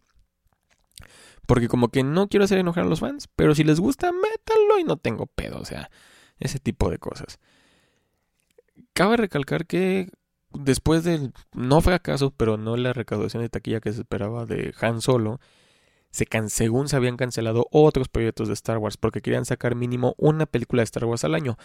Porque 1.50 1.68
como 1.68 1.90
que 1.90 2.04
no 2.04 2.28
quiero 2.28 2.44
hacer 2.44 2.60
enojar 2.60 2.84
a 2.84 2.88
los 2.88 3.00
fans, 3.00 3.28
pero 3.36 3.56
si 3.56 3.64
les 3.64 3.80
gusta, 3.80 4.12
métanlo 4.12 4.78
y 4.78 4.84
no 4.84 4.98
tengo 4.98 5.26
pedo. 5.26 5.60
O 5.60 5.66
sea, 5.66 5.90
ese 6.38 6.60
tipo 6.60 6.92
de 6.92 7.00
cosas. 7.00 7.40
Cabe 8.94 9.18
recalcar 9.18 9.66
que 9.66 10.12
después 10.54 11.04
del 11.04 11.34
no 11.54 11.82
fracaso, 11.82 12.30
pero 12.38 12.58
no 12.58 12.78
la 12.78 12.94
recaudación 12.94 13.42
de 13.42 13.50
taquilla 13.50 13.80
que 13.80 13.92
se 13.92 14.02
esperaba 14.02 14.46
de 14.46 14.76
Han 14.80 15.02
Solo, 15.02 15.40
se 16.12 16.28
según 16.50 16.88
se 16.88 16.98
habían 16.98 17.18
cancelado 17.18 17.66
otros 17.72 18.10
proyectos 18.10 18.48
de 18.48 18.54
Star 18.54 18.78
Wars 18.78 18.98
porque 18.98 19.22
querían 19.22 19.46
sacar 19.46 19.74
mínimo 19.74 20.14
una 20.20 20.46
película 20.46 20.82
de 20.82 20.86
Star 20.86 21.06
Wars 21.06 21.24
al 21.24 21.34
año, 21.34 21.58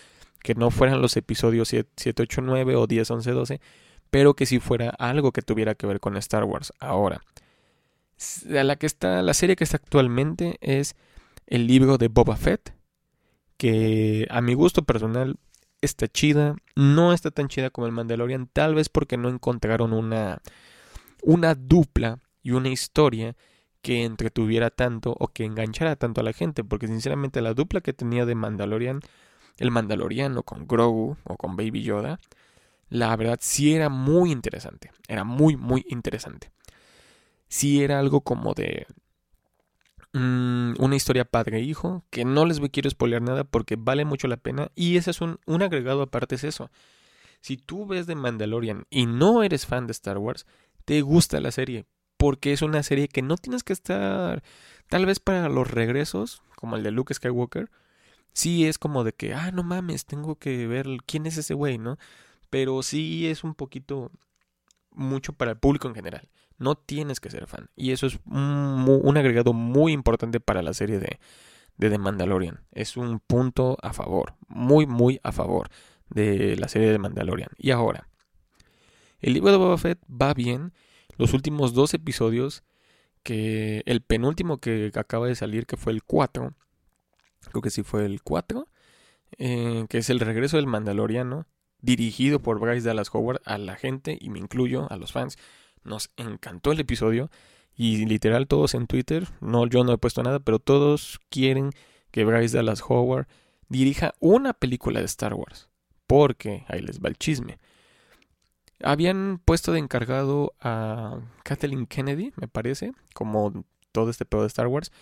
que 0.43 0.55
no 0.55 0.71
fueran 0.71 1.03
los 1.03 1.15
episodios 1.19 1.69
7, 1.69 2.23
8, 2.23 2.41
9 2.41 2.77
o 2.77 2.87
10, 2.87 3.11
11, 3.11 3.31
12, 3.33 3.61
pero 4.11 4.33
que 4.33 4.47
sí 4.47 4.61
fuera 4.61 4.89
algo 4.89 5.31
que 5.33 5.43
tuviera 5.43 5.75
que 5.75 5.87
ver 5.87 6.01
con 6.01 6.17
Star 6.17 6.45
Wars. 6.45 6.73
Ahora, 6.81 7.21
la 8.45 8.77
que 8.77 8.87
está 8.87 9.23
la 9.23 9.35
serie 9.35 9.57
que 9.57 9.65
está 9.65 9.77
actualmente 9.77 10.57
es 10.61 10.97
el 11.47 11.67
libro 11.67 11.99
de 11.99 12.09
Boba 12.09 12.37
Fett, 12.37 12.75
que 13.57 14.27
a 14.31 14.41
mi 14.41 14.55
gusto 14.55 14.83
personal 14.83 15.37
está 15.81 16.09
chida, 16.09 16.57
no 16.75 17.13
está 17.13 17.31
tan 17.31 17.49
chida 17.49 17.71
como 17.71 17.87
el 17.87 17.93
Mandalorian, 17.93 18.49
tal 18.53 18.75
vez 18.75 18.89
porque 18.89 19.17
no 19.17 19.29
encontraron 19.29 19.93
una, 19.93 20.41
una 21.23 21.55
dupla 21.55 22.19
y 22.43 22.53
una 22.53 22.69
historia 22.69 23.37
que 23.83 24.05
entretuviera 24.05 24.71
tanto 24.71 25.15
o 25.19 25.29
que 25.29 25.45
enganchara 25.45 25.97
tanto 25.97 26.23
a 26.23 26.25
la 26.25 26.33
gente, 26.33 26.65
porque 26.65 26.89
sinceramente 26.89 27.43
la 27.43 27.55
dupla 27.55 27.83
que 27.83 27.93
tenía 27.93 28.25
de 28.25 28.35
Mandalorian, 28.35 29.01
el 29.59 29.71
Mandaloriano 29.71 30.43
con 30.43 30.67
Grogu 30.67 31.17
o 31.25 31.37
con 31.37 31.57
Baby 31.57 31.83
Yoda, 31.83 32.19
la 32.89 33.15
verdad 33.17 33.39
sí 33.41 33.75
era 33.75 33.89
muy 33.89 34.33
interesante, 34.33 34.91
era 35.07 35.25
muy 35.25 35.57
muy 35.57 35.85
interesante. 35.89 36.51
Sí 37.49 37.83
era 37.83 37.99
algo 37.99 38.23
como 38.23 38.55
de 38.55 38.87
Mm, 40.15 40.75
una 40.79 40.95
historia 40.95 41.25
padre-hijo, 41.25 42.05
que 42.11 42.25
no 42.25 42.47
les 42.47 42.61
quiero 42.71 42.89
spoilear 42.89 43.21
nada 43.21 43.43
porque 43.43 43.75
vale 43.77 44.05
mucho 44.05 44.29
la 44.29 44.37
pena. 44.37 44.71
Y 44.77 44.97
ese 44.97 45.11
es 45.11 45.21
un, 45.21 45.41
un 45.45 45.63
agregado 45.63 46.03
aparte, 46.03 46.37
es 46.37 46.45
eso. 46.45 46.71
Si 47.41 47.57
tú 47.57 47.87
ves 47.87 48.07
de 48.07 48.15
Mandalorian 48.15 48.87
y 48.91 49.07
no 49.07 49.43
eres 49.43 49.67
fan 49.67 49.87
de 49.89 49.93
Star 49.93 50.19
Wars, 50.19 50.47
te 50.85 51.03
gusta 51.03 51.41
la 51.41 51.51
serie, 51.51 51.87
porque 52.17 52.53
es 52.53 52.63
una 52.63 52.83
serie 52.85 53.09
que 53.09 53.23
no 53.23 53.37
tienes 53.37 53.65
que 53.65 53.73
estar, 53.73 54.43
tal 54.89 55.07
vez 55.07 55.21
para 55.21 55.49
los 55.49 55.71
regresos, 55.71 56.43
como 56.57 56.77
el 56.77 56.85
de 56.85 56.93
Luke 56.93 57.13
Skywalker, 57.15 57.71
sí 58.33 58.67
es 58.67 58.79
como 58.79 59.05
de 59.05 59.15
que, 59.15 59.35
ah, 59.35 59.51
no 59.53 59.65
mames, 59.65 60.07
tengo 60.07 60.37
que 60.37 60.67
ver 60.69 60.87
quién 61.07 61.27
es 61.27 61.39
ese 61.39 61.55
güey, 61.55 61.79
¿no? 61.79 61.99
Pero 62.51 62.83
sí 62.85 63.29
es 63.29 63.45
un 63.45 63.55
poquito 63.55 64.13
mucho 64.93 65.33
para 65.33 65.53
el 65.53 65.59
público 65.59 65.89
en 65.89 65.95
general. 65.97 66.29
No 66.59 66.77
tienes 66.77 67.21
que 67.21 67.31
ser 67.31 67.47
fan. 67.47 67.69
Y 67.77 67.93
eso 67.93 68.07
es 68.07 68.19
un, 68.27 69.17
agregado 69.17 69.53
muy 69.53 69.93
importante 69.93 70.41
para 70.41 70.63
la 70.63 70.75
serie 70.75 70.99
de, 70.99 71.19
de 71.77 71.91
The 71.91 71.99
Mandalorian. 71.99 72.61
Es 72.73 72.97
un 72.97 73.21
punto 73.21 73.77
a 73.83 73.93
favor, 73.93 74.35
muy, 74.49 74.87
muy 74.87 75.21
a 75.23 75.33
favor 75.33 75.69
de 76.11 76.57
la 76.57 76.69
serie 76.69 76.91
de 76.91 76.99
Mandalorian. 76.99 77.51
Y 77.57 77.71
ahora, 77.71 78.09
el 79.21 79.33
libro 79.33 79.51
de 79.51 79.57
Boba 79.57 79.79
Fett 79.79 79.99
va 80.11 80.35
bien. 80.35 80.73
Los 81.17 81.33
últimos 81.33 81.75
dos 81.75 81.95
episodios, 81.95 82.63
que 83.23 83.83
el 83.87 84.03
penúltimo 84.03 84.59
que 84.59 84.91
acaba 84.95 85.27
de 85.27 85.35
salir, 85.35 85.67
que 85.67 85.77
fue 85.77 85.93
el 85.93 86.03
4, 86.03 86.55
creo 87.51 87.63
que 87.63 87.71
sí 87.71 87.83
fue 87.83 88.05
el 88.05 88.23
4, 88.23 88.69
eh, 89.39 89.87
que 89.89 89.99
es 89.99 90.11
el 90.11 90.21
regreso 90.21 90.57
del 90.57 90.67
Mandaloriano, 90.67 91.47
dirigido 91.81 92.41
por 92.41 92.61
Bryce 92.61 92.87
Dallas 92.87 93.11
Howard 93.13 93.41
a 93.45 93.59
la 93.59 93.77
gente, 93.77 94.17
y 94.21 94.31
me 94.31 94.39
incluyo 94.39 94.91
a 94.91 94.97
los 94.97 95.13
fans, 95.13 95.39
nos 95.85 96.11
encantó 96.17 96.73
el 96.73 96.81
episodio 96.81 97.31
y 97.77 98.07
literal 98.07 98.47
todos 98.47 98.75
en 98.75 98.87
Twitter, 98.87 99.29
no 99.41 99.67
yo 99.67 99.85
no 99.85 99.93
he 99.93 99.99
puesto 99.99 100.23
nada, 100.23 100.41
pero 100.41 100.59
todos 100.59 101.21
quieren 101.29 101.71
que 102.11 102.25
Bryce 102.25 102.57
Dallas 102.57 102.83
Howard 102.87 103.27
dirija 103.69 104.15
una 104.21 104.53
película 104.53 105.01
de 105.01 105.07
Star 105.07 105.35
Wars, 105.35 105.69
porque 106.07 106.65
ahí 106.69 106.81
les 106.81 107.01
va 107.01 107.09
el 107.09 107.17
chisme. 107.17 107.59
Habían 108.83 109.41
puesto 109.45 109.73
de 109.73 109.79
encargado 109.79 110.55
a 110.61 111.21
Kathleen 111.43 111.87
Kennedy, 111.87 112.33
me 112.37 112.49
parece, 112.49 112.93
como 113.15 113.65
todo 113.93 114.11
este 114.11 114.25
pedo 114.25 114.43
de 114.43 114.49
Star 114.49 114.67
Wars, 114.67 114.93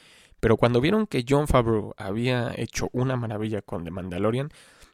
pero 0.40 0.56
cuando 0.56 0.80
vieron 0.80 1.06
que 1.06 1.24
John 1.28 1.48
Favreau 1.48 1.94
había 1.96 2.52
hecho 2.56 2.88
una 2.92 3.16
maravilla 3.16 3.62
con 3.62 3.84
The 3.84 3.90
Mandalorian, 3.90 4.50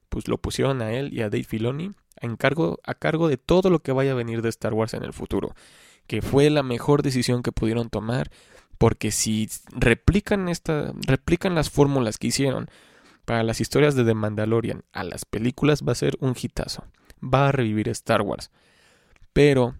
pues 0.09 0.29
lo 0.29 0.39
pusieron 0.39 0.83
a 0.83 0.93
él 0.93 1.13
y 1.13 1.21
a 1.21 1.31
Dave 1.31 1.45
Filoni 1.45 1.93
a, 2.21 2.37
cargo, 2.37 2.79
a 2.85 2.95
cargo 2.95 3.29
de 3.29 3.37
todo 3.37 3.71
lo 3.71 3.81
que 3.81 3.93
vaya 3.93 4.13
a 4.13 4.17
venir 4.17 4.43
de 4.43 4.49
Star 4.49 4.75
Wars 4.75 4.95
en 4.95 5.05
el 5.05 5.13
futuro, 5.13 5.55
que 6.07 6.23
fue 6.23 6.51
la 6.51 6.63
mejor 6.63 7.03
decisión 7.03 7.43
que 7.43 7.53
pudieron 7.53 7.91
tomar, 7.91 8.31
porque 8.79 9.11
si 9.11 9.49
replican 9.71 10.49
esta, 10.49 10.93
replican 11.07 11.55
las 11.55 11.71
fórmulas 11.71 12.19
que 12.19 12.29
hicieron 12.29 12.69
para 13.25 13.43
las 13.43 13.61
historias 13.61 13.95
de 13.95 14.05
The 14.05 14.15
Mandalorian 14.15 14.85
a 14.93 15.05
las 15.05 15.25
películas 15.25 15.83
va 15.87 15.93
a 15.93 15.97
ser 15.97 16.17
un 16.21 16.35
hitazo, 16.41 16.85
va 17.23 17.49
a 17.49 17.53
revivir 17.53 17.89
Star 17.91 18.23
Wars, 18.23 18.51
pero 19.33 19.75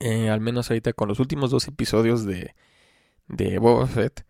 eh, 0.00 0.30
al 0.30 0.40
menos 0.40 0.70
ahorita 0.70 0.92
con 0.92 1.08
los 1.08 1.20
últimos 1.20 1.50
dos 1.50 1.66
episodios 1.68 2.24
de 2.24 2.54
de 3.28 3.58
Boba 3.58 3.86
Fett, 3.86 4.24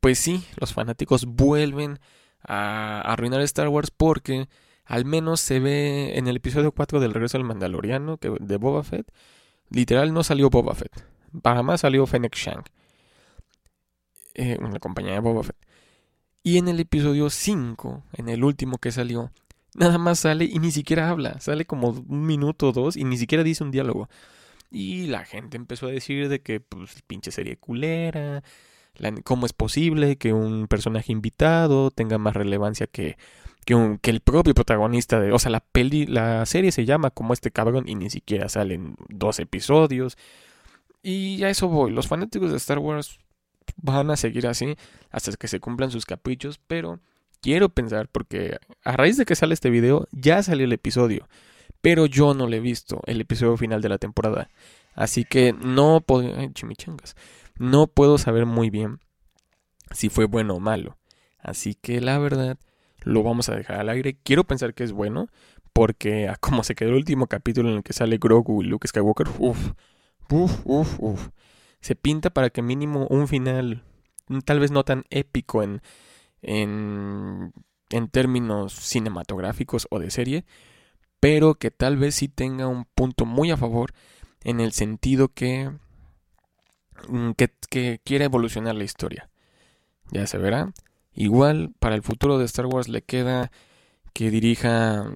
pues 0.00 0.18
sí, 0.18 0.44
los 0.56 0.72
fanáticos 0.72 1.26
vuelven 1.26 1.98
a 2.42 3.00
arruinar 3.00 3.40
Star 3.42 3.68
Wars 3.68 3.90
porque 3.90 4.48
al 4.84 5.04
menos 5.04 5.40
se 5.40 5.60
ve 5.60 6.16
en 6.16 6.28
el 6.28 6.36
episodio 6.36 6.72
4 6.72 7.00
del 7.00 7.12
regreso 7.12 7.36
del 7.36 7.46
Mandaloriano 7.46 8.16
que, 8.16 8.34
de 8.40 8.56
Boba 8.56 8.82
Fett. 8.82 9.12
Literal 9.70 10.14
no 10.14 10.24
salió 10.24 10.48
Boba 10.48 10.74
Fett. 10.74 11.04
Para 11.42 11.62
más 11.62 11.82
salió 11.82 12.06
Fennec 12.06 12.34
Shank. 12.34 12.66
Eh, 14.34 14.56
una 14.60 14.78
compañía 14.78 15.12
de 15.12 15.20
Boba 15.20 15.42
Fett. 15.42 15.56
Y 16.42 16.56
en 16.56 16.68
el 16.68 16.80
episodio 16.80 17.28
5, 17.28 18.04
en 18.14 18.28
el 18.30 18.44
último 18.44 18.78
que 18.78 18.90
salió, 18.90 19.30
nada 19.74 19.98
más 19.98 20.20
sale 20.20 20.46
y 20.46 20.58
ni 20.58 20.70
siquiera 20.70 21.10
habla. 21.10 21.38
Sale 21.40 21.66
como 21.66 21.90
un 21.90 22.24
minuto 22.24 22.68
o 22.68 22.72
dos 22.72 22.96
y 22.96 23.04
ni 23.04 23.18
siquiera 23.18 23.44
dice 23.44 23.64
un 23.64 23.70
diálogo. 23.70 24.08
Y 24.70 25.06
la 25.08 25.24
gente 25.24 25.56
empezó 25.58 25.86
a 25.86 25.90
decir 25.90 26.28
de 26.30 26.40
que, 26.40 26.60
pues, 26.60 27.02
pinche 27.06 27.30
serie 27.30 27.56
culera. 27.56 28.42
¿Cómo 29.24 29.46
es 29.46 29.52
posible 29.52 30.16
que 30.16 30.32
un 30.32 30.66
personaje 30.68 31.12
invitado 31.12 31.90
tenga 31.90 32.18
más 32.18 32.34
relevancia 32.34 32.86
que 32.86 33.16
que, 34.00 34.10
el 34.10 34.20
propio 34.20 34.54
protagonista 34.54 35.20
de, 35.20 35.32
o 35.32 35.38
sea, 35.38 35.50
la 35.50 35.60
peli, 35.60 36.06
la 36.06 36.46
serie 36.46 36.72
se 36.72 36.86
llama 36.86 37.10
como 37.10 37.34
este 37.34 37.50
cabrón 37.50 37.84
y 37.86 37.96
ni 37.96 38.08
siquiera 38.08 38.48
salen 38.48 38.96
dos 39.08 39.38
episodios. 39.40 40.16
Y 41.02 41.42
a 41.44 41.50
eso 41.50 41.68
voy, 41.68 41.92
los 41.92 42.08
fanáticos 42.08 42.50
de 42.50 42.56
Star 42.56 42.78
Wars 42.78 43.18
van 43.76 44.10
a 44.10 44.16
seguir 44.16 44.46
así 44.46 44.74
hasta 45.10 45.32
que 45.32 45.48
se 45.48 45.60
cumplan 45.60 45.90
sus 45.90 46.06
caprichos, 46.06 46.58
pero 46.66 47.00
quiero 47.42 47.68
pensar 47.68 48.08
porque 48.08 48.58
a 48.84 48.96
raíz 48.96 49.18
de 49.18 49.26
que 49.26 49.36
sale 49.36 49.54
este 49.54 49.70
video 49.70 50.08
ya 50.12 50.42
salió 50.42 50.64
el 50.64 50.72
episodio, 50.72 51.28
pero 51.82 52.06
yo 52.06 52.32
no 52.32 52.48
le 52.48 52.56
he 52.56 52.60
visto 52.60 53.02
el 53.06 53.20
episodio 53.20 53.56
final 53.58 53.82
de 53.82 53.90
la 53.90 53.98
temporada. 53.98 54.48
Así 54.94 55.24
que 55.24 55.52
no 55.52 56.00
puedo, 56.00 56.32
chimichangas, 56.54 57.16
no 57.58 57.86
puedo 57.86 58.18
saber 58.18 58.46
muy 58.46 58.70
bien 58.70 59.00
si 59.90 60.08
fue 60.08 60.26
bueno 60.26 60.54
o 60.54 60.60
malo. 60.60 60.98
Así 61.38 61.74
que 61.74 62.00
la 62.00 62.18
verdad 62.18 62.58
lo 63.02 63.22
vamos 63.22 63.48
a 63.48 63.56
dejar 63.56 63.78
al 63.80 63.88
aire. 63.88 64.18
Quiero 64.22 64.44
pensar 64.44 64.74
que 64.74 64.84
es 64.84 64.92
bueno, 64.92 65.28
porque 65.72 66.32
como 66.40 66.64
se 66.64 66.74
quedó 66.74 66.90
el 66.90 66.96
último 66.96 67.26
capítulo 67.26 67.70
en 67.70 67.76
el 67.76 67.82
que 67.82 67.92
sale 67.92 68.18
Grogu 68.18 68.62
y 68.62 68.66
Luke 68.66 68.88
Skywalker, 68.88 69.28
uff, 69.38 69.72
uff, 70.30 70.60
uff, 70.64 70.96
uff. 70.98 71.28
Se 71.80 71.94
pinta 71.94 72.30
para 72.30 72.50
que 72.50 72.62
mínimo 72.62 73.06
un 73.08 73.28
final, 73.28 73.84
tal 74.44 74.58
vez 74.58 74.72
no 74.72 74.84
tan 74.84 75.04
épico 75.10 75.62
en, 75.62 75.80
en, 76.42 77.52
en 77.90 78.08
términos 78.08 78.72
cinematográficos 78.72 79.86
o 79.90 80.00
de 80.00 80.10
serie, 80.10 80.44
pero 81.20 81.54
que 81.54 81.70
tal 81.70 81.96
vez 81.96 82.16
sí 82.16 82.28
tenga 82.28 82.66
un 82.66 82.84
punto 82.84 83.26
muy 83.26 83.52
a 83.52 83.56
favor 83.56 83.92
en 84.42 84.60
el 84.60 84.72
sentido 84.72 85.28
que, 85.28 85.70
mm, 85.70 85.78
que, 87.36 87.50
que 87.70 88.00
quiere 88.04 88.26
evolucionar 88.26 88.74
la 88.74 88.84
historia. 88.84 89.28
Ya 90.10 90.26
se 90.26 90.38
verá. 90.38 90.72
Igual 91.14 91.72
para 91.78 91.94
el 91.94 92.02
futuro 92.02 92.38
de 92.38 92.44
Star 92.44 92.66
Wars 92.66 92.88
le 92.88 93.02
queda 93.02 93.50
que 94.12 94.30
dirija 94.30 95.06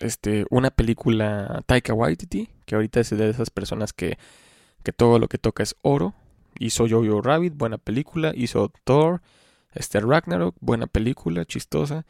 este, 0.00 0.44
una 0.50 0.70
película 0.70 1.62
Taika 1.66 1.94
Waititi, 1.94 2.48
que 2.66 2.74
ahorita 2.74 3.00
es 3.00 3.10
de 3.10 3.30
esas 3.30 3.50
personas 3.50 3.92
que, 3.92 4.18
que 4.82 4.92
todo 4.92 5.18
lo 5.18 5.28
que 5.28 5.38
toca 5.38 5.62
es 5.62 5.76
oro. 5.82 6.14
Hizo 6.58 6.86
Jojo 6.88 7.22
Rabbit, 7.22 7.54
buena 7.56 7.78
película. 7.78 8.32
Hizo 8.34 8.72
Thor, 8.84 9.22
este 9.72 10.00
Ragnarok, 10.00 10.56
buena 10.60 10.86
película, 10.86 11.44
chistosa. 11.44 12.04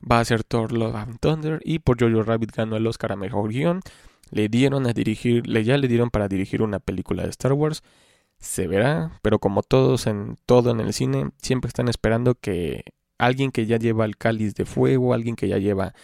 Va 0.00 0.20
a 0.20 0.24
ser 0.24 0.44
Thor 0.44 0.72
Love 0.72 0.96
and 0.96 1.18
Thunder. 1.18 1.60
Y 1.64 1.80
por 1.80 2.00
Jojo 2.00 2.22
Rabbit 2.22 2.52
ganó 2.52 2.76
el 2.76 2.86
Oscar 2.86 3.12
a 3.12 3.16
Mejor 3.16 3.50
Guión. 3.50 3.80
Le 4.30 4.48
dieron 4.48 4.86
a 4.86 4.92
dirigir, 4.92 5.46
le, 5.46 5.64
ya 5.64 5.76
le 5.76 5.88
dieron 5.88 6.10
para 6.10 6.28
dirigir 6.28 6.62
una 6.62 6.78
película 6.78 7.24
de 7.24 7.30
Star 7.30 7.52
Wars. 7.52 7.82
Se 8.40 8.66
verá, 8.66 9.18
pero 9.22 9.38
como 9.38 9.62
todos 9.62 10.06
en 10.06 10.36
todo 10.46 10.70
en 10.70 10.80
el 10.80 10.92
cine, 10.94 11.30
siempre 11.42 11.68
están 11.68 11.88
esperando 11.88 12.34
que 12.34 12.84
alguien 13.18 13.52
que 13.52 13.66
ya 13.66 13.76
lleva 13.76 14.06
el 14.06 14.16
cáliz 14.16 14.54
de 14.54 14.64
fuego, 14.64 15.12
alguien 15.12 15.36
que 15.36 15.46
ya 15.46 15.58
lleva 15.58 15.94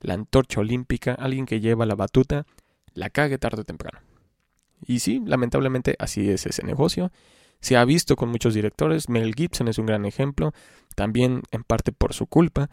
la 0.00 0.14
antorcha 0.14 0.60
olímpica, 0.60 1.14
alguien 1.14 1.46
que 1.46 1.60
lleva 1.60 1.86
la 1.86 1.94
batuta, 1.94 2.44
la 2.92 3.08
cague 3.08 3.38
tarde 3.38 3.60
o 3.60 3.64
temprano. 3.64 4.00
Y 4.84 4.98
sí, 4.98 5.22
lamentablemente 5.24 5.96
así 5.98 6.28
es 6.28 6.44
ese 6.46 6.64
negocio. 6.64 7.12
Se 7.60 7.76
ha 7.76 7.84
visto 7.84 8.16
con 8.16 8.28
muchos 8.30 8.52
directores, 8.52 9.08
Mel 9.08 9.34
Gibson 9.34 9.68
es 9.68 9.78
un 9.78 9.86
gran 9.86 10.04
ejemplo, 10.04 10.52
también 10.96 11.42
en 11.52 11.62
parte 11.62 11.92
por 11.92 12.14
su 12.14 12.26
culpa, 12.26 12.68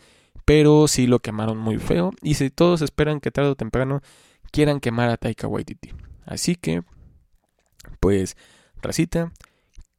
pero 0.46 0.88
sí 0.88 1.08
lo 1.08 1.20
quemaron 1.20 1.58
muy 1.58 1.78
feo 1.78 2.12
y 2.22 2.34
si 2.34 2.50
todos 2.50 2.82
esperan 2.82 3.20
que 3.20 3.32
tarde 3.32 3.52
o 3.52 3.56
temprano 3.56 4.02
quieran 4.52 4.80
quemar 4.80 5.10
a 5.10 5.18
Taika 5.18 5.48
Waititi. 5.48 5.92
Así 6.26 6.56
que, 6.56 6.84
pues, 8.00 8.36
racita, 8.84 9.32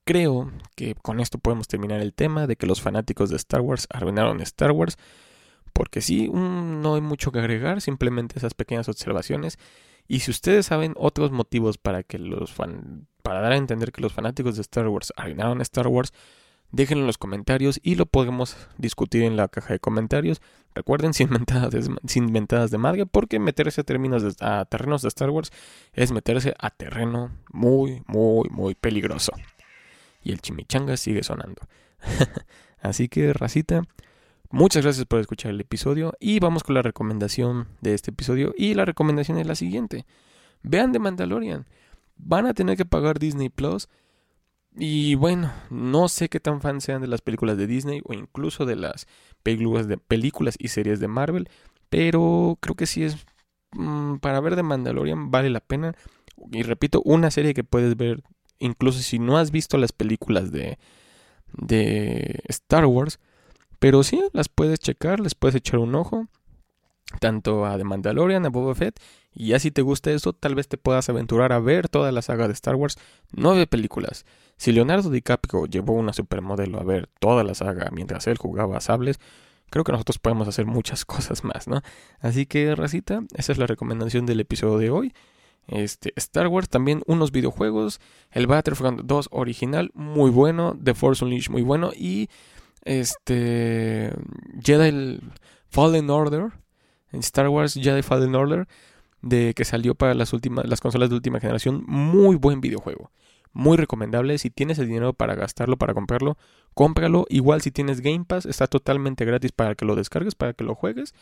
creo 0.05 0.53
que 0.77 0.95
con 0.95 1.21
esto 1.21 1.39
podemos 1.39 1.67
terminar 1.67 2.01
el 2.01 2.15
tema 2.15 2.47
de 2.47 2.57
que 2.57 2.67
los 2.67 2.81
fanáticos 2.81 3.31
de 3.31 3.37
Star 3.37 3.61
Wars 3.61 3.87
arruinaron 3.91 4.41
Star 4.41 4.71
Wars. 4.73 4.97
Porque 5.73 6.01
sí, 6.01 6.29
no 6.33 6.95
hay 6.95 7.01
mucho 7.01 7.33
que 7.33 7.41
agregar, 7.41 7.81
simplemente 7.81 8.39
esas 8.39 8.55
pequeñas 8.55 8.89
observaciones. 8.89 9.59
Y 10.07 10.21
si 10.21 10.31
ustedes 10.31 10.67
saben 10.67 10.95
otros 10.97 11.33
motivos 11.33 11.79
para 11.79 12.05
que 12.05 12.19
los 12.19 12.53
fan, 12.53 13.09
para 13.23 13.41
dar 13.41 13.53
a 13.53 13.57
entender 13.57 13.91
que 13.91 14.01
los 14.01 14.13
fanáticos 14.13 14.55
de 14.55 14.61
Star 14.63 14.87
Wars 14.87 15.13
arruinaron 15.17 15.61
Star 15.63 15.89
Wars, 15.89 16.13
déjenlo 16.75 17.03
en 17.03 17.07
los 17.07 17.19
comentarios 17.19 17.81
y 17.83 17.95
lo 17.95 18.07
podemos 18.07 18.57
discutir 18.79 19.23
en 19.23 19.37
la 19.37 19.49
caja 19.49 19.75
de 19.75 19.79
comentarios. 19.79 20.43
Recuerden, 20.75 21.15
sin 21.15 21.31
mentadas 21.31 21.71
de, 21.71 21.97
sin 22.07 22.33
de 22.33 22.79
madre, 22.79 23.07
porque 23.07 23.39
meterse 23.39 23.81
a, 23.81 23.85
términos 23.85 24.37
a 24.41 24.65
terrenos 24.65 25.03
de 25.03 25.09
Star 25.09 25.31
Wars 25.31 25.53
es 25.93 26.11
meterse 26.11 26.55
a 26.59 26.71
terreno 26.71 27.31
muy, 27.53 28.03
muy, 28.07 28.49
muy 28.51 28.75
peligroso. 28.75 29.33
Y 30.23 30.33
el 30.33 30.41
chimichanga 30.41 30.97
sigue 30.97 31.23
sonando. 31.23 31.63
Así 32.83 33.09
que, 33.09 33.33
racita, 33.33 33.83
Muchas 34.51 34.85
gracias 34.85 35.05
por 35.07 35.19
escuchar 35.19 35.51
el 35.51 35.61
episodio 35.61 36.15
y 36.21 36.39
vamos 36.39 36.63
con 36.63 36.77
la 36.77 36.83
recomendación 36.83 37.67
de 37.81 37.93
este 37.93 38.13
episodio 38.13 38.55
y 38.57 38.75
la 38.75 38.85
recomendación 38.85 39.37
es 39.39 39.49
la 39.49 39.57
siguiente. 39.57 40.07
Vean 40.63 40.93
The 40.93 41.01
Mandalorian. 41.01 41.67
Van 42.19 42.47
a 42.47 42.55
tener 42.55 42.77
que 42.77 42.85
pagar 42.85 43.19
Disney 43.19 43.49
Plus 43.49 43.89
y 44.77 45.15
bueno, 45.15 45.53
no 45.71 46.09
sé 46.09 46.29
qué 46.29 46.41
tan 46.41 46.61
fans 46.61 46.85
sean 46.85 47.01
de 47.01 47.09
las 47.09 47.21
películas 47.21 47.57
de 47.57 47.67
Disney 47.67 48.01
o 48.05 48.13
incluso 48.13 48.67
de 48.67 48.77
las 48.77 49.07
películas, 49.43 49.89
de, 49.89 49.99
películas 49.99 50.57
y 50.59 50.69
series 50.69 51.01
de 51.01 51.09
Marvel, 51.09 51.49
pero 51.91 52.59
creo 52.61 52.75
que 52.75 52.87
sí 52.87 53.05
es 53.05 53.25
mm, 53.73 54.17
para 54.17 54.41
ver 54.41 54.57
The 54.57 54.63
Mandalorian 54.63 55.31
vale 55.31 55.51
la 55.51 55.61
pena. 55.61 55.95
Y 56.53 56.63
repito, 56.63 57.01
una 57.05 57.31
serie 57.31 57.55
que 57.55 57.65
puedes 57.65 57.97
ver 57.97 58.23
incluso 58.59 59.01
si 59.01 59.19
no 59.19 59.39
has 59.39 59.51
visto 59.51 59.79
las 59.79 59.93
películas 59.93 60.51
de 60.53 60.79
de 61.57 62.41
Star 62.49 62.87
Wars 62.87 63.21
pero 63.85 64.03
sí, 64.03 64.23
las 64.33 64.49
puedes 64.49 64.79
checar, 64.79 65.21
les 65.21 65.35
puedes 65.35 65.57
echar 65.57 65.79
un 65.79 65.95
ojo. 65.95 66.27
Tanto 67.21 67.67
a 67.67 67.77
The 67.77 67.85
Mandalorian, 67.85 68.47
a 68.47 68.49
Boba 68.49 68.75
Fett. 68.75 68.99
Y 69.35 69.49
ya 69.49 69.59
si 69.59 69.71
te 69.71 69.83
gusta 69.83 70.11
eso, 70.11 70.33
tal 70.33 70.55
vez 70.55 70.69
te 70.69 70.79
puedas 70.79 71.09
aventurar 71.09 71.53
a 71.53 71.59
ver 71.59 71.89
toda 71.89 72.13
la 72.13 72.23
saga 72.23 72.47
de 72.47 72.55
Star 72.55 72.77
Wars. 72.77 72.97
Nueve 73.33 73.67
películas. 73.67 74.25
Si 74.57 74.73
Leonardo 74.73 75.11
DiCaprio 75.11 75.67
llevó 75.67 75.95
una 75.95 76.13
supermodelo 76.13 76.79
a 76.81 76.85
ver 76.85 77.09
toda 77.19 77.43
la 77.43 77.55
saga 77.55 77.91
mientras 77.93 78.27
él 78.29 78.39
jugaba 78.39 78.77
a 78.77 78.81
sables, 78.81 79.19
creo 79.71 79.85
que 79.85 79.93
nosotros 79.93 80.19
podemos 80.19 80.47
hacer 80.47 80.67
muchas 80.67 81.05
cosas 81.05 81.43
más, 81.45 81.67
¿no? 81.67 81.83
Así 82.21 82.47
que, 82.47 82.75
racita, 82.75 83.23
esa 83.35 83.53
es 83.53 83.59
la 83.59 83.67
recomendación 83.67 84.27
del 84.27 84.41
episodio 84.41 84.79
de 84.79 84.91
hoy. 84.91 85.13
Este, 85.67 86.13
Star 86.17 86.47
Wars, 86.49 86.69
también 86.69 87.03
unos 87.07 87.33
videojuegos, 87.33 88.01
el 88.31 88.47
Battlefront 88.47 89.01
2 89.03 89.31
original, 89.33 89.91
muy 89.95 90.31
bueno, 90.31 90.79
The 90.83 90.95
Force 90.95 91.25
Unleashed, 91.25 91.51
muy 91.51 91.63
bueno, 91.63 91.91
y 91.97 92.29
este 92.85 94.13
Jedi 94.63 95.21
Fallen 95.71 96.11
Order 96.11 96.53
en 97.13 97.21
Star 97.21 97.49
Wars 97.49 97.75
Jedi 97.75 98.03
Fallen 98.03 98.35
Order 98.35 98.69
de 99.25 99.55
que 99.55 99.65
salió 99.65 99.95
para 99.95 100.15
las 100.15 100.33
últimas 100.33 100.67
las 100.67 100.81
consolas 100.81 101.09
de 101.09 101.17
última 101.17 101.41
generación 101.41 101.85
muy 101.87 102.37
buen 102.37 102.61
videojuego 102.61 103.11
muy 103.55 103.77
recomendable. 103.77 104.37
Si 104.37 104.51
tienes 104.51 104.79
el 104.79 104.89
dinero 104.89 105.15
para 105.15 105.35
gastarlo 105.37 105.79
para 105.79 105.95
comprarlo 105.95 106.37
cómpralo. 106.75 107.25
Igual 107.31 107.63
si 107.63 107.71
tienes 107.71 108.01
Game 108.01 108.25
Pass 108.27 108.47
está 108.47 108.67
totalmente 108.67 109.25
gratis 109.25 109.53
para 109.53 109.75
que 109.75 109.85
lo 109.85 109.95
descargues 109.95 110.35
para 110.35 110.53
que 110.53 110.65
lo 110.65 110.75
juegues 110.75 111.15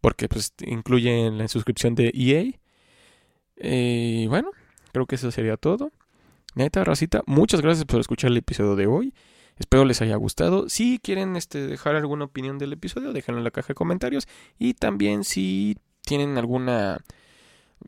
porque 0.00 0.28
pues 0.28 0.52
incluye 0.60 1.30
la 1.30 1.48
suscripción 1.48 1.94
de 1.94 2.12
EA 2.14 2.58
y 3.56 4.26
bueno 4.26 4.50
creo 4.92 5.06
que 5.06 5.14
eso 5.14 5.30
sería 5.30 5.56
todo. 5.56 5.90
Neta 6.54 6.84
racita 6.84 7.22
muchas 7.26 7.60
gracias 7.60 7.84
por 7.86 8.00
escuchar 8.00 8.30
el 8.30 8.36
episodio 8.36 8.76
de 8.76 8.86
hoy. 8.86 9.14
Espero 9.58 9.84
les 9.84 10.00
haya 10.02 10.16
gustado. 10.16 10.68
Si 10.68 10.98
quieren 10.98 11.36
este, 11.36 11.66
dejar 11.66 11.96
alguna 11.96 12.26
opinión 12.26 12.58
del 12.58 12.72
episodio, 12.72 13.12
déjenlo 13.12 13.38
en 13.38 13.44
la 13.44 13.50
caja 13.50 13.68
de 13.68 13.74
comentarios. 13.74 14.28
Y 14.56 14.74
también 14.74 15.24
si 15.24 15.76
tienen 16.02 16.38
alguna 16.38 17.00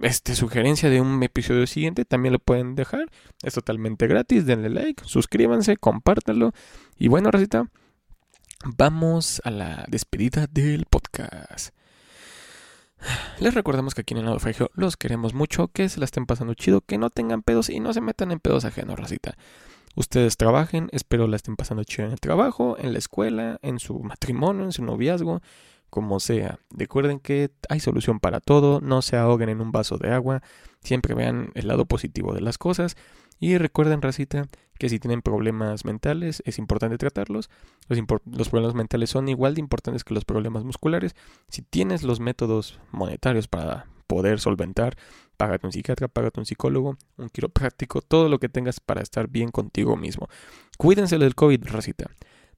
este, 0.03 0.35
sugerencia 0.35 0.91
de 0.91 1.01
un 1.01 1.23
episodio 1.23 1.67
siguiente, 1.67 2.05
también 2.05 2.33
lo 2.33 2.39
pueden 2.39 2.75
dejar. 2.75 3.11
Es 3.43 3.55
totalmente 3.55 4.07
gratis. 4.07 4.47
Denle 4.47 4.71
like, 4.71 5.03
suscríbanse, 5.05 5.77
compártanlo. 5.77 6.53
Y 6.99 7.09
bueno, 7.09 7.31
Rosita, 7.31 7.69
vamos 8.65 9.41
a 9.45 9.51
la 9.51 9.85
despedida 9.89 10.47
del 10.47 10.87
podcast. 10.87 11.75
Les 13.41 13.55
recordamos 13.55 13.95
que 13.95 14.03
aquí 14.03 14.15
en 14.15 14.19
el 14.19 14.27
naufragio 14.27 14.71
los 14.75 14.97
queremos 14.97 15.33
mucho, 15.33 15.69
que 15.69 15.89
se 15.89 15.99
la 15.99 16.05
estén 16.05 16.27
pasando 16.27 16.55
chido, 16.55 16.83
que 16.83 16.99
no 16.99 17.09
tengan 17.09 17.43
pedos 17.43 17.71
y 17.71 17.81
no 17.81 17.95
se 17.95 18.03
metan 18.03 18.31
en 18.31 18.41
pedos 18.41 18.65
ajenos, 18.65 18.99
Rosita 18.99 19.37
ustedes 19.95 20.37
trabajen, 20.37 20.89
espero 20.93 21.27
la 21.27 21.37
estén 21.37 21.57
pasando 21.57 21.85
chido 21.85 22.07
en 22.07 22.13
el 22.13 22.21
trabajo, 22.21 22.77
en 22.79 22.93
la 22.93 22.99
escuela, 22.99 23.59
en 23.63 23.79
su 23.79 23.99
matrimonio, 24.01 24.65
en 24.65 24.73
su 24.73 24.85
noviazgo, 24.85 25.43
como 25.91 26.21
sea. 26.21 26.59
Recuerden 26.71 27.21
que 27.21 27.51
hay 27.69 27.81
solución 27.81 28.21
para 28.21 28.41
todo, 28.41 28.81
no 28.81 29.03
se 29.03 29.17
ahoguen 29.17 29.49
en 29.49 29.61
un 29.61 29.73
vaso 29.73 29.99
de 29.99 30.11
agua, 30.11 30.43
siempre 30.83 31.15
vean 31.15 31.51
el 31.55 31.69
lado 31.69 31.85
positivo 31.85 32.33
de 32.33 32.41
las 32.41 32.59
cosas 32.59 32.97
y 33.39 33.57
recuerden, 33.59 34.03
racita, 34.03 34.49
que 34.79 34.89
si 34.89 34.99
tienen 34.99 35.23
problemas 35.23 35.85
mentales 35.85 36.43
es 36.47 36.59
importante 36.59 36.99
tratarlos. 36.99 37.51
Los, 37.89 37.99
los, 38.25 38.49
problemas 38.49 38.75
mentales 38.75 39.11
son 39.11 39.29
igual 39.29 39.55
de 39.55 39.61
importantes 39.61 40.05
que 40.05 40.15
los 40.15 40.25
problemas 40.25 40.65
musculares. 40.65 41.15
Si 41.49 41.63
tienes 41.63 42.03
los 42.03 42.21
métodos 42.21 42.81
monetarios 42.93 43.49
para 43.49 43.87
poder 44.07 44.41
solventar, 44.41 44.97
págate 45.37 45.67
un 45.67 45.73
psiquiatra, 45.73 46.09
págate 46.09 46.41
un 46.41 46.47
psicólogo, 46.47 46.97
un 47.17 47.29
quiropráctico, 47.31 48.03
todo 48.03 48.29
lo 48.29 48.39
que 48.39 48.49
tengas 48.49 48.81
para 48.81 49.01
estar 49.01 49.29
bien 49.29 49.51
contigo 49.51 49.97
mismo. 49.97 50.29
Cuídense 50.77 51.17
del 51.17 51.35
COVID, 51.35 51.65
racita. 51.67 52.11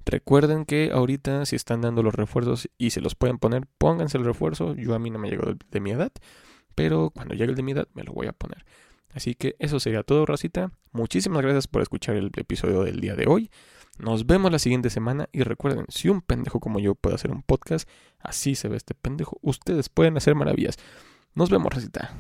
Recuerden 0.05 0.65
que 0.65 0.91
ahorita 0.93 1.47
si 1.47 1.57
están 1.57 1.81
dando 1.81 2.03
los 2.03 2.15
refuerzos 2.15 2.69
y 2.79 2.91
se 2.91 3.01
los 3.01 3.15
pueden 3.15 3.39
poner, 3.39 3.67
pónganse 3.79 4.19
el 4.19 4.25
refuerzo. 4.25 4.75
Yo 4.75 4.95
a 4.95 4.99
mí 4.99 5.11
no 5.11 5.19
me 5.19 5.31
llegó 5.31 5.55
de 5.71 5.81
mi 5.81 5.91
edad, 5.91 6.13
pero 6.75 7.11
cuando 7.11 7.35
llegue 7.35 7.51
el 7.51 7.57
de 7.57 7.63
mi 7.63 7.73
edad 7.73 7.89
me 7.95 8.03
lo 8.03 8.13
voy 8.13 8.27
a 8.27 8.33
poner. 8.33 8.65
Así 9.15 9.35
que 9.35 9.57
eso 9.59 9.79
sería 9.79 10.03
todo, 10.03 10.27
racita. 10.27 10.73
Muchísimas 10.93 11.43
gracias 11.43 11.69
por 11.69 11.83
escuchar 11.83 12.17
el 12.17 12.31
episodio 12.37 12.83
del 12.83 13.01
día 13.01 13.15
de 13.15 13.27
hoy. 13.27 13.51
Nos 13.99 14.27
vemos 14.27 14.51
la 14.51 14.59
siguiente 14.59 14.89
semana 14.89 15.29
y 15.33 15.43
recuerden, 15.43 15.85
si 15.89 16.09
un 16.09 16.23
pendejo 16.23 16.61
como 16.61 16.81
yo 16.81 16.95
puede 16.95 17.15
hacer 17.15 17.31
un 17.31 17.43
podcast, 17.43 17.89
así 18.19 18.55
se 18.55 18.69
ve 18.69 18.77
este 18.77 18.95
pendejo, 18.95 19.39
ustedes 19.43 19.91
pueden 19.91 20.17
hacer 20.17 20.35
maravillas. 20.35 20.79
Nos 21.35 21.51
vemos, 21.51 21.73
recita. 21.73 22.15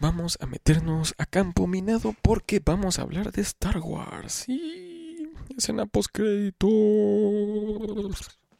Vamos 0.00 0.38
a 0.40 0.46
meternos 0.46 1.14
a 1.18 1.26
campo 1.26 1.66
minado 1.66 2.14
porque 2.22 2.62
vamos 2.64 2.98
a 2.98 3.02
hablar 3.02 3.32
de 3.32 3.42
Star 3.42 3.78
Wars. 3.78 4.48
Y 4.48 5.32
escena 5.56 5.86
post 5.86 6.10
créditos. 6.12 6.68